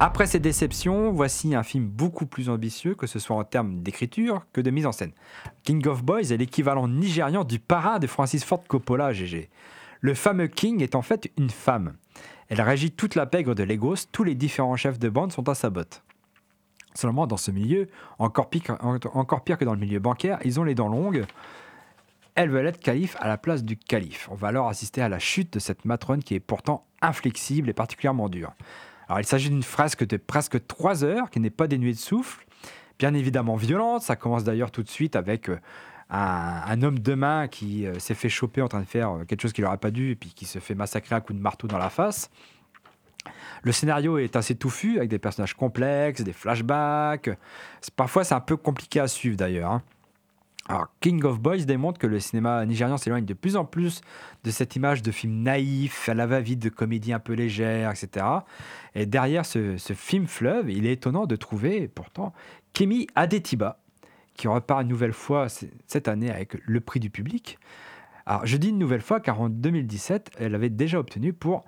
Après 0.00 0.26
ces 0.26 0.38
déceptions, 0.38 1.10
voici 1.10 1.56
un 1.56 1.64
film 1.64 1.86
beaucoup 1.86 2.26
plus 2.26 2.48
ambitieux, 2.48 2.94
que 2.94 3.08
ce 3.08 3.18
soit 3.18 3.34
en 3.34 3.42
termes 3.42 3.82
d'écriture 3.82 4.46
que 4.52 4.60
de 4.60 4.70
mise 4.70 4.86
en 4.86 4.92
scène. 4.92 5.10
King 5.64 5.84
of 5.88 6.04
Boys 6.04 6.30
est 6.30 6.36
l'équivalent 6.36 6.86
nigérian 6.86 7.42
du 7.42 7.58
parrain 7.58 7.98
de 7.98 8.06
Francis 8.06 8.44
Ford 8.44 8.62
Coppola 8.68 9.12
GG. 9.12 9.50
Le 10.00 10.14
fameux 10.14 10.46
King 10.46 10.82
est 10.82 10.94
en 10.94 11.02
fait 11.02 11.32
une 11.36 11.50
femme. 11.50 11.94
Elle 12.48 12.60
régit 12.60 12.92
toute 12.92 13.16
la 13.16 13.26
pègre 13.26 13.56
de 13.56 13.64
Lagos, 13.64 14.06
tous 14.12 14.22
les 14.22 14.36
différents 14.36 14.76
chefs 14.76 15.00
de 15.00 15.08
bande 15.08 15.32
sont 15.32 15.48
à 15.48 15.56
sa 15.56 15.68
botte. 15.68 16.04
Seulement, 16.94 17.26
dans 17.26 17.36
ce 17.36 17.50
milieu, 17.50 17.88
encore 18.18 18.50
pire, 18.50 18.76
encore 18.80 19.42
pire 19.42 19.58
que 19.58 19.64
dans 19.64 19.74
le 19.74 19.80
milieu 19.80 19.98
bancaire, 19.98 20.38
ils 20.44 20.58
ont 20.60 20.64
les 20.64 20.74
dents 20.74 20.88
longues. 20.88 21.26
Elles 22.38 22.50
veulent 22.50 22.68
être 22.68 22.78
calife 22.78 23.16
à 23.18 23.26
la 23.26 23.36
place 23.36 23.64
du 23.64 23.76
calife. 23.76 24.28
On 24.30 24.36
va 24.36 24.46
alors 24.46 24.68
assister 24.68 25.02
à 25.02 25.08
la 25.08 25.18
chute 25.18 25.54
de 25.54 25.58
cette 25.58 25.84
matrone 25.84 26.22
qui 26.22 26.36
est 26.36 26.40
pourtant 26.40 26.86
inflexible 27.02 27.68
et 27.68 27.72
particulièrement 27.72 28.28
dure. 28.28 28.52
Alors, 29.08 29.18
il 29.18 29.26
s'agit 29.26 29.50
d'une 29.50 29.64
fresque 29.64 30.06
de 30.06 30.16
presque 30.16 30.64
trois 30.68 31.02
heures 31.02 31.30
qui 31.30 31.40
n'est 31.40 31.50
pas 31.50 31.66
dénuée 31.66 31.94
de 31.94 31.98
souffle, 31.98 32.46
bien 32.96 33.12
évidemment 33.12 33.56
violente. 33.56 34.02
Ça 34.02 34.14
commence 34.14 34.44
d'ailleurs 34.44 34.70
tout 34.70 34.84
de 34.84 34.88
suite 34.88 35.16
avec 35.16 35.50
euh, 35.50 35.58
un, 36.10 36.80
homme 36.82 37.00
de 37.00 37.14
main 37.14 37.48
qui 37.48 37.88
euh, 37.88 37.98
s'est 37.98 38.14
fait 38.14 38.28
choper 38.28 38.62
en 38.62 38.68
train 38.68 38.82
de 38.82 38.86
faire 38.86 39.10
euh, 39.10 39.24
quelque 39.24 39.42
chose 39.42 39.52
qu'il 39.52 39.64
n'aurait 39.64 39.76
pas 39.76 39.90
dû 39.90 40.12
et 40.12 40.14
puis 40.14 40.30
qui 40.30 40.46
se 40.46 40.60
fait 40.60 40.76
massacrer 40.76 41.16
à 41.16 41.20
coups 41.20 41.36
de 41.36 41.42
marteau 41.42 41.66
dans 41.66 41.78
la 41.78 41.90
face. 41.90 42.30
Le 43.62 43.72
scénario 43.72 44.16
est 44.16 44.36
assez 44.36 44.54
touffu 44.54 44.98
avec 44.98 45.10
des 45.10 45.18
personnages 45.18 45.54
complexes, 45.54 46.20
des 46.20 46.32
flashbacks. 46.32 47.30
Parfois, 47.96 48.22
c'est 48.22 48.36
un 48.36 48.40
peu 48.40 48.56
compliqué 48.56 49.00
à 49.00 49.08
suivre 49.08 49.36
d'ailleurs. 49.36 49.72
hein. 49.72 49.82
Alors, 50.70 50.88
King 51.00 51.24
of 51.24 51.40
Boys 51.40 51.64
démontre 51.64 51.98
que 51.98 52.06
le 52.06 52.20
cinéma 52.20 52.66
nigérian 52.66 52.98
s'éloigne 52.98 53.24
de 53.24 53.32
plus 53.32 53.56
en 53.56 53.64
plus 53.64 54.02
de 54.44 54.50
cette 54.50 54.76
image 54.76 55.02
de 55.02 55.10
film 55.10 55.42
naïf, 55.42 56.10
à 56.10 56.14
la 56.14 56.26
va-vite, 56.26 56.58
de 56.58 56.68
comédie 56.68 57.14
un 57.14 57.18
peu 57.18 57.32
légère, 57.32 57.90
etc. 57.90 58.26
Et 58.94 59.06
derrière 59.06 59.46
ce, 59.46 59.78
film 59.78 60.26
fleuve, 60.26 60.70
il 60.70 60.86
est 60.86 60.92
étonnant 60.92 61.24
de 61.24 61.36
trouver 61.36 61.88
pourtant 61.88 62.34
Kemi 62.74 63.06
Adetiba, 63.14 63.80
qui 64.34 64.46
repart 64.46 64.82
une 64.82 64.88
nouvelle 64.88 65.14
fois 65.14 65.46
cette 65.48 66.06
année 66.06 66.30
avec 66.30 66.58
le 66.62 66.80
prix 66.80 67.00
du 67.00 67.08
public. 67.08 67.58
Alors, 68.26 68.44
je 68.44 68.58
dis 68.58 68.68
une 68.68 68.78
nouvelle 68.78 69.00
fois 69.00 69.20
car 69.20 69.40
en 69.40 69.48
2017, 69.48 70.32
elle 70.38 70.54
avait 70.54 70.68
déjà 70.68 70.98
obtenu 70.98 71.32
pour 71.32 71.64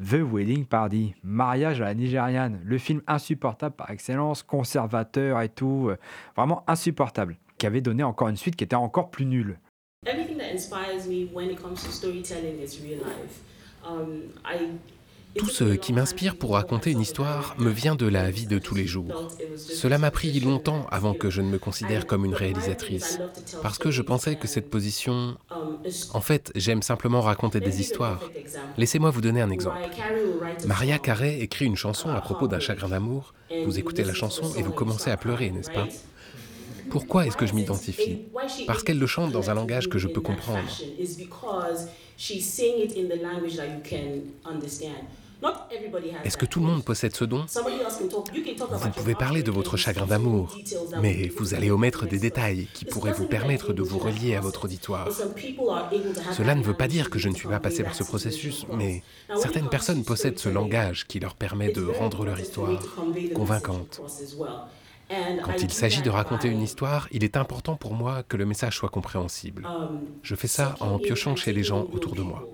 The 0.00 0.20
Wedding 0.22 0.66
Party, 0.66 1.16
mariage 1.24 1.80
à 1.80 1.86
la 1.86 1.94
nigériane, 1.94 2.60
le 2.64 2.78
film 2.78 3.02
insupportable 3.08 3.74
par 3.74 3.90
excellence, 3.90 4.44
conservateur 4.44 5.40
et 5.40 5.48
tout, 5.48 5.88
euh, 5.88 5.96
vraiment 6.36 6.64
insupportable, 6.68 7.36
qui 7.58 7.66
avait 7.66 7.80
donné 7.80 8.02
encore 8.02 8.28
une 8.28 8.36
suite 8.36 8.56
qui 8.56 8.64
était 8.64 8.76
encore 8.76 9.10
plus 9.10 9.26
nulle. 9.26 9.58
Everything 10.06 10.36
that 10.38 10.52
inspires 10.52 11.06
me 11.08 11.28
when 11.32 11.50
it 11.50 11.60
comes 11.60 11.82
to 11.82 11.90
storytelling 11.90 12.60
is 12.60 12.80
real 12.82 12.98
life. 12.98 13.40
Um, 13.86 14.24
I 14.44 14.76
Tout 15.36 15.48
ce 15.48 15.74
qui 15.74 15.92
m'inspire 15.92 16.36
pour 16.36 16.52
raconter 16.52 16.92
une 16.92 17.00
histoire 17.00 17.56
me 17.58 17.70
vient 17.70 17.96
de 17.96 18.06
la 18.06 18.30
vie 18.30 18.46
de 18.46 18.58
tous 18.58 18.76
les 18.76 18.86
jours. 18.86 19.32
Cela 19.56 19.98
m'a 19.98 20.12
pris 20.12 20.38
longtemps 20.38 20.86
avant 20.92 21.14
que 21.14 21.28
je 21.28 21.40
ne 21.40 21.48
me 21.48 21.58
considère 21.58 22.06
comme 22.06 22.24
une 22.24 22.34
réalisatrice, 22.34 23.18
parce 23.60 23.78
que 23.78 23.90
je 23.90 24.02
pensais 24.02 24.36
que 24.36 24.46
cette 24.46 24.70
position... 24.70 25.36
En 26.12 26.20
fait, 26.20 26.52
j'aime 26.54 26.82
simplement 26.82 27.20
raconter 27.20 27.60
des 27.60 27.80
histoires. 27.80 28.30
Laissez-moi 28.76 29.10
vous 29.10 29.20
donner 29.20 29.40
un 29.40 29.50
exemple. 29.50 29.88
Maria 30.66 30.98
Carey 30.98 31.40
écrit 31.40 31.66
une 31.66 31.76
chanson 31.76 32.10
à 32.10 32.20
propos 32.20 32.46
d'un 32.46 32.60
chagrin 32.60 32.88
d'amour. 32.88 33.34
Vous 33.64 33.78
écoutez 33.78 34.04
la 34.04 34.14
chanson 34.14 34.54
et 34.54 34.62
vous 34.62 34.72
commencez 34.72 35.10
à 35.10 35.16
pleurer, 35.16 35.50
n'est-ce 35.50 35.70
pas? 35.70 35.88
Pourquoi 36.90 37.26
est-ce 37.26 37.36
que 37.36 37.46
je 37.46 37.54
m'identifie? 37.54 38.18
Parce 38.66 38.82
qu'elle 38.82 38.98
le 38.98 39.06
chante 39.06 39.32
dans 39.32 39.50
un 39.50 39.54
langage 39.54 39.88
que 39.88 39.98
je 39.98 40.08
peux 40.08 40.20
comprendre. 40.20 40.68
Est-ce 46.24 46.36
que 46.36 46.46
tout 46.46 46.60
le 46.60 46.66
monde 46.66 46.84
possède 46.84 47.14
ce 47.14 47.24
don? 47.24 47.44
Vous 48.70 48.90
pouvez 48.90 49.14
parler 49.14 49.42
de 49.42 49.50
votre 49.50 49.76
chagrin 49.76 50.06
d'amour, 50.06 50.56
mais 51.02 51.28
vous 51.36 51.54
allez 51.54 51.70
omettre 51.70 52.06
des 52.06 52.18
détails 52.18 52.68
qui 52.72 52.84
pourraient 52.84 53.12
vous 53.12 53.26
permettre 53.26 53.72
de 53.72 53.82
vous 53.82 53.98
relier 53.98 54.36
à 54.36 54.40
votre 54.40 54.64
auditoire. 54.64 55.08
Cela 56.32 56.54
ne 56.54 56.62
veut 56.62 56.74
pas 56.74 56.88
dire 56.88 57.10
que 57.10 57.18
je 57.18 57.28
ne 57.28 57.34
suis 57.34 57.48
pas 57.48 57.60
passé 57.60 57.82
par 57.82 57.94
ce 57.94 58.04
processus, 58.04 58.66
mais 58.72 59.02
certaines 59.36 59.68
personnes 59.68 60.04
possèdent 60.04 60.38
ce 60.38 60.48
langage 60.48 61.06
qui 61.06 61.20
leur 61.20 61.34
permet 61.34 61.72
de 61.72 61.84
rendre 61.84 62.24
leur 62.24 62.40
histoire 62.40 62.82
convaincante. 63.34 64.00
Quand 65.42 65.60
il 65.60 65.70
s'agit 65.70 66.02
de 66.02 66.10
raconter 66.10 66.48
une 66.48 66.62
histoire, 66.62 67.08
il 67.12 67.24
est 67.24 67.36
important 67.36 67.76
pour 67.76 67.94
moi 67.94 68.22
que 68.22 68.36
le 68.36 68.46
message 68.46 68.76
soit 68.76 68.88
compréhensible. 68.88 69.68
Je 70.22 70.34
fais 70.34 70.48
ça 70.48 70.74
en 70.80 70.98
piochant 70.98 71.36
chez 71.36 71.52
les 71.52 71.62
gens 71.62 71.86
autour 71.92 72.14
de 72.14 72.22
moi. 72.22 72.46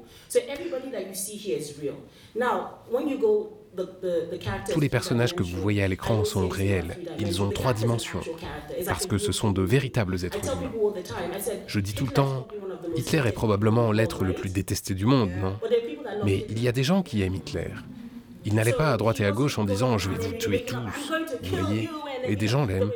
Tous 4.73 4.81
les 4.81 4.89
personnages 4.89 5.35
que 5.35 5.43
vous 5.43 5.61
voyez 5.61 5.83
à 5.83 5.89
l'écran 5.89 6.25
sont 6.25 6.49
réels. 6.49 6.99
Ils 7.19 7.41
ont 7.41 7.51
trois 7.51 7.73
dimensions, 7.73 8.21
parce 8.87 9.07
que 9.07 9.19
ce 9.19 9.33
sont 9.33 9.53
de 9.53 9.63
véritables 9.63 10.25
êtres 10.25 10.45
humains. 10.45 10.73
Je 11.67 11.81
dis 11.81 11.95
tout 11.95 12.07
le 12.07 12.13
temps, 12.13 12.49
Hitler 12.97 13.23
est 13.27 13.33
probablement 13.33 13.93
l'être 13.93 14.25
le 14.25 14.33
plus 14.33 14.51
détesté 14.51 14.95
du 14.95 15.07
monde, 15.07 15.31
non? 15.41 15.57
Mais 16.25 16.45
il 16.49 16.61
y 16.63 16.69
a 16.69 16.73
des 16.73 16.83
gens 16.83 17.03
qui 17.03 17.23
aiment 17.23 17.37
Hitler. 17.37 17.71
Il 18.45 18.55
n'allait 18.55 18.73
pas 18.73 18.93
à 18.93 18.97
droite 18.97 19.21
et 19.21 19.25
à 19.25 19.33
gauche 19.33 19.59
en 19.59 19.65
disant 19.65 19.99
je 19.99 20.11
vais 20.11 20.19
vous 20.19 20.33
tuer 20.33 20.65
tous, 20.65 21.13
vous 21.43 21.57
voyez 21.57 21.89
Et 22.25 22.37
des 22.37 22.49
gens 22.49 22.67
l'aiment. 22.67 22.93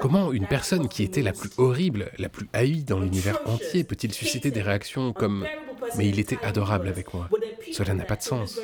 Comment 0.00 0.32
une 0.32 0.46
personne 0.46 0.88
qui 0.88 1.02
était 1.02 1.22
la 1.22 1.32
plus 1.32 1.50
horrible, 1.58 2.10
la 2.18 2.28
plus 2.28 2.46
haïe 2.52 2.84
dans 2.84 3.00
l'univers 3.00 3.40
entier 3.46 3.82
peut-il 3.84 4.12
susciter 4.12 4.50
des 4.50 4.62
réactions 4.62 5.12
comme⁇ 5.12 5.44
mais 5.96 6.08
il 6.08 6.18
était 6.18 6.38
adorable 6.42 6.88
avec 6.88 7.12
moi⁇ 7.14 7.28
Cela 7.72 7.94
n'a 7.94 8.04
pas 8.04 8.16
de 8.16 8.22
sens. 8.22 8.58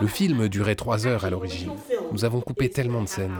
Le 0.00 0.06
film 0.06 0.48
durait 0.48 0.74
trois 0.74 1.06
heures 1.06 1.24
à 1.24 1.30
l'origine. 1.30 1.72
Nous 2.12 2.24
avons 2.24 2.40
coupé 2.40 2.70
tellement 2.70 3.02
de 3.02 3.08
scènes. 3.08 3.36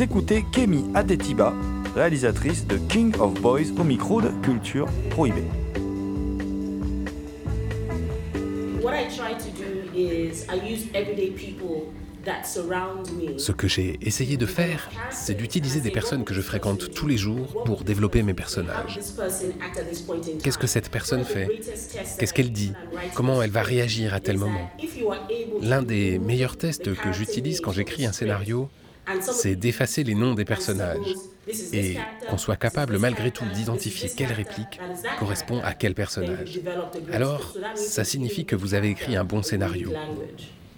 Vous 0.00 0.04
écoutez 0.04 0.46
Kemi 0.50 0.86
Adetiba, 0.94 1.52
réalisatrice 1.94 2.66
de 2.66 2.78
King 2.88 3.14
of 3.20 3.38
Boys 3.42 3.70
au 3.78 3.84
micro 3.84 4.22
de 4.22 4.30
Culture 4.42 4.86
Prohibée. 5.10 5.44
What 8.82 8.94
I 8.94 9.08
try 9.14 9.34
to 9.34 9.50
do 9.58 9.94
is 9.94 10.46
I 10.48 10.56
use 10.56 10.86
everyday 10.94 11.32
people 11.32 11.92
that 12.24 12.44
surround 12.46 13.10
me. 13.12 13.38
Ce 13.38 13.52
que 13.52 13.68
j'ai 13.68 13.98
essayé 14.00 14.38
de 14.38 14.46
faire, 14.46 14.88
c'est 15.10 15.34
d'utiliser 15.34 15.82
des 15.82 15.90
personnes 15.90 16.24
que 16.24 16.32
je 16.32 16.40
fréquente 16.40 16.94
tous 16.94 17.06
les 17.06 17.18
jours 17.18 17.62
pour 17.66 17.84
développer 17.84 18.22
mes 18.22 18.32
personnages. 18.32 18.98
Qu'est-ce 20.42 20.56
que 20.56 20.66
cette 20.66 20.88
personne 20.88 21.24
fait? 21.24 21.60
Qu'est-ce 22.18 22.32
qu'elle 22.32 22.52
dit? 22.52 22.72
Comment 23.14 23.42
elle 23.42 23.50
va 23.50 23.62
réagir 23.62 24.14
à 24.14 24.20
tel 24.20 24.38
moment? 24.38 24.70
L'un 25.60 25.82
des 25.82 26.18
meilleurs 26.18 26.56
tests 26.56 26.94
que 26.94 27.12
j'utilise 27.12 27.60
quand 27.60 27.72
j'écris 27.72 28.06
un 28.06 28.12
scénario, 28.12 28.70
c'est 29.18 29.56
d'effacer 29.56 30.04
les 30.04 30.14
noms 30.14 30.34
des 30.34 30.44
personnages 30.44 31.20
et 31.72 31.96
qu'on 32.26 32.38
soit 32.38 32.56
capable 32.56 32.98
malgré 32.98 33.30
tout 33.30 33.48
d'identifier 33.50 34.10
quelle 34.10 34.32
réplique 34.32 34.82
correspond 35.16 35.60
à 35.62 35.74
quel 35.74 35.94
personnage. 35.94 36.62
Alors, 37.10 37.60
ça 37.74 38.04
signifie 38.04 38.46
que 38.46 38.56
vous 38.56 38.74
avez 38.74 38.90
écrit 38.90 39.16
un 39.16 39.24
bon 39.24 39.42
scénario, 39.42 40.00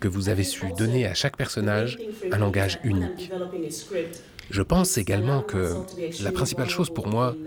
que 0.00 0.08
vous 0.08 0.28
avez 0.28 0.44
su 0.44 0.72
donner 0.72 1.06
à 1.06 1.14
chaque 1.14 1.36
personnage 1.36 2.00
un 2.30 2.38
langage 2.38 2.78
unique. 2.82 3.34
Je 4.50 4.62
pense 4.62 4.98
également 4.98 5.42
que 5.42 5.86
la 6.18 6.32
principale 6.32 6.68
chose 6.68 6.90
pour 6.90 7.08
moi, 7.08 7.40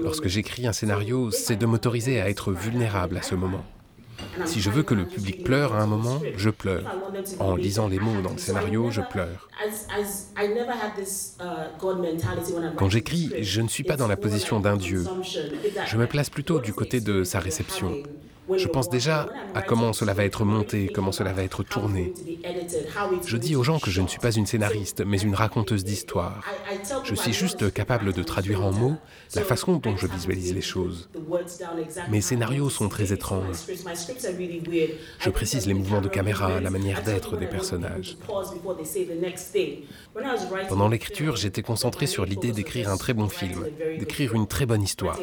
lorsque 0.00 0.28
j'écris 0.28 0.66
un 0.66 0.72
scénario, 0.72 1.30
c'est 1.30 1.56
de 1.56 1.66
m'autoriser 1.66 2.20
à 2.20 2.28
être 2.28 2.52
vulnérable 2.52 3.16
à 3.16 3.22
ce 3.22 3.34
moment. 3.34 3.75
Si 4.44 4.60
je 4.60 4.70
veux 4.70 4.82
que 4.82 4.94
le 4.94 5.06
public 5.06 5.44
pleure 5.44 5.74
à 5.74 5.80
un 5.80 5.86
moment, 5.86 6.20
je 6.36 6.50
pleure. 6.50 6.84
En 7.38 7.56
lisant 7.56 7.88
les 7.88 7.98
mots 7.98 8.20
dans 8.22 8.32
le 8.32 8.38
scénario, 8.38 8.90
je 8.90 9.00
pleure. 9.00 9.48
Quand 12.76 12.88
j'écris, 12.88 13.32
je 13.40 13.60
ne 13.60 13.68
suis 13.68 13.84
pas 13.84 13.96
dans 13.96 14.08
la 14.08 14.16
position 14.16 14.60
d'un 14.60 14.76
dieu. 14.76 15.04
Je 15.86 15.96
me 15.96 16.06
place 16.06 16.30
plutôt 16.30 16.60
du 16.60 16.72
côté 16.72 17.00
de 17.00 17.24
sa 17.24 17.40
réception. 17.40 17.94
Je 18.54 18.68
pense 18.68 18.88
déjà 18.88 19.28
à 19.54 19.62
comment 19.62 19.92
cela 19.92 20.14
va 20.14 20.24
être 20.24 20.44
monté, 20.44 20.88
comment 20.88 21.12
cela 21.12 21.32
va 21.32 21.42
être 21.42 21.62
tourné. 21.62 22.12
Je 23.24 23.36
dis 23.36 23.56
aux 23.56 23.62
gens 23.62 23.78
que 23.78 23.90
je 23.90 24.00
ne 24.00 24.06
suis 24.06 24.18
pas 24.18 24.32
une 24.32 24.46
scénariste, 24.46 25.02
mais 25.04 25.20
une 25.20 25.34
raconteuse 25.34 25.84
d'histoire. 25.84 26.44
Je 27.04 27.14
suis 27.14 27.32
juste 27.32 27.72
capable 27.72 28.12
de 28.12 28.22
traduire 28.22 28.64
en 28.64 28.72
mots 28.72 28.96
la 29.34 29.42
façon 29.42 29.76
dont 29.76 29.96
je 29.96 30.06
visualise 30.06 30.54
les 30.54 30.60
choses. 30.60 31.08
Mes 32.08 32.20
scénarios 32.20 32.70
sont 32.70 32.88
très 32.88 33.12
étranges. 33.12 33.66
Je 35.18 35.30
précise 35.30 35.66
les 35.66 35.74
mouvements 35.74 36.00
de 36.00 36.08
caméra, 36.08 36.60
la 36.60 36.70
manière 36.70 37.02
d'être 37.02 37.36
des 37.36 37.46
personnages. 37.46 38.16
Pendant 40.68 40.88
l'écriture, 40.88 41.36
j'étais 41.36 41.62
concentré 41.62 42.06
sur 42.06 42.24
l'idée 42.24 42.52
d'écrire 42.52 42.90
un 42.90 42.96
très 42.96 43.14
bon 43.14 43.28
film, 43.28 43.66
d'écrire 43.98 44.34
une 44.34 44.46
très 44.46 44.66
bonne 44.66 44.82
histoire. 44.82 45.18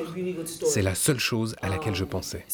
C'est 0.66 0.82
la 0.82 0.96
seule 0.96 1.20
chose 1.20 1.56
à 1.62 1.70
laquelle 1.70 1.96
je 1.96 2.04
pensais. 2.04 2.46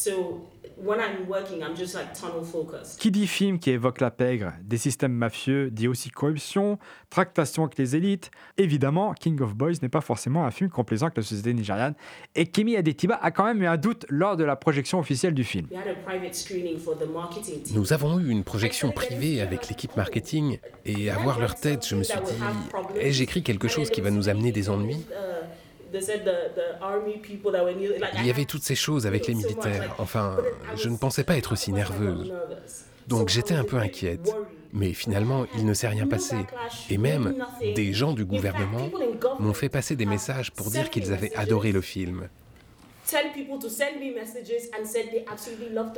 Qui 2.98 3.10
dit 3.10 3.26
film 3.26 3.58
qui 3.58 3.70
évoque 3.70 4.00
la 4.00 4.10
pègre, 4.10 4.52
des 4.62 4.78
systèmes 4.78 5.12
mafieux, 5.12 5.70
dit 5.70 5.88
aussi 5.88 6.10
corruption, 6.10 6.78
tractation 7.10 7.64
avec 7.64 7.78
les 7.78 7.96
élites. 7.96 8.30
Évidemment, 8.56 9.12
King 9.14 9.40
of 9.40 9.54
Boys 9.54 9.74
n'est 9.82 9.88
pas 9.88 10.00
forcément 10.00 10.44
un 10.46 10.50
film 10.50 10.70
complaisant 10.70 11.06
avec 11.06 11.16
la 11.16 11.22
société 11.22 11.52
nigériane. 11.54 11.94
Et 12.34 12.46
Kemi 12.46 12.76
Adetiba 12.76 13.18
a 13.20 13.30
quand 13.30 13.44
même 13.44 13.62
eu 13.62 13.66
un 13.66 13.76
doute 13.76 14.06
lors 14.08 14.36
de 14.36 14.44
la 14.44 14.56
projection 14.56 14.98
officielle 14.98 15.34
du 15.34 15.44
film. 15.44 15.66
Nous 17.74 17.92
avons 17.92 18.18
eu 18.18 18.30
une 18.30 18.44
projection 18.44 18.90
privée 18.90 19.40
avec 19.40 19.68
l'équipe 19.68 19.96
marketing 19.96 20.58
et 20.84 21.10
à 21.10 21.18
voir 21.18 21.38
leur 21.38 21.54
tête, 21.54 21.86
je 21.86 21.96
me 21.96 22.02
suis 22.02 22.20
dit, 22.20 22.32
ai-je 22.98 23.22
écrit 23.22 23.42
quelque 23.42 23.68
chose 23.68 23.90
qui 23.90 24.00
va 24.00 24.10
nous 24.10 24.28
amener 24.28 24.52
des 24.52 24.70
ennuis? 24.70 25.04
Il 28.14 28.26
y 28.26 28.30
avait 28.30 28.44
toutes 28.44 28.62
ces 28.62 28.74
choses 28.74 29.06
avec 29.06 29.26
les 29.26 29.34
militaires. 29.34 29.94
Enfin, 29.98 30.36
je 30.76 30.88
ne 30.88 30.96
pensais 30.96 31.24
pas 31.24 31.36
être 31.36 31.52
aussi 31.52 31.72
nerveuse. 31.72 32.32
Donc 33.08 33.28
j'étais 33.28 33.54
un 33.54 33.64
peu 33.64 33.76
inquiète. 33.76 34.34
Mais 34.72 34.92
finalement, 34.92 35.46
il 35.56 35.66
ne 35.66 35.74
s'est 35.74 35.88
rien 35.88 36.06
passé. 36.06 36.36
Et 36.90 36.98
même, 36.98 37.34
des 37.60 37.92
gens 37.92 38.12
du 38.12 38.24
gouvernement 38.24 38.88
m'ont 39.40 39.54
fait 39.54 39.68
passer 39.68 39.96
des 39.96 40.06
messages 40.06 40.52
pour 40.52 40.70
dire 40.70 40.90
qu'ils 40.90 41.12
avaient 41.12 41.34
adoré 41.34 41.72
le 41.72 41.80
film. 41.80 42.28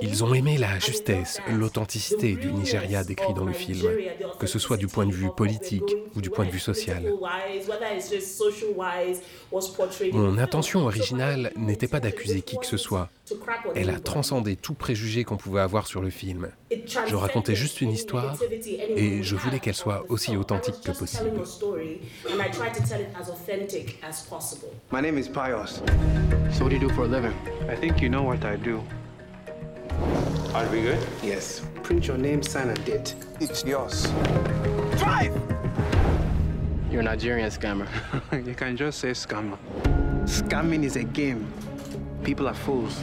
Ils 0.01 0.25
ont 0.25 0.35
aimé 0.35 0.59
la 0.59 0.79
justesse, 0.79 1.41
l'authenticité 1.49 2.35
du 2.35 2.53
Nigeria 2.53 3.05
décrit 3.05 3.35
dans 3.35 3.45
le 3.45 3.53
film, 3.53 3.89
que 4.39 4.47
ce 4.47 4.59
soit 4.59 4.77
du 4.77 4.87
point 4.87 5.07
de 5.07 5.13
vue 5.13 5.31
politique 5.37 5.97
ou 6.17 6.21
du 6.21 6.31
point 6.31 6.45
de 6.47 6.51
vue 6.51 6.59
social. 6.59 7.13
Mon 10.13 10.39
intention 10.39 10.81
originale 10.81 11.53
n'était 11.57 11.89
pas 11.89 12.01
d'accuser 12.01 12.43
qui 12.43 12.59
que 12.59 12.67
ce 12.67 12.77
soit. 12.77 13.09
Elle 13.75 13.91
a 13.91 14.01
transcendé 14.01 14.57
tout 14.57 14.75
préjugé 14.75 15.25
qu'on 15.25 15.37
pouvait 15.37 15.61
avoir 15.61 15.87
sur 15.87 16.03
le 16.03 16.11
film. 16.11 16.49
Je 16.71 17.15
racontais 17.15 17.55
juste 17.55 17.81
une 17.81 17.91
histoire 17.91 18.37
et 18.79 19.23
je 19.23 19.37
voulais 19.37 19.61
qu'elle 19.61 19.75
soit 19.75 20.05
aussi 20.09 20.37
authentique 20.37 20.81
que 20.83 20.93
possible. 20.93 21.31
My 24.93 25.01
name 25.01 25.19
is 25.19 25.29
Pius. 25.29 25.83
So 26.53 26.65
what 26.65 26.71
do 26.71 26.77
you 26.77 26.81
do 26.81 26.89
for 26.91 27.05
a 27.05 27.09
living? 27.09 27.33
I 27.71 27.77
think 27.77 28.01
you 28.03 28.09
know 28.09 28.23
what 28.23 28.45
I 28.45 28.57
do. 28.57 28.83
Are 30.55 30.69
we 30.71 30.83
good? 30.83 30.99
Yes. 31.23 31.63
Print 31.83 32.07
your 32.07 32.19
name, 32.19 32.43
sign, 32.43 32.69
and 32.69 32.85
date. 32.85 33.15
It's 33.41 33.65
yours. 33.65 34.07
Drive! 34.99 35.33
You're 36.91 37.01
a 37.01 37.05
Nigerian 37.05 37.51
scammer. 37.51 37.89
you 38.47 38.55
can 38.55 38.77
just 38.77 38.99
say 38.99 39.13
scammer. 39.13 39.57
Scamming 40.27 40.85
is 40.85 40.97
a 40.97 41.05
game. 41.05 41.51
People 42.25 42.47
are 42.47 42.55
fools. 42.55 43.01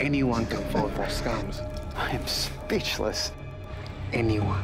Anyone 0.00 0.46
can 0.46 0.64
fall 0.70 0.88
for 0.88 1.04
scams. 1.04 1.60
I'm 1.94 2.26
speechless. 2.26 3.32
Anyone. 4.14 4.62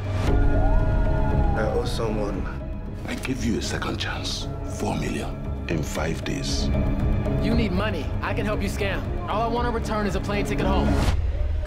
I 1.55 1.71
owe 1.75 1.85
someone. 1.85 2.43
I 3.07 3.13
give 3.15 3.45
you 3.45 3.59
a 3.59 3.61
second 3.61 3.97
chance. 3.97 4.47
Four 4.79 4.95
million 4.95 5.29
in 5.69 5.83
five 5.83 6.23
days. 6.23 6.69
You 7.43 7.53
need 7.53 7.71
money. 7.71 8.05
I 8.23 8.33
can 8.33 8.47
help 8.47 8.63
you 8.63 8.67
scam. 8.67 8.99
All 9.29 9.43
I 9.43 9.47
want 9.47 9.67
to 9.67 9.71
return 9.71 10.07
is 10.07 10.15
a 10.15 10.19
plane 10.19 10.45
ticket 10.45 10.65
home. 10.65 10.87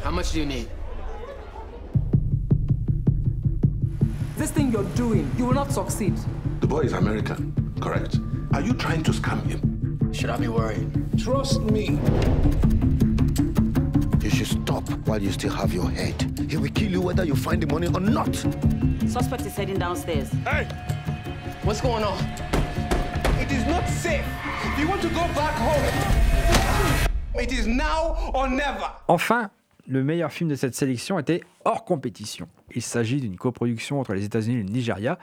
How 0.03 0.11
much 0.11 0.33
do 0.33 0.41
you 0.41 0.47
need? 0.47 0.69
This 4.37 4.51
thing 4.51 4.73
you're 4.73 4.91
doing, 4.97 5.31
you 5.39 5.47
will 5.47 5.55
not 5.55 5.71
succeed. 5.71 6.15
The 6.59 6.67
boy 6.67 6.81
is 6.81 6.93
American, 6.93 7.73
correct? 7.81 8.19
Are 8.53 8.61
you 8.61 8.75
trying 8.75 9.05
to 9.05 9.13
scam 9.13 9.47
him? 9.47 9.74
Should 10.15 10.31
I 10.31 10.37
be 10.37 10.47
worried? 10.47 10.89
Trust 11.19 11.61
me. 11.63 11.99
You 14.23 14.31
should 14.31 14.47
stop 14.63 14.89
while 15.09 15.21
you 15.21 15.33
still 15.33 15.51
have 15.51 15.75
your 15.75 15.91
head. 15.91 16.15
He 16.49 16.57
will 16.57 16.71
kill 16.71 16.89
you 16.93 17.01
whether 17.01 17.25
you 17.25 17.35
find 17.35 17.61
the 17.61 17.67
money 17.67 17.89
or 17.89 17.99
not. 18.01 18.33
Suspect 19.09 19.45
is 19.45 19.57
heading 19.57 19.77
downstairs. 19.77 20.31
Hey! 20.47 20.69
What's 21.65 21.81
going 21.81 22.05
on? 22.05 22.17
It 23.41 23.51
is 23.51 23.67
not 23.67 23.89
safe. 23.89 24.25
If 24.63 24.79
you 24.79 24.89
want 24.89 25.03
to 25.03 25.09
go 25.09 25.27
back 25.35 25.57
home, 25.59 25.85
it 27.35 27.53
is 27.53 27.67
now 27.67 28.31
or 28.33 28.49
never. 28.49 28.89
Enfin, 29.09 29.51
le 29.89 30.05
meilleur 30.05 30.31
film 30.33 30.49
de 30.49 30.55
cette 30.55 30.77
sélection 30.77 31.19
était 31.19 31.43
hors 31.65 31.85
compétition. 31.85 32.49
Il 32.75 32.83
s'agit 32.83 33.21
d'une 33.21 33.37
coproduction 33.37 34.01
entre 34.01 34.15
les 34.15 34.25
États-Unis 34.25 34.61
et 34.61 34.63
le 34.63 34.71
Nigeria, 34.71 35.19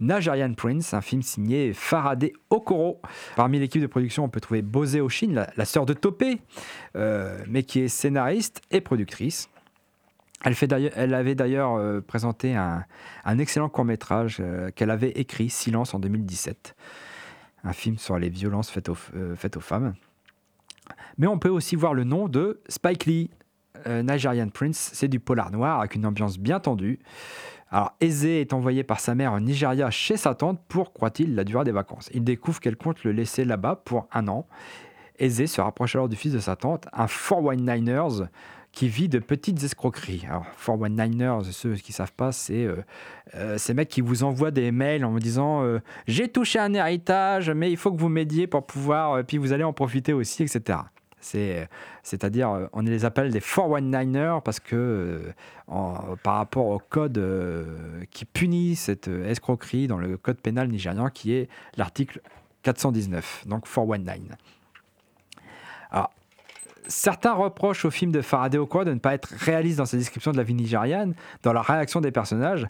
Nigerian 0.00 0.52
Prince, 0.54 0.94
un 0.94 1.00
film 1.00 1.22
signé 1.22 1.72
Faraday 1.72 2.32
Okoro. 2.50 3.00
Parmi 3.36 3.58
l'équipe 3.58 3.82
de 3.82 3.86
production, 3.86 4.24
on 4.24 4.28
peut 4.28 4.40
trouver 4.40 4.62
Bose 4.62 4.96
Oshin, 4.96 5.32
la, 5.32 5.50
la 5.56 5.64
sœur 5.64 5.86
de 5.86 5.92
Topé, 5.92 6.40
euh, 6.96 7.38
mais 7.48 7.62
qui 7.62 7.80
est 7.80 7.88
scénariste 7.88 8.60
et 8.70 8.80
productrice. 8.80 9.48
Elle, 10.44 10.54
fait 10.54 10.70
elle 10.72 11.14
avait 11.14 11.34
d'ailleurs 11.34 11.74
euh, 11.74 12.00
présenté 12.00 12.54
un, 12.54 12.84
excellent 13.38 13.68
court-métrage 13.68 14.38
euh, 14.40 14.70
qu'elle 14.70 14.90
avait 14.90 15.10
écrit, 15.10 15.48
Silence, 15.48 15.94
en 15.94 15.98
2017. 15.98 16.74
Un 17.64 17.72
film 17.72 17.96
sur 17.96 18.18
les 18.18 18.28
violences 18.28 18.70
faites 18.70 18.90
aux, 18.90 19.60
femmes. 19.60 19.94
Mais 21.16 21.26
on 21.26 21.38
peut 21.38 21.48
aussi 21.48 21.76
voir 21.76 21.94
le 21.94 22.04
nom 22.04 22.28
de 22.28 22.60
Spike 22.68 23.06
Lee, 23.06 23.30
Nigerian 23.86 24.48
Prince, 24.48 24.90
c'est 24.94 25.08
du 25.08 25.18
polar 25.18 25.50
noir 25.50 25.80
avec 25.80 25.94
une 25.94 26.06
ambiance 26.06 26.38
bien 26.38 26.60
tendue. 26.60 27.00
Alors, 27.70 27.92
Eze 28.00 28.26
est 28.26 28.52
envoyé 28.52 28.84
par 28.84 29.00
sa 29.00 29.14
mère 29.14 29.32
au 29.32 29.40
Nigeria 29.40 29.90
chez 29.90 30.16
sa 30.16 30.34
tante 30.34 30.60
pour, 30.68 30.92
croit-il, 30.92 31.34
la 31.34 31.44
durée 31.44 31.64
des 31.64 31.72
vacances. 31.72 32.10
Il 32.14 32.24
découvre 32.24 32.60
qu'elle 32.60 32.76
compte 32.76 33.02
le 33.04 33.12
laisser 33.12 33.44
là-bas 33.44 33.82
pour 33.84 34.06
un 34.12 34.28
an. 34.28 34.46
Eze 35.18 35.46
se 35.46 35.60
rapproche 35.60 35.94
alors 35.94 36.08
du 36.08 36.16
fils 36.16 36.32
de 36.32 36.38
sa 36.38 36.56
tante, 36.56 36.86
un 36.92 37.06
419ers 37.06 38.28
qui 38.74 38.88
vit 38.88 39.08
de 39.08 39.20
petites 39.20 39.62
escroqueries. 39.62 40.24
Alors, 40.28 40.46
419ers, 40.64 41.50
ceux 41.52 41.74
qui 41.76 41.92
ne 41.92 41.94
savent 41.94 42.12
pas, 42.12 42.32
c'est 42.32 42.64
euh, 42.64 42.76
euh, 43.36 43.56
ces 43.56 43.72
mecs 43.72 43.88
qui 43.88 44.00
vous 44.00 44.24
envoient 44.24 44.50
des 44.50 44.72
mails 44.72 45.04
en 45.04 45.12
me 45.12 45.20
disant 45.20 45.62
euh, 45.62 45.78
J'ai 46.06 46.28
touché 46.28 46.58
un 46.58 46.74
héritage, 46.74 47.50
mais 47.50 47.70
il 47.70 47.76
faut 47.76 47.92
que 47.92 48.00
vous 48.00 48.08
m'aidiez 48.08 48.46
pour 48.46 48.66
pouvoir, 48.66 49.24
puis 49.24 49.38
vous 49.38 49.52
allez 49.52 49.64
en 49.64 49.72
profiter 49.72 50.12
aussi, 50.12 50.42
etc. 50.42 50.78
C'est, 51.24 51.68
c'est-à-dire, 52.02 52.50
euh, 52.50 52.66
on 52.74 52.82
les 52.82 53.06
appelle 53.06 53.30
des 53.30 53.40
419ers 53.40 54.42
parce 54.42 54.60
que 54.60 55.32
euh, 55.70 56.16
par 56.22 56.34
rapport 56.34 56.66
au 56.66 56.78
code 56.78 57.16
euh, 57.16 57.64
qui 58.10 58.26
punit 58.26 58.76
cette 58.76 59.08
euh, 59.08 59.30
escroquerie 59.30 59.86
dans 59.86 59.96
le 59.96 60.18
code 60.18 60.36
pénal 60.36 60.68
nigérian 60.68 61.08
qui 61.08 61.32
est 61.32 61.48
l'article 61.78 62.20
419, 62.64 63.44
donc 63.46 63.64
419. 63.64 64.36
Alors, 65.90 66.10
certains 66.86 67.32
reprochent 67.32 67.86
au 67.86 67.90
film 67.90 68.12
de 68.12 68.20
Faraday 68.20 68.58
Okwa 68.58 68.84
de 68.84 68.92
ne 68.92 68.98
pas 68.98 69.14
être 69.14 69.32
réaliste 69.38 69.78
dans 69.78 69.86
sa 69.86 69.96
description 69.96 70.32
de 70.32 70.36
la 70.36 70.42
vie 70.42 70.52
nigériane, 70.52 71.14
dans 71.42 71.54
la 71.54 71.62
réaction 71.62 72.02
des 72.02 72.10
personnages. 72.10 72.66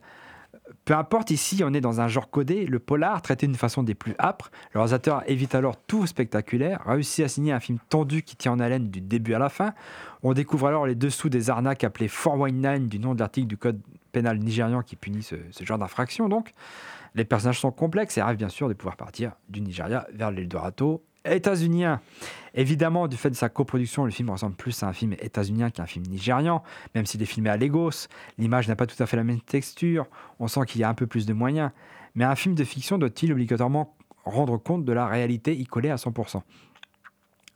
Peu 0.86 0.94
importe, 0.94 1.30
ici, 1.30 1.62
on 1.64 1.74
est 1.74 1.80
dans 1.80 2.00
un 2.00 2.08
genre 2.08 2.30
codé, 2.30 2.66
le 2.66 2.78
polar, 2.78 3.20
traité 3.20 3.46
d'une 3.46 3.56
façon 3.56 3.82
des 3.82 3.94
plus 3.94 4.14
âpres. 4.18 4.50
Le 4.72 4.80
réalisateur 4.80 5.22
évite 5.26 5.54
alors 5.54 5.76
tout 5.76 6.06
spectaculaire, 6.06 6.82
réussit 6.86 7.24
à 7.24 7.28
signer 7.28 7.52
un 7.52 7.60
film 7.60 7.78
tendu 7.90 8.22
qui 8.22 8.36
tient 8.36 8.52
en 8.52 8.60
haleine 8.60 8.88
du 8.88 9.00
début 9.02 9.34
à 9.34 9.38
la 9.38 9.50
fin. 9.50 9.74
On 10.22 10.32
découvre 10.32 10.68
alors 10.68 10.86
les 10.86 10.94
dessous 10.94 11.28
des 11.28 11.50
arnaques 11.50 11.84
appelées 11.84 12.08
419 12.08 12.88
du 12.88 12.98
nom 12.98 13.14
de 13.14 13.20
l'article 13.20 13.46
du 13.46 13.58
code 13.58 13.80
pénal 14.12 14.38
nigérian 14.38 14.82
qui 14.82 14.96
punit 14.96 15.22
ce, 15.22 15.36
genre 15.60 15.78
d'infraction. 15.78 16.28
Donc, 16.30 16.54
les 17.14 17.24
personnages 17.24 17.60
sont 17.60 17.72
complexes 17.72 18.16
et 18.16 18.22
rêvent 18.22 18.38
bien 18.38 18.48
sûr 18.48 18.68
de 18.68 18.74
pouvoir 18.74 18.96
partir 18.96 19.32
du 19.48 19.60
Nigeria 19.60 20.06
vers 20.14 20.30
l'Eldorado 20.30 21.02
états-unien. 21.24 22.00
Évidemment, 22.54 23.08
du 23.08 23.16
fait 23.16 23.30
de 23.30 23.34
sa 23.34 23.48
coproduction, 23.48 24.04
le 24.04 24.10
film 24.10 24.30
ressemble 24.30 24.54
plus 24.54 24.82
à 24.82 24.88
un 24.88 24.92
film 24.92 25.14
états-unien 25.14 25.70
qu'à 25.70 25.82
un 25.82 25.86
film 25.86 26.06
nigérian, 26.06 26.62
même 26.94 27.04
s'il 27.04 27.20
est 27.22 27.26
filmé 27.26 27.50
à 27.50 27.56
Lagos. 27.56 28.08
L'image 28.38 28.68
n'a 28.68 28.76
pas 28.76 28.86
tout 28.86 29.00
à 29.02 29.06
fait 29.06 29.16
la 29.16 29.24
même 29.24 29.40
texture, 29.40 30.06
on 30.38 30.46
sent 30.46 30.60
qu'il 30.66 30.80
y 30.80 30.84
a 30.84 30.88
un 30.88 30.94
peu 30.94 31.06
plus 31.06 31.26
de 31.26 31.32
moyens. 31.32 31.70
Mais 32.14 32.24
un 32.24 32.36
film 32.36 32.54
de 32.54 32.62
fiction 32.62 32.96
doit-il 32.98 33.32
obligatoirement 33.32 33.96
rendre 34.24 34.56
compte 34.56 34.84
de 34.84 34.92
la 34.92 35.06
réalité 35.06 35.56
y 35.56 35.66
coller 35.66 35.90
à 35.90 35.96
100% 35.96 36.42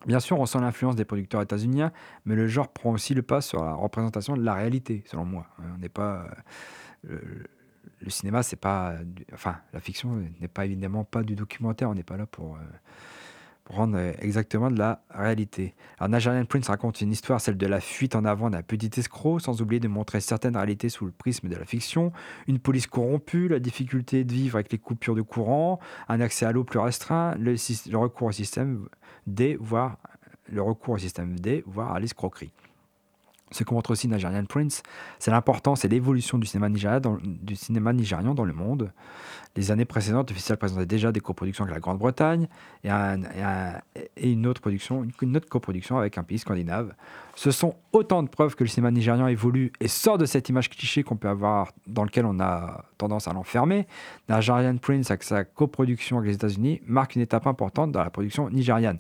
Bien 0.07 0.21
sûr, 0.21 0.39
on 0.39 0.47
sent 0.47 0.61
l'influence 0.61 0.95
des 0.95 1.05
producteurs 1.05 1.43
états-uniens, 1.43 1.93
mais 2.25 2.37
le 2.37 2.47
genre 2.47 2.69
prend 2.69 2.93
aussi 2.93 3.14
le 3.14 3.23
pas 3.23 3.41
sur 3.41 3.64
la 3.64 3.75
représentation 3.75 4.37
de 4.37 4.43
la 4.43 4.55
réalité, 4.55 5.03
selon 5.07 5.25
moi. 5.25 5.47
On 5.75 5.79
n'est 5.79 5.89
pas. 5.89 6.27
euh, 7.11 7.19
le, 8.01 8.11
cinéma, 8.11 8.45
c'est 8.45 8.57
pas. 8.57 8.95
Enfin, 9.33 9.57
la 9.73 9.81
fiction 9.81 10.23
n'est 10.41 10.49
pas 10.49 10.66
évidemment 10.66 11.05
pas 11.05 11.25
du 11.25 11.35
documentaire. 11.35 11.91
On 11.91 11.95
n'est 11.95 12.05
pas 12.05 12.16
là 12.16 12.27
pour, 12.27 12.55
euh, 12.55 12.59
pour 12.59 13.28
rendre 13.69 13.97
euh, 13.99 14.12
exactement 14.21 14.71
de 14.71 14.79
la 14.79 15.03
réalité. 15.11 15.75
Alors, 15.99 16.09
Nigerian 16.11 16.45
Prince 16.45 16.69
raconte 16.69 17.01
une 17.01 17.12
histoire, 17.12 17.41
celle 17.41 17.57
de 17.57 17.66
la 17.66 17.81
fuite 17.81 18.14
en 18.14 18.25
avant 18.25 18.51
d'un 18.51 18.62
petit 18.62 18.91
escroc, 18.99 19.41
sans 19.41 19.61
oublier 19.62 19.81
de 19.81 19.89
montrer 19.89 20.21
certaines 20.21 20.57
réalités 20.57 20.89
sous 20.89 21.07
le 21.07 21.12
prisme 21.12 21.49
de 21.49 21.57
la 21.57 21.64
fiction. 21.64 22.12
Une 22.47 22.59
police 22.59 22.87
corrompue, 22.87 23.49
la 23.49 23.59
difficulté 23.59 24.25
de 24.25 24.33
vivre 24.33 24.57
avec 24.57 24.73
les 24.73 24.79
coupures 24.79 25.14
de 25.14 25.23
courant, 25.23 25.79
un 26.09 26.21
accès 26.21 26.47
à 26.47 26.53
l'eau 26.53 26.64
plus 26.64 26.79
restreint, 26.79 27.35
le, 27.37 27.57
recours 27.97 28.29
au 28.29 28.33
système 28.33 28.89
D, 29.27 29.57
voire 29.61 29.99
le 30.51 30.62
recours 30.62 30.95
au 30.95 30.99
système 30.99 31.39
D, 31.39 31.62
voire 31.66 31.93
à 31.93 32.01
l'escroquerie. 32.01 32.53
Ce 33.51 33.65
que 33.65 33.73
montre 33.73 33.91
aussi 33.91 34.09
Nigerian 34.09 34.45
Prince, 34.45 34.83
c'est 35.19 35.31
l'importance 35.31 35.85
et 35.85 35.89
l'évolution 35.89 36.39
du 36.39 36.47
cinéma, 36.47 36.69
nigérian 36.69 38.35
dans 38.35 38.45
le 38.45 38.53
monde. 38.53 38.93
Les 39.57 39.71
années 39.71 39.87
précédentes, 39.87 40.31
le 40.31 40.57
présentait 40.57 40.87
déjà 40.87 41.11
des 41.11 41.21
coproductions 41.21 41.65
avec 41.65 41.75
la 41.75 41.81
Grande-Bretagne 41.81 42.47
et 42.85 44.31
une 44.31 44.47
autre 44.47 44.61
production, 44.61 45.07
une 45.23 45.37
autre 45.37 45.49
coproduction 45.49 45.99
avec 45.99 46.19
un 46.19 46.23
pays 46.23 46.39
scandinave. 46.39 46.95
Ce 47.35 47.51
sont 47.51 47.75
autant 47.93 48.23
de 48.23 48.29
preuves 48.29 48.55
que 48.55 48.65
le 48.65 48.69
cinéma 48.69 48.91
nigérian 48.91 49.27
évolue 49.27 49.73
et 49.81 49.89
sort 49.89 50.19
de 50.19 50.27
cette 50.27 50.49
image 50.49 50.69
cliché 50.71 51.03
qu'on 51.03 51.17
peut 51.17 51.29
avoir, 51.29 51.73
dans 51.87 52.05
lequel 52.05 52.27
on 52.27 52.39
a 52.41 52.85
tendance 52.99 53.27
à 53.27 53.33
l'enfermer. 53.33 53.87
Nigerian 54.29 54.77
Prince, 54.77 55.11
avec 55.11 55.23
sa 55.23 55.45
coproduction 55.45 56.19
avec 56.19 56.29
les 56.29 56.35
États-Unis, 56.35 56.81
marque 56.87 57.17
une 57.17 57.23
étape 57.23 57.47
importante 57.47 57.93
dans 57.93 58.03
la 58.03 58.11
production 58.11 58.51
nigériane. 58.51 58.99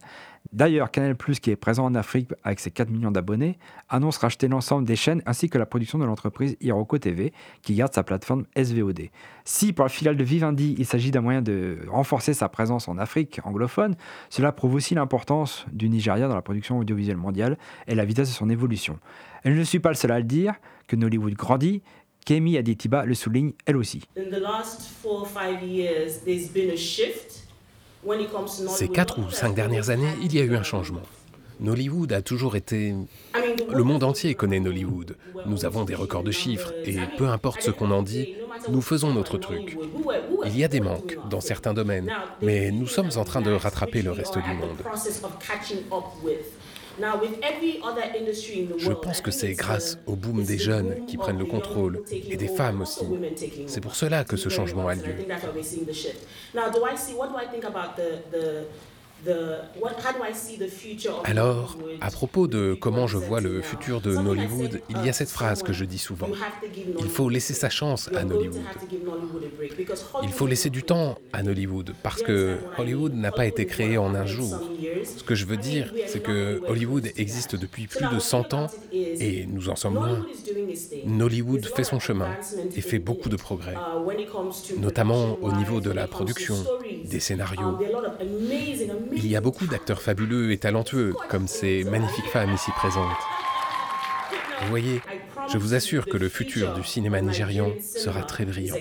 D'ailleurs, 0.52 0.90
Canal+, 0.90 1.14
qui 1.16 1.50
est 1.50 1.56
présent 1.56 1.84
en 1.84 1.94
Afrique 1.94 2.30
avec 2.42 2.58
ses 2.60 2.70
4 2.70 2.88
millions 2.88 3.10
d'abonnés, 3.10 3.58
annonce 3.90 4.16
racheter 4.16 4.48
l'ensemble 4.48 4.86
des 4.86 4.96
chaînes 4.96 5.22
ainsi 5.26 5.50
que 5.50 5.58
la 5.58 5.66
production 5.66 5.98
de 5.98 6.06
l'entreprise 6.06 6.56
Hiroko 6.62 6.96
TV, 6.96 7.34
qui 7.60 7.74
garde 7.74 7.92
sa 7.92 8.02
plateforme 8.02 8.46
SVOD. 8.56 9.10
Si 9.44 9.74
pour 9.74 9.84
la 9.84 9.90
filiale 9.90 10.16
de 10.16 10.24
Vivendi, 10.24 10.74
il 10.78 10.86
s'agit 10.86 11.10
d'un 11.10 11.20
moyen 11.20 11.42
de 11.42 11.78
renforcer 11.88 12.32
sa 12.32 12.48
présence 12.48 12.88
en 12.88 12.96
Afrique 12.96 13.40
anglophone, 13.44 13.94
cela 14.30 14.52
prouve 14.52 14.74
aussi 14.74 14.94
l'importance 14.94 15.66
du 15.72 15.90
Nigeria 15.90 16.28
dans 16.28 16.34
la 16.34 16.42
production 16.42 16.78
audiovisuelle 16.78 17.18
mondiale 17.18 17.58
et 17.86 17.94
la 17.94 18.06
vitesse 18.06 18.30
de 18.30 18.34
son 18.34 18.48
évolution. 18.48 18.98
Et 19.44 19.52
je 19.52 19.58
ne 19.58 19.64
suis 19.64 19.80
pas 19.80 19.90
le 19.90 19.96
seul 19.96 20.12
à 20.12 20.18
le 20.18 20.24
dire, 20.24 20.54
que 20.86 20.96
Nollywood 20.96 21.34
grandit, 21.34 21.82
Kemi 22.24 22.56
Aditiba 22.56 23.04
le 23.04 23.14
souligne 23.14 23.52
elle 23.66 23.76
aussi. 23.76 24.02
In 24.16 24.30
the 24.30 24.40
last 24.40 24.82
four 25.02 25.20
or 25.20 25.26
five 25.26 25.62
years, 25.62 26.20
there's 26.24 26.48
been 26.48 26.70
a 26.70 26.76
shift 26.76 27.47
Ces 28.68 28.88
quatre 28.88 29.18
ou 29.18 29.30
cinq 29.30 29.54
dernières 29.54 29.90
années, 29.90 30.12
il 30.22 30.34
y 30.34 30.40
a 30.40 30.44
eu 30.44 30.56
un 30.56 30.62
changement. 30.62 31.02
Nollywood 31.60 32.12
a 32.12 32.22
toujours 32.22 32.54
été... 32.56 32.94
Le 33.70 33.82
monde 33.82 34.04
entier 34.04 34.34
connaît 34.34 34.60
Nollywood. 34.60 35.16
Nous 35.46 35.64
avons 35.64 35.84
des 35.84 35.94
records 35.94 36.22
de 36.22 36.30
chiffres, 36.30 36.72
et 36.84 36.98
peu 37.16 37.26
importe 37.28 37.62
ce 37.62 37.70
qu'on 37.70 37.90
en 37.90 38.02
dit, 38.02 38.34
nous 38.68 38.80
faisons 38.80 39.12
notre 39.12 39.38
truc. 39.38 39.76
Il 40.46 40.56
y 40.56 40.64
a 40.64 40.68
des 40.68 40.80
manques 40.80 41.18
dans 41.28 41.40
certains 41.40 41.74
domaines, 41.74 42.10
mais 42.40 42.70
nous 42.70 42.86
sommes 42.86 43.10
en 43.16 43.24
train 43.24 43.40
de 43.40 43.52
rattraper 43.52 44.02
le 44.02 44.12
reste 44.12 44.38
du 44.38 44.50
monde. 44.54 44.78
Je 48.78 48.92
pense 48.92 49.18
I 49.18 49.22
que 49.22 49.30
think 49.30 49.40
c'est 49.40 49.52
grâce 49.54 49.94
the- 49.94 49.98
au 50.08 50.16
boom 50.16 50.42
des 50.44 50.56
the 50.56 50.60
jeunes 50.60 51.06
qui 51.06 51.16
prennent 51.16 51.38
le 51.38 51.44
contrôle, 51.44 52.02
et 52.10 52.36
des 52.36 52.48
femmes 52.48 52.82
aussi. 52.82 53.04
C'est 53.66 53.80
pour 53.80 53.94
cela 53.94 54.24
que 54.24 54.36
ce 54.36 54.48
changement 54.48 54.88
a 54.88 54.94
lieu. 54.94 55.14
Alors, 61.24 61.78
à 62.00 62.10
propos 62.10 62.46
de 62.48 62.74
comment 62.74 63.06
je 63.06 63.16
vois 63.18 63.40
le 63.40 63.62
futur 63.62 64.00
de 64.00 64.16
Nollywood, 64.16 64.82
il 64.88 65.00
y 65.00 65.08
a 65.08 65.12
cette 65.12 65.30
phrase 65.30 65.62
que 65.62 65.72
je 65.72 65.84
dis 65.84 65.98
souvent. 65.98 66.38
Il 66.98 67.08
faut 67.10 67.28
laisser 67.28 67.54
sa 67.54 67.70
chance 67.70 68.10
à 68.14 68.24
Nollywood. 68.24 68.82
Il 70.20 70.32
faut 70.32 70.46
laisser 70.46 70.70
du 70.70 70.84
temps 70.84 71.18
à 71.32 71.42
Nollywood 71.42 71.96
parce 72.02 72.22
que 72.22 72.66
Hollywood 72.76 73.14
n'a 73.14 73.32
pas 73.32 73.46
été 73.46 73.66
créé 73.66 73.98
en 73.98 74.14
un 74.14 74.26
jour. 74.26 74.74
Ce 75.14 75.22
que 75.24 75.34
je 75.34 75.46
veux 75.46 75.56
dire, 75.58 75.94
c'est 76.04 76.20
que 76.20 76.62
Hollywood 76.66 77.10
existe 77.16 77.56
depuis 77.56 77.86
plus 77.88 78.08
de 78.08 78.18
100 78.18 78.54
ans 78.54 78.72
et 79.20 79.46
nous 79.46 79.68
en 79.68 79.76
sommes 79.76 79.98
loin. 79.98 80.26
Nollywood 81.04 81.66
fait 81.66 81.84
son 81.84 81.98
chemin 82.00 82.38
et 82.74 82.80
fait 82.82 82.98
beaucoup 82.98 83.28
de 83.28 83.36
progrès, 83.36 83.86
notamment 84.76 85.38
au 85.42 85.52
niveau 85.52 85.80
de 85.80 85.90
la 85.90 86.08
production, 86.08 86.68
des 87.04 87.20
scénarios. 87.20 87.82
Il 89.12 89.26
y 89.26 89.36
a 89.36 89.40
beaucoup 89.40 89.66
d'acteurs 89.66 90.02
fabuleux 90.02 90.52
et 90.52 90.58
talentueux, 90.58 91.14
comme 91.28 91.48
ces 91.48 91.84
magnifiques 91.84 92.28
femmes 92.30 92.52
ici 92.54 92.70
présentes. 92.72 93.06
Vous 94.62 94.68
voyez, 94.68 95.00
je 95.52 95.58
vous 95.58 95.74
assure 95.74 96.06
que 96.06 96.16
le 96.16 96.28
futur 96.28 96.74
du 96.74 96.84
cinéma 96.84 97.20
nigérian 97.20 97.72
sera 97.80 98.22
très 98.22 98.44
brillant. 98.44 98.76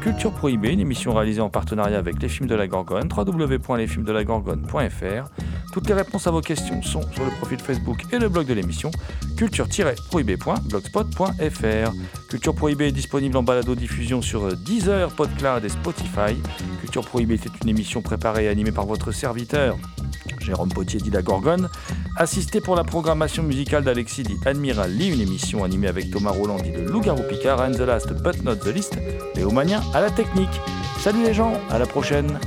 Culture 0.00 0.32
Prohibée, 0.32 0.72
une 0.72 0.80
émission 0.80 1.12
réalisée 1.12 1.40
en 1.40 1.50
partenariat 1.50 1.98
avec 1.98 2.22
les 2.22 2.28
films 2.28 2.48
de 2.48 2.54
la 2.54 2.66
Gorgone, 2.66 3.08
www.lesfilmsdelagorgone.fr. 3.14 5.30
Toutes 5.72 5.88
les 5.88 5.94
réponses 5.94 6.26
à 6.26 6.30
vos 6.30 6.40
questions 6.40 6.82
sont 6.82 7.02
sur 7.12 7.24
le 7.24 7.30
profil 7.32 7.58
Facebook 7.58 8.04
et 8.12 8.18
le 8.18 8.28
blog 8.28 8.46
de 8.46 8.54
l'émission 8.54 8.90
culture-prohibé.blogspot.fr. 9.36 11.92
Culture 12.28 12.54
Prohibée 12.54 12.88
est 12.88 12.92
disponible 12.92 13.36
en 13.36 13.42
balado-diffusion 13.42 14.22
sur 14.22 14.56
Deezer, 14.56 15.14
Podcloud 15.14 15.64
et 15.64 15.68
Spotify. 15.68 16.36
Culture 16.80 17.04
Prohibée 17.04 17.36
c'est 17.36 17.52
une 17.62 17.68
émission 17.68 18.00
préparée 18.00 18.44
et 18.44 18.48
animée 18.48 18.72
par 18.72 18.86
votre 18.86 19.12
serviteur. 19.12 19.76
Jérôme 20.40 20.70
Potier 20.70 21.00
dit 21.00 21.10
la 21.10 21.22
Gorgone, 21.22 21.68
assisté 22.18 22.60
pour 22.60 22.74
la 22.74 22.82
programmation 22.84 23.42
musicale 23.42 23.84
d'Alexis 23.84 24.24
dit 24.24 24.38
Admiral 24.44 24.90
Lee, 24.90 25.12
une 25.12 25.20
émission 25.20 25.62
animée 25.62 25.86
avec 25.86 26.10
Thomas 26.10 26.32
Roland 26.32 26.56
dit 26.56 26.72
le 26.72 26.84
Loup-Garou 26.84 27.22
Picard, 27.28 27.60
and 27.60 27.72
the 27.72 27.80
last 27.80 28.12
but 28.22 28.42
not 28.42 28.56
the 28.56 28.74
least, 28.74 28.98
Léo 29.36 29.50
Mania 29.50 29.80
à 29.94 30.00
la 30.00 30.10
technique. 30.10 30.60
Salut 30.98 31.22
les 31.24 31.32
gens, 31.32 31.52
à 31.70 31.78
la 31.78 31.86
prochaine 31.86 32.38